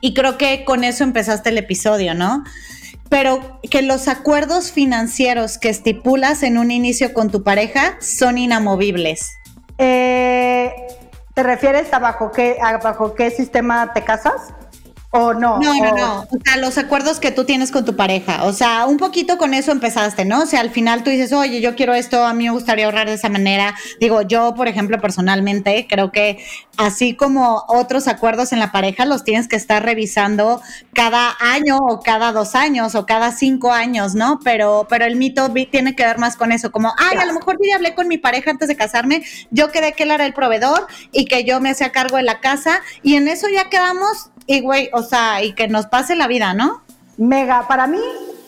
y 0.00 0.14
creo 0.14 0.38
que 0.38 0.64
con 0.64 0.84
eso 0.84 1.04
empezaste 1.04 1.50
el 1.50 1.58
episodio, 1.58 2.14
¿no? 2.14 2.44
Pero 3.08 3.60
que 3.70 3.82
los 3.82 4.08
acuerdos 4.08 4.72
financieros 4.72 5.58
que 5.58 5.68
estipulas 5.68 6.42
en 6.42 6.58
un 6.58 6.70
inicio 6.70 7.12
con 7.12 7.30
tu 7.30 7.42
pareja 7.42 7.96
son 8.00 8.38
inamovibles. 8.38 9.30
Eh, 9.78 10.72
¿Te 11.34 11.42
refieres 11.42 11.92
a 11.92 11.98
bajo 11.98 12.30
qué, 12.30 12.56
a 12.62 12.78
bajo 12.78 13.14
qué 13.14 13.30
sistema 13.30 13.92
te 13.92 14.02
casas? 14.02 14.54
¿O 15.14 15.34
no? 15.34 15.58
No, 15.58 15.74
no, 15.74 15.94
no. 15.94 16.20
O 16.22 16.38
sea, 16.42 16.56
los 16.56 16.78
acuerdos 16.78 17.20
que 17.20 17.30
tú 17.30 17.44
tienes 17.44 17.70
con 17.70 17.84
tu 17.84 17.94
pareja. 17.94 18.44
O 18.44 18.54
sea, 18.54 18.86
un 18.86 18.96
poquito 18.96 19.36
con 19.36 19.52
eso 19.52 19.70
empezaste, 19.70 20.24
¿no? 20.24 20.44
O 20.44 20.46
sea, 20.46 20.60
al 20.60 20.70
final 20.70 21.04
tú 21.04 21.10
dices, 21.10 21.34
oye, 21.34 21.60
yo 21.60 21.76
quiero 21.76 21.92
esto, 21.92 22.24
a 22.24 22.32
mí 22.32 22.44
me 22.44 22.50
gustaría 22.50 22.86
ahorrar 22.86 23.08
de 23.08 23.14
esa 23.14 23.28
manera. 23.28 23.74
Digo, 24.00 24.22
yo, 24.22 24.54
por 24.54 24.68
ejemplo, 24.68 24.98
personalmente, 25.02 25.86
creo 25.86 26.12
que 26.12 26.42
así 26.78 27.14
como 27.14 27.62
otros 27.68 28.08
acuerdos 28.08 28.54
en 28.54 28.58
la 28.58 28.72
pareja, 28.72 29.04
los 29.04 29.22
tienes 29.22 29.48
que 29.48 29.56
estar 29.56 29.84
revisando 29.84 30.62
cada 30.94 31.36
año 31.40 31.76
o 31.76 32.00
cada 32.00 32.32
dos 32.32 32.54
años 32.54 32.94
o 32.94 33.04
cada 33.04 33.32
cinco 33.32 33.70
años, 33.70 34.14
¿no? 34.14 34.40
Pero, 34.42 34.86
pero 34.88 35.04
el 35.04 35.16
mito 35.16 35.52
tiene 35.70 35.94
que 35.94 36.06
ver 36.06 36.16
más 36.16 36.36
con 36.36 36.52
eso, 36.52 36.72
como, 36.72 36.90
ay, 36.96 37.18
a 37.18 37.26
lo 37.26 37.34
mejor 37.34 37.56
yo 37.56 37.68
ya 37.68 37.76
hablé 37.76 37.94
con 37.94 38.08
mi 38.08 38.16
pareja 38.16 38.50
antes 38.50 38.66
de 38.66 38.76
casarme, 38.76 39.22
yo 39.50 39.70
quedé 39.70 39.92
que 39.92 40.04
él 40.04 40.10
era 40.10 40.24
el 40.24 40.32
proveedor 40.32 40.86
y 41.12 41.26
que 41.26 41.44
yo 41.44 41.60
me 41.60 41.68
hacía 41.68 41.92
cargo 41.92 42.16
de 42.16 42.22
la 42.22 42.40
casa 42.40 42.80
y 43.02 43.16
en 43.16 43.28
eso 43.28 43.48
ya 43.52 43.68
quedamos 43.68 44.30
y 44.46 44.60
güey, 44.60 44.90
o 44.92 45.02
sea, 45.02 45.42
y 45.42 45.54
que 45.54 45.68
nos 45.68 45.86
pase 45.86 46.16
la 46.16 46.26
vida, 46.26 46.54
¿no? 46.54 46.82
Mega, 47.16 47.66
para 47.68 47.86
mí, 47.86 48.00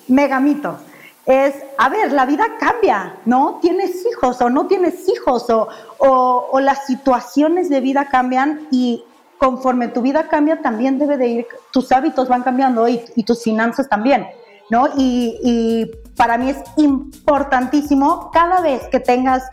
mega 0.09 0.41
mito. 0.41 0.79
Es, 1.27 1.55
a 1.79 1.89
ver, 1.89 2.13
la 2.13 2.27
vida 2.27 2.45
cambia, 2.61 3.17
¿no? 3.25 3.59
Tienes 3.63 4.05
hijos 4.07 4.41
o 4.43 4.51
no 4.51 4.67
tienes 4.67 5.09
hijos, 5.09 5.49
o, 5.49 5.69
o, 5.99 6.61
las 6.61 6.87
situaciones 6.87 7.71
de 7.71 7.81
vida 7.81 8.09
cambian 8.09 8.67
y 8.71 9.05
conforme 9.39 9.89
tu 9.89 10.03
vida 10.03 10.29
cambia, 10.29 10.61
también 10.61 10.99
debe 10.99 11.17
de 11.17 11.27
ir, 11.29 11.47
tus 11.73 11.93
hábitos 11.93 12.29
van 12.29 12.43
cambiando 12.43 12.87
y, 12.89 12.99
tus 13.25 13.43
finanzas 13.43 13.89
también, 13.89 14.27
¿no? 14.71 14.89
Y, 14.97 15.39
y 15.43 15.91
para 16.17 16.37
mí 16.37 16.51
es 16.51 16.59
importantísimo 16.77 18.31
cada 18.33 18.61
vez 18.61 18.83
que 18.89 19.01
tengas 19.01 19.45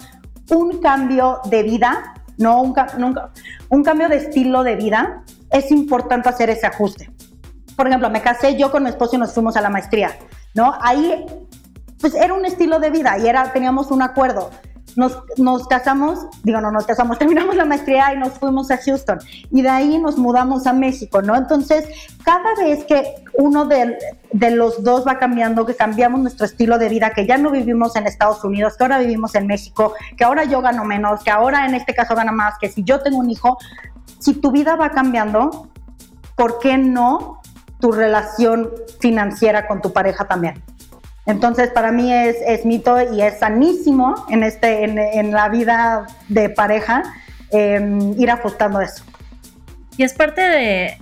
un 0.49 0.79
cambio 0.79 1.39
de 1.45 1.63
vida, 1.63 2.15
no 2.37 2.61
un, 2.61 2.75
un 3.69 3.83
cambio 3.83 4.09
de 4.09 4.17
estilo 4.17 4.63
de 4.63 4.75
vida, 4.75 5.23
es 5.51 5.71
importante 5.71 6.29
hacer 6.29 6.49
ese 6.49 6.65
ajuste. 6.65 7.11
Por 7.75 7.87
ejemplo, 7.87 8.09
me 8.09 8.21
casé 8.21 8.57
yo 8.57 8.71
con 8.71 8.83
mi 8.83 8.89
esposo 8.89 9.15
y 9.15 9.19
nos 9.19 9.33
fuimos 9.33 9.55
a 9.57 9.61
la 9.61 9.69
maestría, 9.69 10.17
¿no? 10.53 10.73
Ahí, 10.81 11.25
pues 11.99 12.15
era 12.15 12.33
un 12.33 12.45
estilo 12.45 12.79
de 12.79 12.89
vida 12.89 13.17
y 13.17 13.27
era, 13.27 13.51
teníamos 13.51 13.91
un 13.91 14.01
acuerdo. 14.01 14.49
Nos, 14.97 15.17
nos, 15.37 15.67
casamos, 15.69 16.19
digo, 16.43 16.59
no 16.59 16.69
nos 16.69 16.85
casamos, 16.85 17.17
terminamos 17.19 17.55
la 17.55 17.63
maestría 17.63 18.13
y 18.13 18.17
nos 18.17 18.33
fuimos 18.33 18.71
a 18.71 18.77
Houston. 18.77 19.19
Y 19.49 19.61
de 19.61 19.69
ahí 19.69 19.97
nos 19.97 20.17
mudamos 20.17 20.67
a 20.67 20.73
México, 20.73 21.21
¿no? 21.21 21.35
Entonces, 21.35 21.85
cada 22.23 22.55
vez 22.55 22.83
que 22.83 23.15
uno 23.35 23.65
de, 23.65 23.97
de, 24.33 24.51
los 24.51 24.83
dos 24.83 25.07
va 25.07 25.17
cambiando, 25.17 25.65
que 25.65 25.75
cambiamos 25.75 26.19
nuestro 26.19 26.45
estilo 26.45 26.77
de 26.77 26.89
vida, 26.89 27.11
que 27.11 27.25
ya 27.25 27.37
no 27.37 27.51
vivimos 27.51 27.95
en 27.95 28.05
Estados 28.05 28.43
Unidos, 28.43 28.75
que 28.77 28.83
ahora 28.83 28.99
vivimos 28.99 29.33
en 29.35 29.47
México, 29.47 29.93
que 30.17 30.25
ahora 30.25 30.43
yo 30.43 30.61
gano 30.61 30.83
menos, 30.83 31.23
que 31.23 31.31
ahora 31.31 31.65
en 31.65 31.73
este 31.73 31.95
caso 31.95 32.15
gana 32.15 32.33
más, 32.33 32.55
que 32.59 32.69
si 32.69 32.83
yo 32.83 32.99
tengo 33.01 33.17
un 33.17 33.29
hijo, 33.29 33.57
si 34.21 34.35
tu 34.35 34.51
vida 34.51 34.75
va 34.75 34.91
cambiando, 34.91 35.67
¿por 36.35 36.59
qué 36.59 36.77
no 36.77 37.41
tu 37.79 37.91
relación 37.91 38.69
financiera 38.99 39.67
con 39.67 39.81
tu 39.81 39.91
pareja 39.91 40.25
también? 40.25 40.61
Entonces, 41.25 41.69
para 41.69 41.91
mí 41.91 42.11
es, 42.13 42.65
mito 42.65 42.97
y 43.13 43.21
es 43.21 43.39
sanísimo 43.39 44.25
en, 44.29 44.43
este, 44.43 44.83
en, 44.83 45.31
la 45.31 45.49
vida 45.49 46.05
de 46.29 46.49
pareja 46.49 47.03
em, 47.51 48.19
ir 48.19 48.29
ajustando 48.31 48.79
eso. 48.81 49.03
Y 49.97 50.03
es 50.03 50.13
parte 50.13 50.41
de 50.41 50.97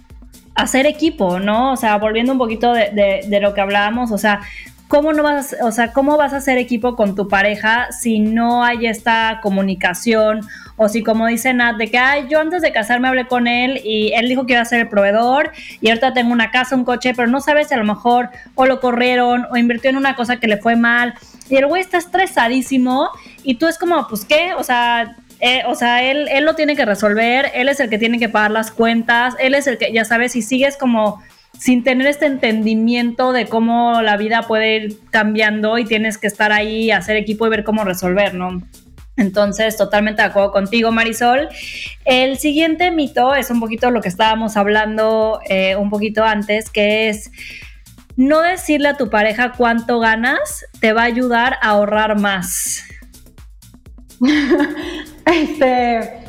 hacer 0.56 0.86
equipo, 0.86 1.40
¿no? 1.40 1.74
O 1.74 1.78
sea, 1.78 1.98
volviendo 1.98 2.34
un 2.34 2.38
poquito 2.38 2.74
de, 2.74 3.26
de 3.28 3.40
lo 3.40 3.54
que 3.54 3.62
hablábamos, 3.62 4.12
o 4.12 4.18
sea, 4.18 4.42
¿cómo 4.90 5.14
no 5.14 5.24
vas, 5.24 5.56
o 5.62 5.72
sea, 5.72 5.94
cómo 5.94 6.18
vas 6.18 6.34
a 6.34 6.38
hacer 6.38 6.58
equipo 6.58 6.96
con 6.96 7.16
tu 7.16 7.28
pareja 7.28 7.92
si 7.92 8.20
no 8.20 8.64
hay 8.64 8.88
esta 8.88 9.40
comunicación 9.42 10.42
o 10.82 10.88
si 10.88 11.04
como 11.04 11.28
dice 11.28 11.54
Nat 11.54 11.76
de 11.76 11.92
que 11.92 11.98
ay, 11.98 12.28
yo 12.30 12.40
antes 12.40 12.62
de 12.62 12.72
casarme 12.72 13.10
hablé 13.10 13.28
con 13.28 13.48
él 13.48 13.82
y 13.84 14.14
él 14.14 14.30
dijo 14.30 14.46
que 14.46 14.54
iba 14.54 14.62
a 14.62 14.66
ser 14.66 14.80
el 14.80 14.88
proveedor 14.88 15.52
y 15.82 15.90
ahorita 15.90 16.14
tengo 16.14 16.32
una 16.32 16.52
casa, 16.52 16.74
un 16.74 16.86
coche, 16.86 17.14
pero 17.14 17.28
no 17.28 17.42
sabes 17.42 17.68
si 17.68 17.74
a 17.74 17.78
lo 17.78 17.84
mejor 17.84 18.30
o 18.56 18.66
lo 18.66 18.80
corrieron 18.80 19.46
o 19.52 19.58
invirtió 19.58 19.90
en 19.90 19.98
una 19.98 20.16
cosa 20.16 20.38
que 20.38 20.48
le 20.48 20.56
fue 20.56 20.78
mal 20.78 21.16
y 21.50 21.58
el 21.58 21.68
güey 21.68 21.82
está 21.82 21.98
estresadísimo 21.98 23.10
y 23.44 23.56
tú 23.56 23.68
es 23.68 23.78
como, 23.78 24.08
pues 24.08 24.24
qué, 24.24 24.54
o 24.54 24.64
sea, 24.64 25.18
eh, 25.42 25.64
o 25.68 25.76
sea, 25.76 26.02
él, 26.02 26.30
él 26.32 26.46
lo 26.46 26.56
tiene 26.56 26.78
que 26.78 26.86
resolver, 26.86 27.52
él 27.54 27.68
es 27.68 27.82
el 27.82 27.90
que 27.90 27.98
tiene 27.98 28.18
que 28.18 28.30
pagar 28.30 28.52
las 28.52 28.72
cuentas, 28.72 29.36
él 29.38 29.56
es 29.56 29.68
el 29.68 29.78
que, 29.78 29.92
ya 29.92 30.06
sabes, 30.06 30.32
si 30.32 30.42
sigues 30.42 30.78
como 30.78 31.22
sin 31.58 31.84
tener 31.84 32.08
este 32.08 32.26
entendimiento 32.26 33.34
de 33.34 33.48
cómo 33.48 34.02
la 34.02 34.16
vida 34.16 34.44
puede 34.44 34.78
ir 34.78 35.00
cambiando 35.10 35.78
y 35.78 35.84
tienes 35.84 36.18
que 36.18 36.28
estar 36.28 36.54
ahí, 36.54 36.90
hacer 36.90 37.18
equipo 37.18 37.46
y 37.46 37.50
ver 37.50 37.66
cómo 37.66 37.84
resolver, 37.84 38.34
¿no? 38.34 38.62
Entonces, 39.20 39.76
totalmente 39.76 40.22
de 40.22 40.30
acuerdo 40.30 40.52
contigo, 40.52 40.92
Marisol. 40.92 41.50
El 42.06 42.38
siguiente 42.38 42.90
mito 42.90 43.36
es 43.36 43.52
un 43.52 43.60
poquito 43.60 43.92
lo 43.92 44.02
que 44.02 44.08
estábamos 44.08 44.56
hablando 44.56 45.42
eh, 45.48 45.76
un 45.76 45.90
poquito 45.90 46.24
antes, 46.24 46.70
que 46.70 47.10
es 47.10 47.30
no 48.16 48.42
decirle 48.42 48.90
a 48.90 48.98
tu 48.98 49.10
pareja 49.10 49.52
cuánto 49.56 50.00
ganas 50.00 50.66
te 50.80 50.94
va 50.94 51.02
a 51.02 51.06
ayudar 51.06 51.58
a 51.62 51.70
ahorrar 51.70 52.18
más. 52.18 52.84
este, 55.26 56.20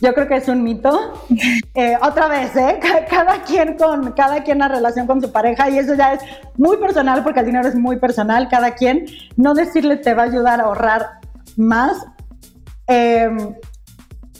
yo 0.00 0.14
creo 0.14 0.26
que 0.26 0.36
es 0.36 0.48
un 0.48 0.62
mito. 0.62 1.24
Eh, 1.78 1.94
otra 2.00 2.26
vez, 2.26 2.56
¿eh? 2.56 2.80
Cada 3.10 3.42
quien 3.42 3.76
con 3.76 4.12
cada 4.12 4.42
quien 4.42 4.60
la 4.60 4.68
relación 4.68 5.06
con 5.06 5.20
su 5.20 5.30
pareja 5.30 5.68
y 5.68 5.78
eso 5.78 5.94
ya 5.94 6.14
es 6.14 6.22
muy 6.56 6.78
personal 6.78 7.22
porque 7.22 7.40
el 7.40 7.46
dinero 7.46 7.68
es 7.68 7.74
muy 7.74 7.98
personal. 7.98 8.48
Cada 8.48 8.74
quien 8.74 9.04
no 9.36 9.52
decirle 9.52 9.98
te 9.98 10.14
va 10.14 10.22
a 10.22 10.26
ayudar 10.26 10.58
a 10.58 10.64
ahorrar 10.64 11.20
más. 11.56 12.04
Em, 12.86 13.54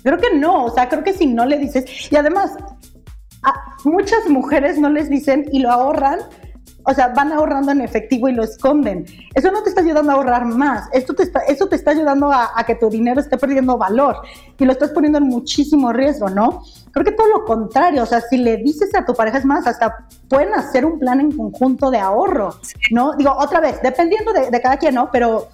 creo 0.03 0.19
que 0.19 0.37
no, 0.37 0.67
o 0.67 0.71
sea, 0.71 0.89
creo 0.89 1.03
que 1.03 1.13
si 1.13 1.27
no 1.27 1.47
le 1.47 1.59
dices 1.59 1.85
y 2.11 2.17
además 2.17 2.53
a 3.43 3.53
muchas 3.85 4.29
mujeres 4.29 4.79
no 4.79 4.89
les 4.89 5.11
dicen 5.11 5.47
y 5.53 5.61
lo 5.61 5.71
ahorran 5.71 6.21
o 6.89 6.95
sea, 6.95 7.09
van 7.09 7.33
ahorrando 7.33 7.73
en 7.73 7.81
efectivo 7.81 8.29
y 8.29 8.33
lo 8.33 8.45
esconden. 8.45 9.05
Eso 9.35 9.51
no 9.51 9.63
te 9.65 9.71
está 9.71 9.81
ayudando 9.81 10.13
a 10.13 10.15
ahorrar 10.15 10.45
más. 10.45 10.89
Esto 10.93 11.15
te 11.15 11.25
está, 11.25 11.41
eso 11.41 11.67
te 11.67 11.75
está 11.75 11.91
ayudando 11.91 12.31
a, 12.33 12.65
que 12.65 12.77
tu 12.77 12.89
dinero 12.89 13.21
esté 13.21 13.37
perdiendo 13.37 13.77
valor 13.77 14.19
y 14.57 14.65
lo 14.65 14.71
estás 14.71 14.91
poniendo 14.91 15.19
en 15.19 15.25
muchísimo 15.25 15.93
riesgo, 15.93 16.31
¿no? 16.31 16.63
Creo 16.93 17.05
que 17.05 17.11
todo 17.11 17.27
lo 17.27 17.45
contrario. 17.45 18.05
O 18.05 18.07
sea, 18.07 18.21
si 18.21 18.37
le 18.37 18.59
dices 18.59 18.95
a 18.95 19.05
tu 19.05 19.15
pareja, 19.15 19.39
es 19.39 19.45
más, 19.45 19.67
hasta 19.67 20.07
pueden 20.29 20.55
hacer 20.55 20.85
un 20.85 21.01
plan 21.01 21.19
en 21.19 21.37
conjunto 21.37 21.91
de 21.91 21.99
ahorro, 21.99 22.55
¿no? 22.93 23.17
Digo, 23.17 23.33
otra 23.37 23.61
vez, 23.61 23.83
dependiendo 23.83 24.33
de, 24.33 24.51
de 24.53 24.61
cada 24.61 24.77
quien, 24.77 24.95
¿no? 24.95 25.11
Pero 25.11 25.49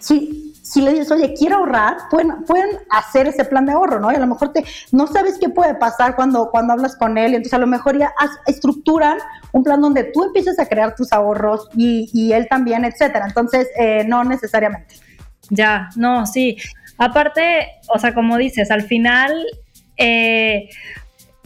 sí, 0.00 0.47
si 0.68 0.82
le 0.82 0.90
dices, 0.90 1.10
oye, 1.10 1.32
quiero 1.32 1.56
ahorrar, 1.56 1.96
pueden, 2.10 2.44
pueden 2.44 2.68
hacer 2.90 3.26
ese 3.26 3.46
plan 3.46 3.64
de 3.64 3.72
ahorro, 3.72 4.00
¿no? 4.00 4.12
Y 4.12 4.16
a 4.16 4.18
lo 4.18 4.26
mejor 4.26 4.52
te, 4.52 4.64
no 4.92 5.06
sabes 5.06 5.38
qué 5.40 5.48
puede 5.48 5.74
pasar 5.74 6.14
cuando, 6.14 6.50
cuando 6.50 6.74
hablas 6.74 6.94
con 6.94 7.16
él, 7.16 7.28
entonces 7.28 7.54
a 7.54 7.58
lo 7.58 7.66
mejor 7.66 7.98
ya 7.98 8.12
estructuran 8.46 9.16
un 9.52 9.64
plan 9.64 9.80
donde 9.80 10.04
tú 10.04 10.24
empiezas 10.24 10.58
a 10.58 10.66
crear 10.66 10.94
tus 10.94 11.10
ahorros 11.10 11.70
y, 11.74 12.10
y 12.12 12.34
él 12.34 12.48
también, 12.50 12.84
etcétera. 12.84 13.24
Entonces, 13.26 13.66
eh, 13.78 14.04
no 14.06 14.24
necesariamente. 14.24 14.96
Ya, 15.48 15.88
no, 15.96 16.26
sí. 16.26 16.58
Aparte, 16.98 17.68
o 17.88 17.98
sea, 17.98 18.12
como 18.12 18.36
dices, 18.36 18.70
al 18.70 18.82
final, 18.82 19.46
eh, 19.96 20.68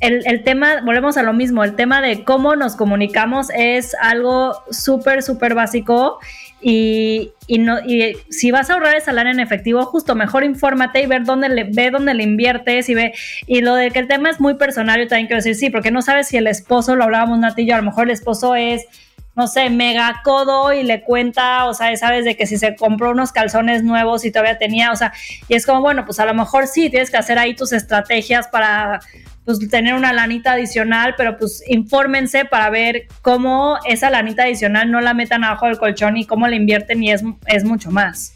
el, 0.00 0.26
el, 0.26 0.42
tema, 0.42 0.80
volvemos 0.84 1.16
a 1.16 1.22
lo 1.22 1.32
mismo, 1.32 1.62
el 1.62 1.76
tema 1.76 2.00
de 2.00 2.24
cómo 2.24 2.56
nos 2.56 2.74
comunicamos 2.74 3.50
es 3.54 3.94
algo 4.00 4.64
súper, 4.72 5.22
súper 5.22 5.54
básico 5.54 6.18
y, 6.62 7.32
y, 7.48 7.58
no, 7.58 7.80
y 7.80 8.16
si 8.30 8.52
vas 8.52 8.70
a 8.70 8.74
ahorrar 8.74 8.94
esa 8.94 9.12
lana 9.12 9.32
en 9.32 9.40
efectivo, 9.40 9.84
justo 9.84 10.14
mejor 10.14 10.44
infórmate 10.44 11.02
y 11.02 11.06
ver 11.06 11.24
dónde 11.24 11.48
le, 11.48 11.64
ve 11.64 11.90
dónde 11.90 12.14
le 12.14 12.22
inviertes 12.22 12.88
y 12.88 12.94
ve, 12.94 13.12
y 13.46 13.60
lo 13.60 13.74
de 13.74 13.90
que 13.90 13.98
el 13.98 14.08
tema 14.08 14.30
es 14.30 14.40
muy 14.40 14.54
personal, 14.54 15.00
yo 15.00 15.08
también 15.08 15.26
quiero 15.26 15.38
decir, 15.38 15.56
sí, 15.56 15.70
porque 15.70 15.90
no 15.90 16.02
sabes 16.02 16.28
si 16.28 16.36
el 16.36 16.46
esposo, 16.46 16.94
lo 16.94 17.04
hablábamos 17.04 17.38
Natillo, 17.40 17.74
a 17.74 17.78
lo 17.78 17.82
mejor 17.82 18.04
el 18.04 18.12
esposo 18.12 18.54
es 18.54 18.86
no 19.34 19.46
sé, 19.46 19.70
mega 19.70 20.20
codo 20.24 20.72
y 20.72 20.82
le 20.82 21.02
cuenta, 21.02 21.64
o 21.66 21.74
sea, 21.74 21.94
sabes 21.96 22.24
de 22.24 22.36
que 22.36 22.46
si 22.46 22.58
se 22.58 22.76
compró 22.76 23.10
unos 23.10 23.32
calzones 23.32 23.82
nuevos 23.82 24.24
y 24.24 24.30
todavía 24.30 24.58
tenía, 24.58 24.92
o 24.92 24.96
sea, 24.96 25.12
y 25.48 25.54
es 25.54 25.64
como, 25.64 25.80
bueno, 25.80 26.04
pues 26.04 26.20
a 26.20 26.26
lo 26.26 26.34
mejor 26.34 26.66
sí, 26.66 26.90
tienes 26.90 27.10
que 27.10 27.16
hacer 27.16 27.38
ahí 27.38 27.54
tus 27.54 27.72
estrategias 27.72 28.48
para 28.48 29.00
pues 29.44 29.58
tener 29.70 29.94
una 29.94 30.12
lanita 30.12 30.52
adicional, 30.52 31.14
pero 31.16 31.36
pues 31.36 31.64
infórmense 31.66 32.44
para 32.44 32.70
ver 32.70 33.08
cómo 33.22 33.78
esa 33.86 34.10
lanita 34.10 34.44
adicional 34.44 34.90
no 34.90 35.00
la 35.00 35.14
metan 35.14 35.42
abajo 35.44 35.66
del 35.66 35.78
colchón 35.78 36.16
y 36.16 36.26
cómo 36.26 36.46
la 36.46 36.54
invierten 36.54 37.02
y 37.02 37.10
es, 37.10 37.22
es 37.46 37.64
mucho 37.64 37.90
más. 37.90 38.34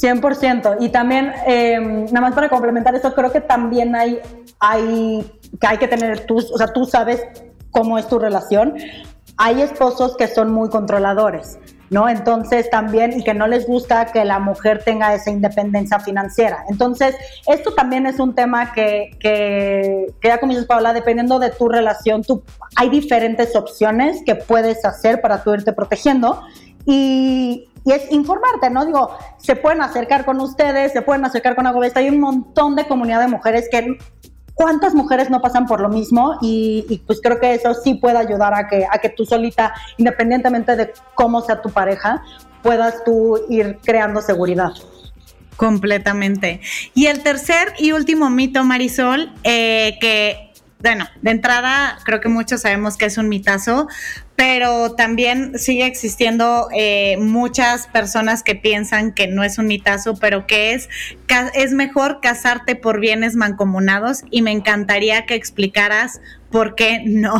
100%. 0.00 0.78
Y 0.80 0.88
también, 0.88 1.32
em, 1.46 2.06
nada 2.06 2.22
más 2.22 2.34
para 2.34 2.48
complementar 2.48 2.94
esto, 2.94 3.14
creo 3.14 3.30
que 3.30 3.40
también 3.40 3.94
hay, 3.94 4.18
hay, 4.58 5.30
que 5.60 5.66
hay 5.66 5.76
que 5.76 5.88
tener, 5.88 6.20
tú, 6.20 6.38
o 6.38 6.56
sea, 6.58 6.68
tú 6.68 6.86
sabes 6.86 7.22
cómo 7.70 7.98
es 7.98 8.08
tu 8.08 8.18
relación. 8.18 8.74
Hay 9.42 9.62
esposos 9.62 10.16
que 10.16 10.28
son 10.28 10.52
muy 10.52 10.68
controladores. 10.68 11.58
¿no? 11.90 12.08
Entonces 12.08 12.70
también, 12.70 13.18
y 13.18 13.24
que 13.24 13.34
no 13.34 13.48
les 13.48 13.66
gusta 13.66 14.06
que 14.06 14.24
la 14.24 14.38
mujer 14.38 14.82
tenga 14.84 15.12
esa 15.12 15.30
independencia 15.30 15.98
financiera. 15.98 16.64
Entonces, 16.70 17.16
esto 17.48 17.72
también 17.74 18.06
es 18.06 18.20
un 18.20 18.34
tema 18.34 18.72
que, 18.72 19.16
que, 19.18 20.06
ya 20.22 20.38
como 20.38 20.52
dices, 20.52 20.66
Paola, 20.66 20.92
dependiendo 20.92 21.40
de 21.40 21.50
tu 21.50 21.68
relación, 21.68 22.22
tú, 22.22 22.44
hay 22.76 22.90
diferentes 22.90 23.56
opciones 23.56 24.22
que 24.24 24.36
puedes 24.36 24.84
hacer 24.84 25.20
para 25.20 25.42
tú 25.42 25.52
irte 25.52 25.72
protegiendo. 25.72 26.40
Y, 26.86 27.68
y 27.84 27.92
es 27.92 28.10
informarte, 28.12 28.70
¿no? 28.70 28.86
Digo, 28.86 29.10
se 29.38 29.56
pueden 29.56 29.82
acercar 29.82 30.24
con 30.24 30.40
ustedes, 30.40 30.92
se 30.92 31.02
pueden 31.02 31.24
acercar 31.24 31.56
con 31.56 31.66
Agobesta, 31.66 32.00
hay 32.00 32.08
un 32.08 32.20
montón 32.20 32.76
de 32.76 32.86
comunidad 32.86 33.20
de 33.20 33.28
mujeres 33.28 33.68
que 33.70 33.98
¿cuántas 34.60 34.94
mujeres 34.94 35.30
no 35.30 35.40
pasan 35.40 35.64
por 35.64 35.80
lo 35.80 35.88
mismo? 35.88 36.36
Y, 36.42 37.00
pues 37.06 37.20
creo 37.22 37.40
que 37.40 37.54
eso 37.54 37.72
sí 37.72 37.94
puede 37.94 38.18
ayudar 38.18 38.52
a 38.52 38.68
que, 38.68 38.84
a 38.90 38.98
que 38.98 39.08
tú 39.08 39.24
solita, 39.24 39.72
independientemente 39.96 40.76
de 40.76 40.92
cómo 41.14 41.40
sea 41.40 41.62
tu 41.62 41.70
pareja, 41.70 42.22
puedas 42.62 43.02
tú 43.02 43.40
ir 43.48 43.78
creando 43.82 44.20
seguridad. 44.20 44.72
Completamente. 45.56 46.60
Y 46.94 47.06
el 47.06 47.22
tercer 47.22 47.72
y 47.78 47.92
último 47.92 48.28
mito, 48.28 48.62
Marisol, 48.62 49.32
eh, 49.44 49.96
que 49.98 50.49
bueno, 50.80 51.06
de 51.20 51.30
entrada 51.30 51.98
creo 52.04 52.20
que 52.20 52.28
muchos 52.28 52.62
sabemos 52.62 52.96
que 52.96 53.04
es 53.04 53.18
un 53.18 53.28
mitazo, 53.28 53.86
pero 54.34 54.94
también 54.94 55.58
sigue 55.58 55.84
existiendo 55.84 56.68
eh, 56.74 57.18
muchas 57.18 57.86
personas 57.86 58.42
que 58.42 58.54
piensan 58.54 59.12
que 59.12 59.26
no 59.26 59.44
es 59.44 59.58
un 59.58 59.66
mitazo, 59.66 60.14
pero 60.18 60.46
que 60.46 60.72
es, 60.72 60.88
es 61.54 61.72
mejor 61.72 62.20
casarte 62.22 62.76
por 62.76 63.00
bienes 63.00 63.36
mancomunados 63.36 64.24
y 64.30 64.40
me 64.40 64.52
encantaría 64.52 65.26
que 65.26 65.34
explicaras 65.34 66.22
por 66.50 66.74
qué 66.74 67.02
no. 67.04 67.34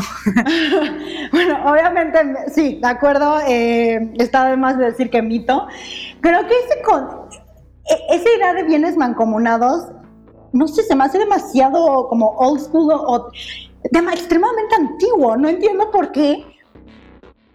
bueno, 1.33 1.65
obviamente 1.65 2.19
sí, 2.55 2.79
de 2.83 2.89
acuerdo, 2.89 3.41
eh, 3.49 4.13
está 4.19 4.47
además 4.47 4.77
de 4.77 4.85
decir 4.85 5.09
que 5.09 5.23
mito. 5.23 5.67
Creo 6.21 6.47
que 6.47 6.55
ese 6.55 6.83
con, 6.83 7.09
e, 7.89 8.15
esa 8.15 8.37
idea 8.37 8.53
de 8.53 8.65
bienes 8.65 8.99
mancomunados 8.99 9.87
no 10.53 10.69
sé, 10.69 10.83
se 10.83 10.95
me 10.95 11.05
hace 11.05 11.19
demasiado 11.19 12.09
como 12.09 12.31
old 12.39 12.61
school 12.61 12.93
o, 12.93 13.31
extremadamente 13.83 14.75
antiguo. 14.75 15.37
No 15.37 15.49
entiendo 15.49 15.91
por 15.91 16.13
qué. 16.13 16.45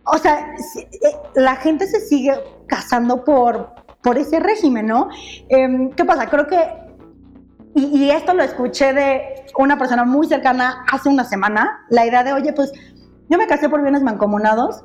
O 0.06 0.18
sea, 0.18 0.54
eh, 0.76 0.88
la 1.36 1.56
gente 1.56 1.88
se 1.88 2.00
sigue 2.00 2.34
casando 2.68 3.24
por, 3.24 3.74
por 4.02 4.18
ese 4.18 4.39
régimen, 4.39 4.88
¿no? 4.88 5.10
Em, 5.50 5.89
¿Qué 5.91 6.06
pasa? 6.06 6.28
Creo 6.28 6.48
que, 6.48 6.60
y, 7.74 8.06
y, 8.06 8.12
esto 8.12 8.34
lo 8.34 8.43
escuché 8.43 8.93
de 8.93 9.46
una 9.58 9.78
persona 9.78 10.06
muy 10.06 10.28
cercana 10.28 10.86
hace 10.91 11.10
una 11.10 11.24
semana, 11.24 11.86
la 11.89 12.06
idea 12.06 12.24
de, 12.24 12.34
oye, 12.34 12.54
pues 12.54 12.72
yo 13.30 13.38
me 13.38 13.48
casé 13.48 13.68
por 13.70 13.82
bienes 13.82 14.04
mancomunados 14.04 14.84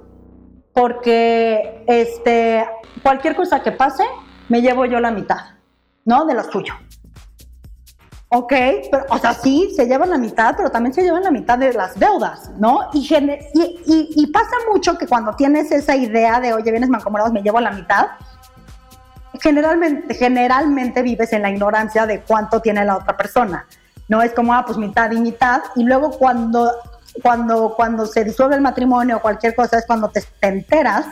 porque 0.73 1.85
este, 1.87 2.67
cualquier 3.03 3.37
cosa 3.37 3.63
que 3.63 3.73
pase, 3.73 4.05
me 4.49 4.63
llevo 4.63 4.85
yo 4.87 5.01
la 5.01 5.11
mitad, 5.11 5.57
¿no? 6.05 6.25
De 6.25 6.35
lo 6.35 6.45
suyo. 6.45 6.75
Ok, 8.33 8.53
pero, 8.93 9.07
o 9.09 9.18
sea, 9.18 9.35
sí, 9.35 9.72
se 9.74 9.87
llevan 9.87 10.11
la 10.11 10.16
mitad, 10.16 10.55
pero 10.57 10.70
también 10.70 10.95
se 10.95 11.03
llevan 11.03 11.24
la 11.24 11.33
mitad 11.33 11.59
de 11.59 11.72
las 11.72 11.99
deudas, 11.99 12.49
¿no? 12.59 12.89
Y, 12.93 13.05
y, 14.14 14.26
pasa 14.28 14.55
mucho 14.72 14.97
que 14.97 15.09
cuando 15.09 15.35
tienes 15.35 15.72
esa 15.72 15.97
idea 15.97 16.39
de, 16.39 16.55
oye, 16.55 16.70
vienes 16.70 16.89
mancomunados, 16.89 17.33
me 17.33 17.43
llevo 17.43 17.59
la 17.59 17.72
mitad, 17.72 18.07
generalmente, 19.41 20.14
generalmente 20.14 21.03
vives 21.03 21.33
en 21.33 21.43
la 21.43 21.51
ignorancia 21.51 22.07
de 22.07 22.20
cuánto 22.20 22.61
tiene 22.61 22.85
la 22.85 22.99
otra 22.99 23.16
persona, 23.16 23.66
¿no? 24.07 24.22
Es 24.22 24.33
como, 24.33 24.55
ah, 24.55 24.64
pues 24.64 24.78
mitad 24.78 25.11
y 25.11 25.18
mitad, 25.18 25.62
y 25.74 25.83
luego 25.83 26.12
cuando, 26.12 26.70
cuando, 27.22 27.74
cuando 27.74 28.07
se 28.07 28.22
disuelve 28.22 28.55
el 28.55 28.61
matrimonio 28.61 29.16
o 29.16 29.20
cualquier 29.20 29.57
cosa 29.57 29.78
es 29.78 29.87
cuando 29.87 30.09
te, 30.09 30.22
te 30.39 30.47
enteras 30.47 31.05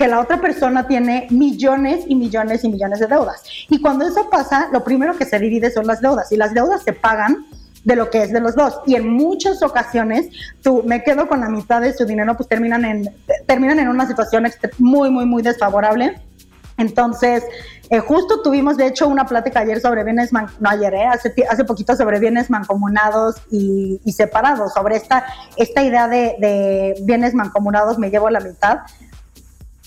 que 0.00 0.08
la 0.08 0.18
otra 0.18 0.40
persona 0.40 0.86
tiene 0.86 1.26
millones 1.28 2.06
y 2.08 2.14
millones 2.14 2.64
y 2.64 2.70
millones 2.70 3.00
de 3.00 3.06
deudas. 3.06 3.42
Y 3.68 3.82
cuando 3.82 4.06
eso 4.06 4.30
pasa, 4.30 4.70
lo 4.72 4.82
primero 4.82 5.14
que 5.14 5.26
se 5.26 5.38
divide 5.38 5.70
son 5.70 5.86
las 5.86 6.00
deudas 6.00 6.32
y 6.32 6.38
las 6.38 6.54
deudas 6.54 6.82
se 6.82 6.94
pagan 6.94 7.44
de 7.84 7.96
lo 7.96 8.08
que 8.08 8.22
es 8.22 8.32
de 8.32 8.40
los 8.40 8.56
dos. 8.56 8.80
Y 8.86 8.94
en 8.94 9.10
muchas 9.10 9.62
ocasiones, 9.62 10.30
tú 10.62 10.82
me 10.86 11.02
quedo 11.02 11.28
con 11.28 11.40
la 11.40 11.50
mitad 11.50 11.82
de 11.82 11.92
su 11.92 12.06
dinero, 12.06 12.34
pues 12.34 12.48
terminan 12.48 12.86
en, 12.86 13.14
terminan 13.46 13.78
en 13.78 13.88
una 13.88 14.06
situación 14.06 14.46
muy, 14.78 15.10
muy, 15.10 15.26
muy 15.26 15.42
desfavorable. 15.42 16.18
Entonces, 16.78 17.44
eh, 17.90 17.98
justo 17.98 18.40
tuvimos, 18.40 18.78
de 18.78 18.86
hecho, 18.86 19.06
una 19.06 19.26
plática 19.26 19.60
ayer 19.60 19.82
sobre 19.82 20.02
bienes, 20.02 20.32
man, 20.32 20.46
no 20.60 20.70
ayer, 20.70 20.94
eh, 20.94 21.04
hace, 21.04 21.34
hace 21.46 21.64
poquito 21.64 21.94
sobre 21.94 22.18
bienes 22.20 22.48
mancomunados 22.48 23.36
y, 23.50 24.00
separados, 24.16 24.72
sobre 24.72 24.96
esta, 24.96 25.26
esta 25.58 25.82
idea 25.82 26.08
de, 26.08 26.36
de 26.38 26.94
bienes 27.02 27.34
mancomunados, 27.34 27.98
me 27.98 28.08
llevo 28.08 28.30
la 28.30 28.40
mitad 28.40 28.78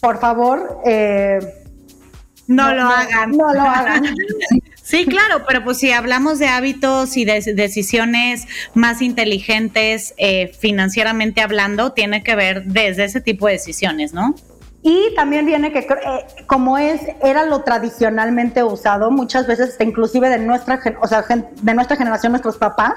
por 0.04 0.20
favor, 0.20 0.82
eh, 0.86 1.40
no, 2.48 2.74
lo 2.74 2.84
hagan. 2.84 3.32
No, 3.32 3.54
lo 3.54 3.62
hagan. 3.62 4.04
Sí, 4.86 5.06
claro, 5.06 5.46
pero 5.48 5.64
pues 5.64 5.78
si 5.78 5.94
hablamos 5.94 6.40
de 6.40 6.48
hábitos 6.48 7.16
y 7.16 7.24
de 7.24 7.40
decisiones 7.56 8.48
más 8.74 9.02
inteligentes 9.02 10.14
eh, 10.18 10.52
financieramente 10.60 11.40
hablando, 11.40 11.94
tiene 11.94 12.22
que 12.22 12.36
ver 12.36 12.66
desde 12.66 13.06
ese 13.06 13.22
tipo 13.22 13.48
de 13.48 13.54
decisiones, 13.54 14.14
¿no? 14.14 14.36
Y 14.82 15.16
también 15.16 15.46
viene 15.46 15.72
que, 15.72 15.80
eh, 15.80 15.88
como 16.48 16.78
es, 16.78 17.00
era 17.24 17.46
lo 17.46 17.62
tradicionalmente 17.62 18.62
usado, 18.62 19.10
muchas 19.10 19.48
veces, 19.48 19.78
inclusive 19.80 20.28
de 20.28 20.40
nuestra, 20.40 20.82
o 21.02 21.08
sea, 21.08 21.24
de 21.30 21.74
nuestra 21.74 21.96
generación, 21.96 22.34
nuestros 22.34 22.58
papás, 22.58 22.96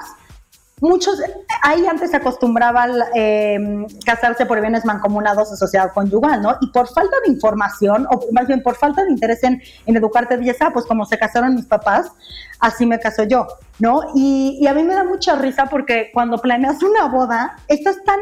muchos, 0.79 1.19
ahí 1.63 1.85
antes 1.87 2.11
se 2.11 2.17
acostumbraba 2.17 2.87
eh, 3.15 3.85
casarse 4.05 4.45
por 4.45 4.61
bienes 4.61 4.85
mancomunados 4.85 5.51
o 5.51 5.55
sociedad 5.55 5.91
conyugal, 5.93 6.41
¿no? 6.41 6.55
Y 6.61 6.67
por 6.67 6.87
falta 6.87 7.15
de 7.25 7.31
información, 7.31 8.07
o 8.11 8.19
más 8.31 8.47
bien 8.47 8.61
por 8.61 8.75
falta 8.75 9.03
de 9.03 9.11
interés 9.11 9.43
en, 9.43 9.61
educarte, 9.85 10.37
dices, 10.37 10.57
ah, 10.61 10.69
pues 10.71 10.85
como 10.85 11.05
se 11.05 11.17
casaron 11.17 11.55
mis 11.55 11.65
papás, 11.65 12.11
así 12.59 12.85
me 12.85 12.99
caso 12.99 13.23
yo, 13.23 13.47
¿no? 13.79 14.01
Y, 14.13 14.59
y, 14.61 14.67
a 14.67 14.73
mí 14.73 14.83
me 14.83 14.93
da 14.93 15.03
mucha 15.03 15.35
risa 15.35 15.65
porque 15.65 16.11
cuando 16.13 16.37
planeas 16.37 16.83
una 16.83 17.05
boda, 17.07 17.57
estás 17.67 18.03
tan, 18.03 18.19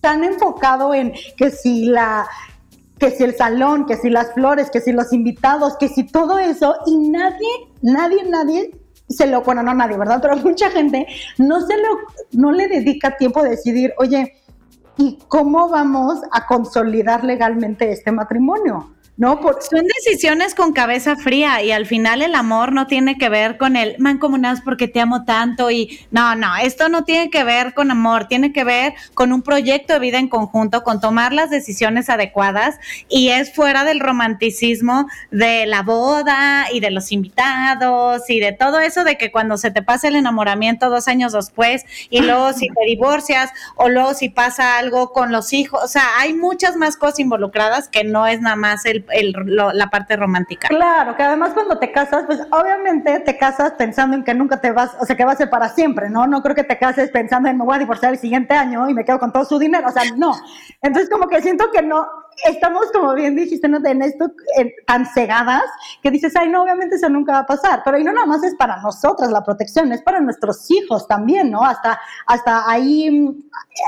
tan 0.00 0.24
enfocado 0.24 0.94
en 0.94 1.12
que 1.36 1.50
si 1.50 1.86
la 1.86 2.26
que 2.98 3.10
si 3.10 3.24
el 3.24 3.36
salón, 3.36 3.86
que 3.86 3.96
si 3.96 4.08
las 4.08 4.32
flores, 4.34 4.70
que 4.70 4.80
si 4.80 4.92
los 4.92 5.12
invitados, 5.12 5.76
que 5.76 5.88
si 5.88 6.04
todo 6.04 6.38
eso, 6.38 6.76
y 6.86 6.96
nadie, 7.08 7.48
nadie, 7.82 8.24
nadie 8.24 8.70
se 9.08 9.26
lo, 9.26 9.42
bueno, 9.42 9.62
no 9.62 9.74
nadie, 9.74 9.96
¿verdad? 9.96 10.18
Pero 10.22 10.36
mucha 10.36 10.70
gente 10.70 11.06
no 11.38 11.60
se 11.60 11.76
lo, 11.76 11.88
no 12.32 12.52
le 12.52 12.68
dedica 12.68 13.16
tiempo 13.16 13.40
a 13.40 13.44
decidir, 13.44 13.94
oye, 13.98 14.34
¿y 14.96 15.18
cómo 15.28 15.68
vamos 15.68 16.20
a 16.32 16.46
consolidar 16.46 17.24
legalmente 17.24 17.90
este 17.90 18.12
matrimonio? 18.12 18.93
¿No? 19.16 19.40
Son 19.60 19.84
decisiones 20.04 20.54
con 20.56 20.72
cabeza 20.72 21.14
fría 21.16 21.62
y 21.62 21.70
al 21.70 21.86
final 21.86 22.20
el 22.20 22.34
amor 22.34 22.72
no 22.72 22.88
tiene 22.88 23.16
que 23.16 23.28
ver 23.28 23.58
con 23.58 23.76
el 23.76 23.96
mancomunados 23.98 24.60
porque 24.60 24.88
te 24.88 25.00
amo 25.00 25.24
tanto 25.24 25.70
y 25.70 26.00
no, 26.10 26.34
no, 26.34 26.56
esto 26.56 26.88
no 26.88 27.04
tiene 27.04 27.30
que 27.30 27.44
ver 27.44 27.74
con 27.74 27.92
amor, 27.92 28.26
tiene 28.26 28.52
que 28.52 28.64
ver 28.64 28.94
con 29.14 29.32
un 29.32 29.42
proyecto 29.42 29.92
de 29.94 29.98
vida 30.00 30.18
en 30.18 30.28
conjunto, 30.28 30.82
con 30.82 31.00
tomar 31.00 31.32
las 31.32 31.50
decisiones 31.50 32.10
adecuadas 32.10 32.76
y 33.08 33.28
es 33.28 33.54
fuera 33.54 33.84
del 33.84 34.00
romanticismo 34.00 35.06
de 35.30 35.66
la 35.66 35.82
boda 35.82 36.66
y 36.72 36.80
de 36.80 36.90
los 36.90 37.12
invitados 37.12 38.28
y 38.28 38.40
de 38.40 38.52
todo 38.52 38.80
eso 38.80 39.04
de 39.04 39.16
que 39.16 39.30
cuando 39.30 39.58
se 39.58 39.70
te 39.70 39.82
pasa 39.82 40.08
el 40.08 40.16
enamoramiento 40.16 40.90
dos 40.90 41.06
años 41.06 41.32
después 41.32 41.84
y 42.10 42.20
luego 42.20 42.52
si 42.52 42.66
te 42.66 42.84
divorcias 42.86 43.50
o 43.76 43.88
luego 43.88 44.14
si 44.14 44.28
pasa 44.28 44.76
algo 44.78 45.12
con 45.12 45.30
los 45.30 45.52
hijos, 45.52 45.80
o 45.84 45.88
sea, 45.88 46.04
hay 46.18 46.34
muchas 46.34 46.76
más 46.76 46.96
cosas 46.96 47.20
involucradas 47.20 47.88
que 47.88 48.02
no 48.02 48.26
es 48.26 48.40
nada 48.40 48.56
más 48.56 48.84
el 48.86 49.03
la 49.46 49.86
parte 49.88 50.16
romántica. 50.16 50.68
Claro, 50.68 51.16
que 51.16 51.22
además 51.22 51.52
cuando 51.54 51.78
te 51.78 51.92
casas, 51.92 52.24
pues 52.26 52.40
obviamente 52.50 53.20
te 53.20 53.36
casas 53.36 53.72
pensando 53.72 54.16
en 54.16 54.24
que 54.24 54.34
nunca 54.34 54.60
te 54.60 54.72
vas, 54.72 54.96
o 55.00 55.06
sea, 55.06 55.16
que 55.16 55.24
va 55.24 55.32
a 55.32 55.36
ser 55.36 55.50
para 55.50 55.68
siempre, 55.68 56.10
¿no? 56.10 56.26
No 56.26 56.42
creo 56.42 56.54
que 56.54 56.64
te 56.64 56.78
cases 56.78 57.10
pensando 57.10 57.48
en 57.48 57.58
me 57.58 57.64
voy 57.64 57.76
a 57.76 57.78
divorciar 57.78 58.12
el 58.12 58.18
siguiente 58.18 58.54
año 58.54 58.88
y 58.88 58.94
me 58.94 59.04
quedo 59.04 59.18
con 59.18 59.32
todo 59.32 59.44
su 59.44 59.58
dinero, 59.58 59.88
o 59.88 59.92
sea, 59.92 60.02
no. 60.16 60.32
Entonces 60.82 61.10
como 61.10 61.28
que 61.28 61.42
siento 61.42 61.70
que 61.70 61.82
no, 61.82 62.06
estamos 62.44 62.90
como 62.92 63.14
bien 63.14 63.36
dijiste, 63.36 63.68
¿no? 63.68 63.84
En 63.84 64.02
esto 64.02 64.32
tan 64.86 65.06
cegadas 65.06 65.64
que 66.02 66.10
dices, 66.10 66.34
ay, 66.36 66.48
no, 66.48 66.62
obviamente 66.62 66.96
eso 66.96 67.08
nunca 67.08 67.32
va 67.32 67.38
a 67.40 67.46
pasar, 67.46 67.82
pero 67.84 67.98
y 67.98 68.04
no 68.04 68.12
nada 68.12 68.26
más 68.26 68.42
es 68.42 68.54
para 68.54 68.80
nosotras 68.80 69.30
la 69.30 69.44
protección, 69.44 69.92
es 69.92 70.02
para 70.02 70.20
nuestros 70.20 70.70
hijos 70.70 71.06
también, 71.06 71.50
¿no? 71.50 71.62
Hasta, 71.62 72.00
hasta 72.26 72.70
ahí, 72.70 73.06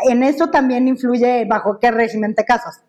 en 0.08 0.22
eso 0.22 0.48
también 0.50 0.88
influye 0.88 1.44
bajo 1.46 1.78
qué 1.78 1.90
régimen 1.90 2.34
te 2.34 2.44
casas. 2.44 2.82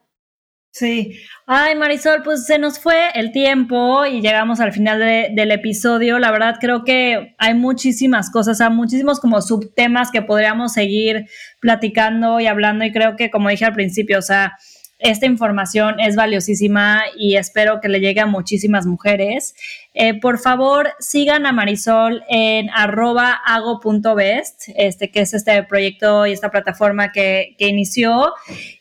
Sí. 0.72 1.20
Ay, 1.48 1.76
Marisol, 1.76 2.22
pues 2.24 2.46
se 2.46 2.60
nos 2.60 2.78
fue 2.80 3.10
el 3.16 3.32
tiempo 3.32 4.06
y 4.06 4.22
llegamos 4.22 4.60
al 4.60 4.72
final 4.74 5.00
del 5.00 5.52
episodio. 5.52 6.20
La 6.20 6.30
verdad 6.30 6.58
creo 6.60 6.84
que 6.84 7.36
hay 7.40 7.56
muchísimas 7.56 8.30
cosas, 8.30 8.62
hay 8.62 8.70
muchísimos 8.70 9.20
como 9.20 9.42
subtemas 9.42 10.12
que 10.12 10.22
podríamos 10.22 10.74
seguir 10.74 11.26
platicando 11.62 12.40
y 12.40 12.46
hablando 12.46 12.86
y 12.86 12.92
creo 12.92 13.16
que 13.16 13.32
como 13.32 13.50
dije 13.50 13.66
al 13.66 13.74
principio, 13.74 14.20
o 14.20 14.22
sea, 14.22 14.54
esta 15.00 15.28
información 15.28 16.00
es 16.00 16.16
valiosísima 16.16 17.04
y 17.16 17.36
espero 17.36 17.80
que 17.82 17.88
le 17.88 18.00
llegue 18.00 18.22
a 18.22 18.26
muchísimas 18.26 18.88
mujeres. 18.88 19.54
Eh, 19.94 20.20
por 20.20 20.40
favor, 20.40 20.90
sigan 21.00 21.46
a 21.46 21.52
Marisol 21.52 22.24
en 22.30 22.70
arroba 22.72 23.32
ago.best, 23.46 24.70
este, 24.76 25.12
que 25.12 25.22
es 25.22 25.34
este 25.34 25.62
proyecto 25.64 26.26
y 26.26 26.32
esta 26.32 26.50
plataforma 26.50 27.12
que, 27.12 27.56
que, 27.58 27.68
inició. 27.68 28.34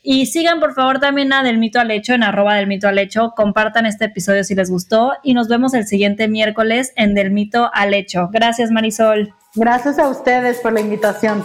Y 0.02 0.26
sigan, 0.26 0.58
por 0.58 0.74
favor, 0.74 1.00
también 1.00 1.32
a 1.32 1.42
Del 1.42 1.58
Mito 1.58 1.80
al 1.80 1.90
Hecho 1.90 2.14
en 2.14 2.22
arroba 2.22 2.54
del 2.54 2.66
Mito 2.66 2.88
al 2.88 2.98
Hecho. 2.98 3.32
Compartan 3.36 3.84
este 3.84 4.06
episodio 4.06 4.42
si 4.44 4.54
les 4.54 4.70
gustó 4.70 5.12
y 5.22 5.34
nos 5.34 5.48
vemos 5.48 5.74
el 5.74 5.86
siguiente 5.86 6.28
miércoles 6.28 6.92
en 6.96 7.14
Del 7.14 7.30
Mito 7.30 7.70
al 7.74 7.92
Hecho. 7.92 8.28
Gracias, 8.32 8.70
Marisol. 8.70 9.34
Gracias 9.54 9.98
a 9.98 10.08
ustedes 10.08 10.58
por 10.58 10.72
la 10.72 10.80
invitación. 10.80 11.44